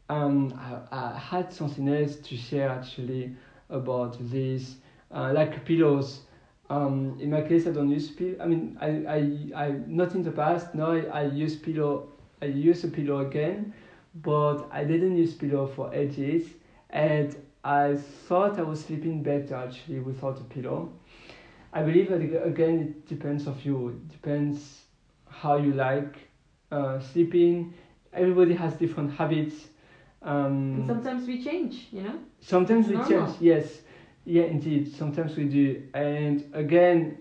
Um, 0.07 0.53
I, 0.57 1.15
I 1.15 1.19
had 1.19 1.51
something 1.51 1.89
else 1.89 2.15
to 2.15 2.37
share 2.37 2.69
actually 2.69 3.35
about 3.69 4.15
this, 4.21 4.77
uh, 5.11 5.33
like 5.33 5.65
pillows. 5.65 6.21
Um, 6.69 7.17
in 7.19 7.29
my 7.29 7.41
case, 7.41 7.67
I 7.67 7.71
don't 7.71 7.89
use 7.89 8.09
pillow. 8.09 8.37
I 8.39 8.45
mean, 8.45 8.77
I, 8.79 8.87
I, 8.87 9.65
I 9.65 9.71
not 9.85 10.15
in 10.15 10.23
the 10.23 10.31
past. 10.31 10.73
Now 10.73 10.91
I, 10.91 11.01
I 11.01 11.23
use 11.25 11.57
pillow. 11.57 12.07
I 12.41 12.45
use 12.45 12.83
a 12.83 12.87
pillow 12.87 13.19
again, 13.19 13.73
but 14.15 14.67
I 14.71 14.83
didn't 14.85 15.17
use 15.17 15.33
pillow 15.35 15.67
for 15.67 15.93
ages 15.93 16.47
and 16.89 17.35
I 17.63 17.95
thought 17.95 18.59
I 18.59 18.63
was 18.63 18.83
sleeping 18.85 19.23
better 19.23 19.55
actually 19.55 19.99
without 19.99 20.39
a 20.39 20.43
pillow. 20.43 20.91
I 21.73 21.83
believe 21.83 22.09
that 22.09 22.21
again 22.45 22.79
it 22.79 23.07
depends 23.07 23.47
of 23.47 23.63
you. 23.65 23.89
It 23.89 24.09
depends 24.09 24.85
how 25.29 25.57
you 25.57 25.73
like 25.73 26.29
uh, 26.71 26.99
sleeping. 26.99 27.73
Everybody 28.13 28.53
has 28.53 28.75
different 28.75 29.11
habits. 29.11 29.67
Um, 30.21 30.75
And 30.77 30.87
sometimes 30.87 31.27
we 31.27 31.43
change, 31.43 31.87
you 31.91 32.03
know. 32.03 32.19
Sometimes 32.39 32.87
we 32.87 32.97
change, 33.03 33.31
yes. 33.39 33.81
Yeah, 34.25 34.43
indeed. 34.43 34.87
Sometimes 34.93 35.35
we 35.37 35.45
do. 35.45 35.83
And 35.93 36.43
again, 36.53 37.17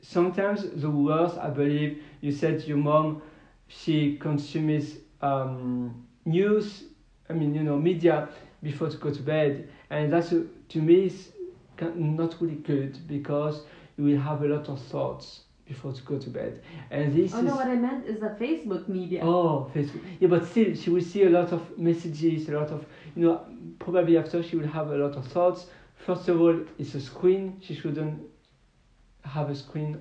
sometimes 0.00 0.68
the 0.70 0.90
worst, 0.90 1.36
I 1.38 1.50
believe, 1.50 2.02
you 2.20 2.32
said 2.32 2.62
your 2.66 2.78
mom, 2.78 3.22
she 3.68 4.16
consumes 4.18 4.98
um, 5.20 6.05
news, 6.26 6.84
I 7.30 7.32
mean, 7.32 7.54
you 7.54 7.62
know, 7.62 7.76
media 7.78 8.28
before 8.62 8.90
to 8.90 8.96
go 8.96 9.10
to 9.10 9.22
bed. 9.22 9.68
And 9.90 10.12
that's, 10.12 10.32
uh, 10.32 10.42
to 10.70 10.82
me, 10.82 11.06
is 11.06 11.32
not 11.94 12.40
really 12.40 12.56
good 12.56 12.98
because 13.06 13.62
you 13.96 14.04
will 14.04 14.18
have 14.20 14.42
a 14.42 14.46
lot 14.46 14.68
of 14.68 14.80
thoughts 14.82 15.42
before 15.66 15.92
to 15.92 16.02
go 16.02 16.18
to 16.18 16.30
bed. 16.30 16.62
And 16.90 17.14
this 17.14 17.34
Oh 17.34 17.38
is. 17.38 17.44
no, 17.44 17.56
what 17.56 17.66
I 17.66 17.74
meant 17.74 18.06
is 18.06 18.20
the 18.20 18.28
Facebook 18.40 18.88
media. 18.88 19.20
Oh, 19.24 19.70
Facebook. 19.74 20.00
Yeah, 20.20 20.28
but 20.28 20.46
still, 20.46 20.74
she 20.74 20.90
will 20.90 21.00
see 21.02 21.24
a 21.24 21.30
lot 21.30 21.52
of 21.52 21.76
messages, 21.78 22.48
a 22.48 22.52
lot 22.52 22.70
of, 22.70 22.84
you 23.16 23.26
know, 23.26 23.40
probably 23.78 24.16
after 24.16 24.42
she 24.42 24.56
will 24.56 24.68
have 24.68 24.90
a 24.90 24.96
lot 24.96 25.16
of 25.16 25.26
thoughts. 25.26 25.66
First 25.96 26.28
of 26.28 26.40
all, 26.40 26.60
it's 26.78 26.94
a 26.94 27.00
screen. 27.00 27.58
She 27.60 27.74
shouldn't 27.74 28.20
have 29.24 29.50
a 29.50 29.54
screen 29.54 29.98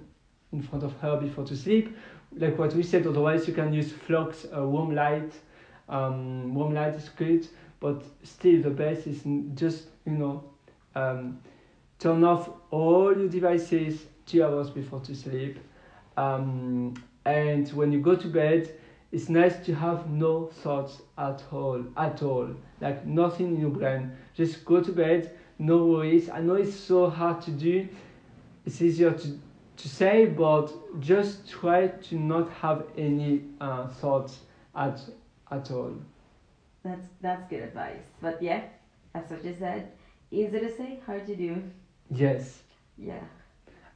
in 0.51 0.61
front 0.61 0.83
of 0.83 0.93
her 0.99 1.17
before 1.19 1.45
to 1.45 1.55
sleep. 1.57 1.95
Like 2.37 2.57
what 2.59 2.73
we 2.73 2.83
said, 2.83 3.07
otherwise 3.07 3.47
you 3.47 3.53
can 3.53 3.73
use 3.73 3.91
flux, 3.91 4.45
a 4.51 4.65
warm 4.65 4.93
light. 4.93 5.33
Um, 5.87 6.53
warm 6.55 6.73
light 6.73 6.95
is 6.95 7.09
good, 7.09 7.47
but 7.79 8.03
still 8.23 8.61
the 8.61 8.69
best 8.69 9.07
is 9.07 9.23
just, 9.53 9.85
you 10.05 10.13
know, 10.13 10.43
um, 10.95 11.39
turn 11.99 12.23
off 12.23 12.49
all 12.71 13.15
your 13.17 13.27
devices 13.27 14.05
two 14.25 14.43
hours 14.43 14.69
before 14.69 14.99
to 15.01 15.15
sleep. 15.15 15.59
Um, 16.17 16.95
and 17.25 17.67
when 17.69 17.91
you 17.91 17.99
go 17.99 18.15
to 18.15 18.27
bed, 18.27 18.73
it's 19.11 19.29
nice 19.29 19.63
to 19.65 19.73
have 19.75 20.09
no 20.09 20.47
thoughts 20.47 21.01
at 21.17 21.43
all, 21.51 21.83
at 21.97 22.21
all, 22.23 22.49
like 22.81 23.05
nothing 23.05 23.55
in 23.55 23.61
your 23.61 23.69
brain. 23.69 24.11
Just 24.33 24.65
go 24.65 24.81
to 24.81 24.91
bed, 24.91 25.37
no 25.59 25.85
worries. 25.85 26.29
I 26.29 26.41
know 26.41 26.55
it's 26.55 26.75
so 26.75 27.09
hard 27.09 27.41
to 27.43 27.51
do. 27.51 27.87
It's 28.65 28.81
easier 28.81 29.11
to 29.11 29.39
to 29.77 29.89
say, 29.89 30.25
but 30.25 30.71
just 31.01 31.49
try 31.49 31.87
to 31.87 32.15
not 32.15 32.49
have 32.61 32.85
any 32.97 33.41
uh, 33.59 33.87
thoughts 33.87 34.39
at 34.75 34.99
at 35.51 35.71
all. 35.71 35.93
That's 36.83 37.07
that's 37.21 37.49
good 37.49 37.63
advice. 37.63 38.03
But 38.21 38.41
yeah, 38.41 38.61
as 39.13 39.29
what 39.29 39.43
you 39.43 39.55
said, 39.57 39.91
easy 40.31 40.59
to 40.59 40.75
say, 40.75 40.99
hard 41.05 41.25
to 41.27 41.35
do. 41.35 41.63
Yes. 42.11 42.61
Yeah. 42.97 43.21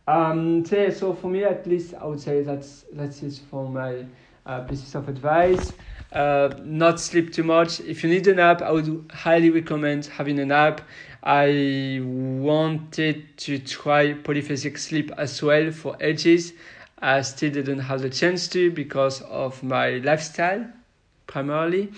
Um, 0.08 0.66
so, 0.66 0.90
so 0.90 1.14
for 1.14 1.28
me, 1.28 1.44
at 1.44 1.68
least, 1.68 1.94
I 1.94 2.06
would 2.06 2.20
say 2.20 2.42
that's 2.42 2.86
that's 2.92 3.22
it 3.22 3.40
for 3.50 3.70
my 3.70 4.06
uh, 4.46 4.62
pieces 4.62 4.96
of 4.96 5.08
advice. 5.08 5.74
Uh, 6.12 6.50
not 6.64 7.00
sleep 7.00 7.32
too 7.32 7.44
much. 7.44 7.80
If 7.82 8.04
you 8.04 8.10
need 8.10 8.26
a 8.28 8.34
nap, 8.34 8.64
I 8.64 8.72
would 8.72 9.12
highly 9.14 9.52
recommend 9.52 10.08
having 10.08 10.40
a 10.40 10.46
nap. 10.46 10.82
I 11.22 12.00
wanted 12.04 13.38
to 13.38 13.60
try 13.60 14.14
polyphasic 14.14 14.80
sleep 14.80 15.12
as 15.18 15.44
well 15.44 15.70
for 15.72 15.96
ages. 16.02 16.54
I 16.98 17.22
still 17.22 17.52
didn't 17.52 17.80
have 17.80 18.02
the 18.02 18.10
chance 18.10 18.48
to 18.50 18.72
because 18.72 19.22
of 19.22 19.62
my 19.62 19.98
lifestyle, 20.00 20.66
primarily 21.30 21.92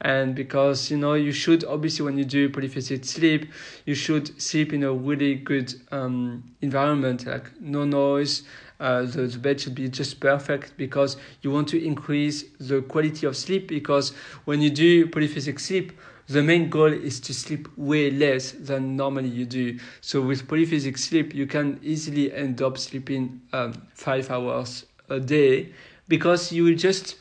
and 0.00 0.34
because 0.34 0.90
you 0.90 0.96
know 0.96 1.14
you 1.14 1.32
should 1.32 1.64
obviously 1.64 2.04
when 2.04 2.16
you 2.16 2.24
do 2.24 2.48
polyphasic 2.48 3.04
sleep 3.04 3.46
you 3.84 3.94
should 3.94 4.40
sleep 4.40 4.72
in 4.72 4.82
a 4.82 4.92
really 4.92 5.34
good 5.34 5.74
um, 5.90 6.42
environment 6.62 7.26
like 7.26 7.50
no 7.60 7.84
noise 7.84 8.42
uh, 8.80 9.02
the, 9.02 9.26
the 9.26 9.38
bed 9.38 9.60
should 9.60 9.74
be 9.74 9.88
just 9.88 10.20
perfect 10.20 10.76
because 10.76 11.16
you 11.42 11.50
want 11.50 11.68
to 11.68 11.84
increase 11.84 12.44
the 12.60 12.80
quality 12.82 13.26
of 13.26 13.36
sleep 13.36 13.68
because 13.68 14.10
when 14.44 14.60
you 14.62 14.70
do 14.70 15.06
polyphasic 15.06 15.60
sleep 15.60 15.92
the 16.28 16.42
main 16.42 16.68
goal 16.68 16.92
is 16.92 17.20
to 17.20 17.32
sleep 17.34 17.68
way 17.76 18.10
less 18.10 18.52
than 18.52 18.96
normally 18.96 19.28
you 19.30 19.46
do. 19.46 19.78
So 20.02 20.20
with 20.20 20.46
polyphasic 20.46 20.98
sleep, 20.98 21.34
you 21.34 21.46
can 21.46 21.80
easily 21.82 22.30
end 22.32 22.60
up 22.60 22.76
sleeping 22.76 23.40
um, 23.54 23.72
five 23.94 24.30
hours 24.30 24.84
a 25.08 25.20
day 25.20 25.72
because 26.06 26.52
you 26.52 26.64
will 26.64 26.74
just 26.74 27.16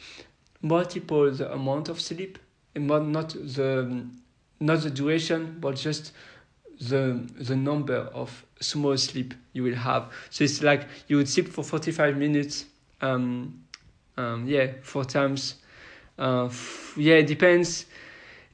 multiple 0.62 1.30
the 1.32 1.52
amount 1.54 1.90
of 1.90 2.00
sleep 2.02 2.40
and 2.76 2.88
not 2.88 3.30
the 3.30 4.06
not 4.60 4.82
the 4.82 4.90
duration, 4.90 5.58
but 5.60 5.76
just 5.76 6.12
the 6.80 7.22
the 7.40 7.56
number 7.56 8.10
of 8.14 8.46
small 8.60 8.98
sleep 8.98 9.34
you 9.54 9.64
will 9.64 9.76
have. 9.76 10.12
So 10.30 10.44
it's 10.44 10.62
like 10.62 10.88
you 11.08 11.18
would 11.18 11.30
sleep 11.30 11.50
for 11.50 11.64
45 11.64 12.18
minutes. 12.18 12.66
Um, 13.02 13.64
um, 14.18 14.48
yeah, 14.48 14.68
four 14.82 15.06
times. 15.06 15.56
Uh, 16.18 16.46
f- 16.46 16.96
yeah, 16.98 17.16
it 17.16 17.28
depends. 17.28 17.86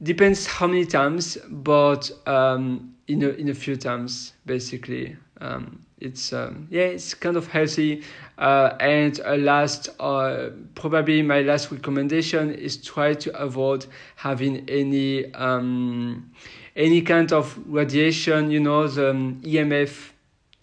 Depends 0.02 0.46
how 0.46 0.66
many 0.66 0.84
times, 0.84 1.38
but 1.48 2.10
um, 2.26 2.94
in 3.06 3.22
a 3.22 3.28
in 3.30 3.48
a 3.48 3.54
few 3.54 3.76
times 3.76 4.32
basically. 4.46 5.16
Um, 5.40 5.84
it's 6.04 6.32
um, 6.32 6.68
yeah, 6.70 6.82
it's 6.82 7.14
kind 7.14 7.36
of 7.36 7.46
healthy. 7.46 8.02
Uh, 8.36 8.76
and 8.80 9.20
a 9.24 9.36
last, 9.36 9.88
uh, 10.00 10.50
probably 10.74 11.22
my 11.22 11.40
last 11.40 11.70
recommendation 11.70 12.52
is 12.52 12.76
try 12.76 13.14
to 13.14 13.36
avoid 13.40 13.86
having 14.16 14.68
any 14.68 15.32
um, 15.34 16.30
any 16.76 17.00
kind 17.00 17.32
of 17.32 17.58
radiation. 17.66 18.50
You 18.50 18.60
know, 18.60 18.86
the 18.86 19.10
um, 19.10 19.40
EMF, 19.42 20.10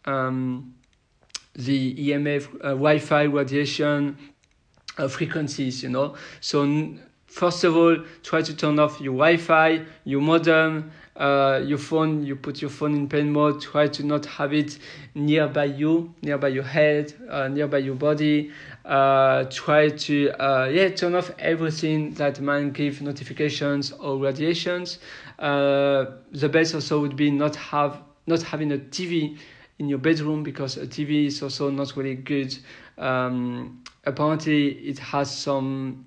um, 0.06 0.76
the 1.56 1.96
EMF, 1.96 2.56
uh, 2.56 2.70
Wi-Fi 2.70 3.24
radiation 3.24 4.18
uh, 4.98 5.08
frequencies. 5.08 5.84
You 5.84 5.89
know, 5.89 6.16
so. 6.39 6.64
N- 6.64 7.02
first 7.32 7.64
of 7.64 7.76
all, 7.76 7.98
try 8.24 8.42
to 8.42 8.56
turn 8.56 8.78
off 8.78 9.00
your 9.00 9.14
Wi-Fi, 9.14 9.86
your 10.04 10.22
modem, 10.22 10.92
uh, 11.16 11.62
your 11.64 11.78
phone. 11.78 12.24
You 12.24 12.36
put 12.36 12.62
your 12.62 12.70
phone 12.70 12.94
in 12.94 13.08
plane 13.08 13.32
mode. 13.32 13.62
Try 13.62 13.88
to 13.88 14.04
not 14.04 14.26
have 14.26 14.54
it 14.54 14.78
nearby 15.16 15.66
you, 15.66 16.14
nearby 16.22 16.50
your 16.50 16.64
head, 16.64 17.14
uh, 17.30 17.48
nearby 17.48 17.80
your 17.80 17.96
body. 17.96 18.52
Uh, 18.84 19.46
try 19.46 19.90
to 19.90 20.32
uh, 20.42 20.66
yeah 20.66 20.90
turn 20.90 21.16
off 21.16 21.32
everything 21.40 22.14
that 22.16 22.42
might 22.42 22.74
give 22.74 23.02
notifications 23.02 23.92
or 23.92 24.18
radiations. 24.18 25.00
Uh, 25.40 26.06
the 26.32 26.50
best 26.50 26.76
also 26.76 27.00
would 27.00 27.16
be 27.16 27.32
not 27.32 27.56
have 27.56 28.02
not 28.28 28.42
having 28.42 28.72
a 28.72 28.78
TV 28.78 29.38
in 29.80 29.88
your 29.88 29.98
bedroom 29.98 30.44
because 30.44 30.78
a 30.78 30.86
TV 30.86 31.26
is 31.26 31.42
also 31.42 31.70
not 31.70 31.96
really 31.96 32.16
good. 32.16 32.56
Um, 32.98 33.84
apparently, 34.06 34.70
it 34.88 35.00
has 35.00 35.36
some 35.36 36.06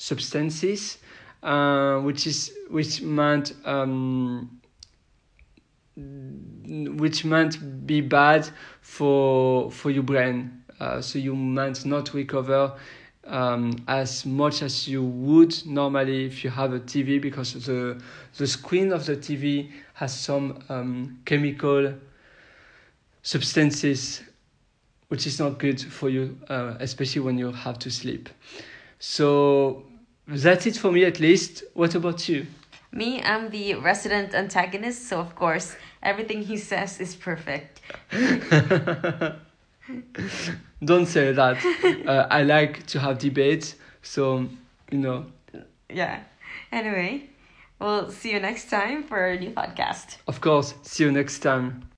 substances, 0.00 0.96
uh, 1.42 1.98
which 2.00 2.26
is 2.26 2.52
which 2.70 3.02
meant 3.02 3.52
um, 3.66 4.58
which 5.94 7.22
might 7.26 7.58
be 7.86 8.00
bad 8.00 8.48
for 8.80 9.70
for 9.70 9.90
your 9.90 10.02
brain. 10.02 10.62
Uh, 10.80 11.02
so 11.02 11.18
you 11.18 11.36
might 11.36 11.84
not 11.84 12.14
recover 12.14 12.72
um, 13.26 13.76
as 13.88 14.24
much 14.24 14.62
as 14.62 14.88
you 14.88 15.04
would 15.04 15.54
normally 15.66 16.24
if 16.24 16.42
you 16.42 16.48
have 16.48 16.72
a 16.72 16.80
TV 16.80 17.20
because 17.20 17.52
the 17.66 18.00
the 18.38 18.46
screen 18.46 18.92
of 18.92 19.04
the 19.04 19.16
TV 19.16 19.70
has 19.92 20.18
some 20.18 20.64
um, 20.70 21.18
chemical 21.26 21.92
substances 23.22 24.22
which 25.08 25.26
is 25.26 25.38
not 25.38 25.58
good 25.58 25.78
for 25.78 26.08
you, 26.08 26.38
uh, 26.48 26.76
especially 26.78 27.20
when 27.20 27.36
you 27.36 27.52
have 27.52 27.78
to 27.80 27.90
sleep. 27.90 28.30
So 29.00 29.89
that's 30.30 30.66
it 30.66 30.76
for 30.76 30.92
me 30.92 31.04
at 31.04 31.20
least. 31.20 31.64
What 31.74 31.94
about 31.94 32.28
you? 32.28 32.46
Me, 32.92 33.22
I'm 33.22 33.50
the 33.50 33.74
resident 33.74 34.34
antagonist, 34.34 35.08
so 35.08 35.20
of 35.20 35.36
course, 35.36 35.76
everything 36.02 36.42
he 36.42 36.56
says 36.56 37.00
is 37.00 37.14
perfect. 37.14 37.80
Don't 40.84 41.06
say 41.06 41.32
that. 41.32 41.58
Uh, 42.06 42.26
I 42.30 42.42
like 42.42 42.86
to 42.86 42.98
have 42.98 43.18
debates, 43.18 43.76
so, 44.02 44.48
you 44.90 44.98
know. 44.98 45.26
Yeah. 45.88 46.20
Anyway, 46.72 47.28
we'll 47.78 48.10
see 48.10 48.32
you 48.32 48.40
next 48.40 48.70
time 48.70 49.04
for 49.04 49.26
a 49.26 49.38
new 49.38 49.50
podcast. 49.50 50.16
Of 50.26 50.40
course, 50.40 50.74
see 50.82 51.04
you 51.04 51.12
next 51.12 51.40
time. 51.40 51.84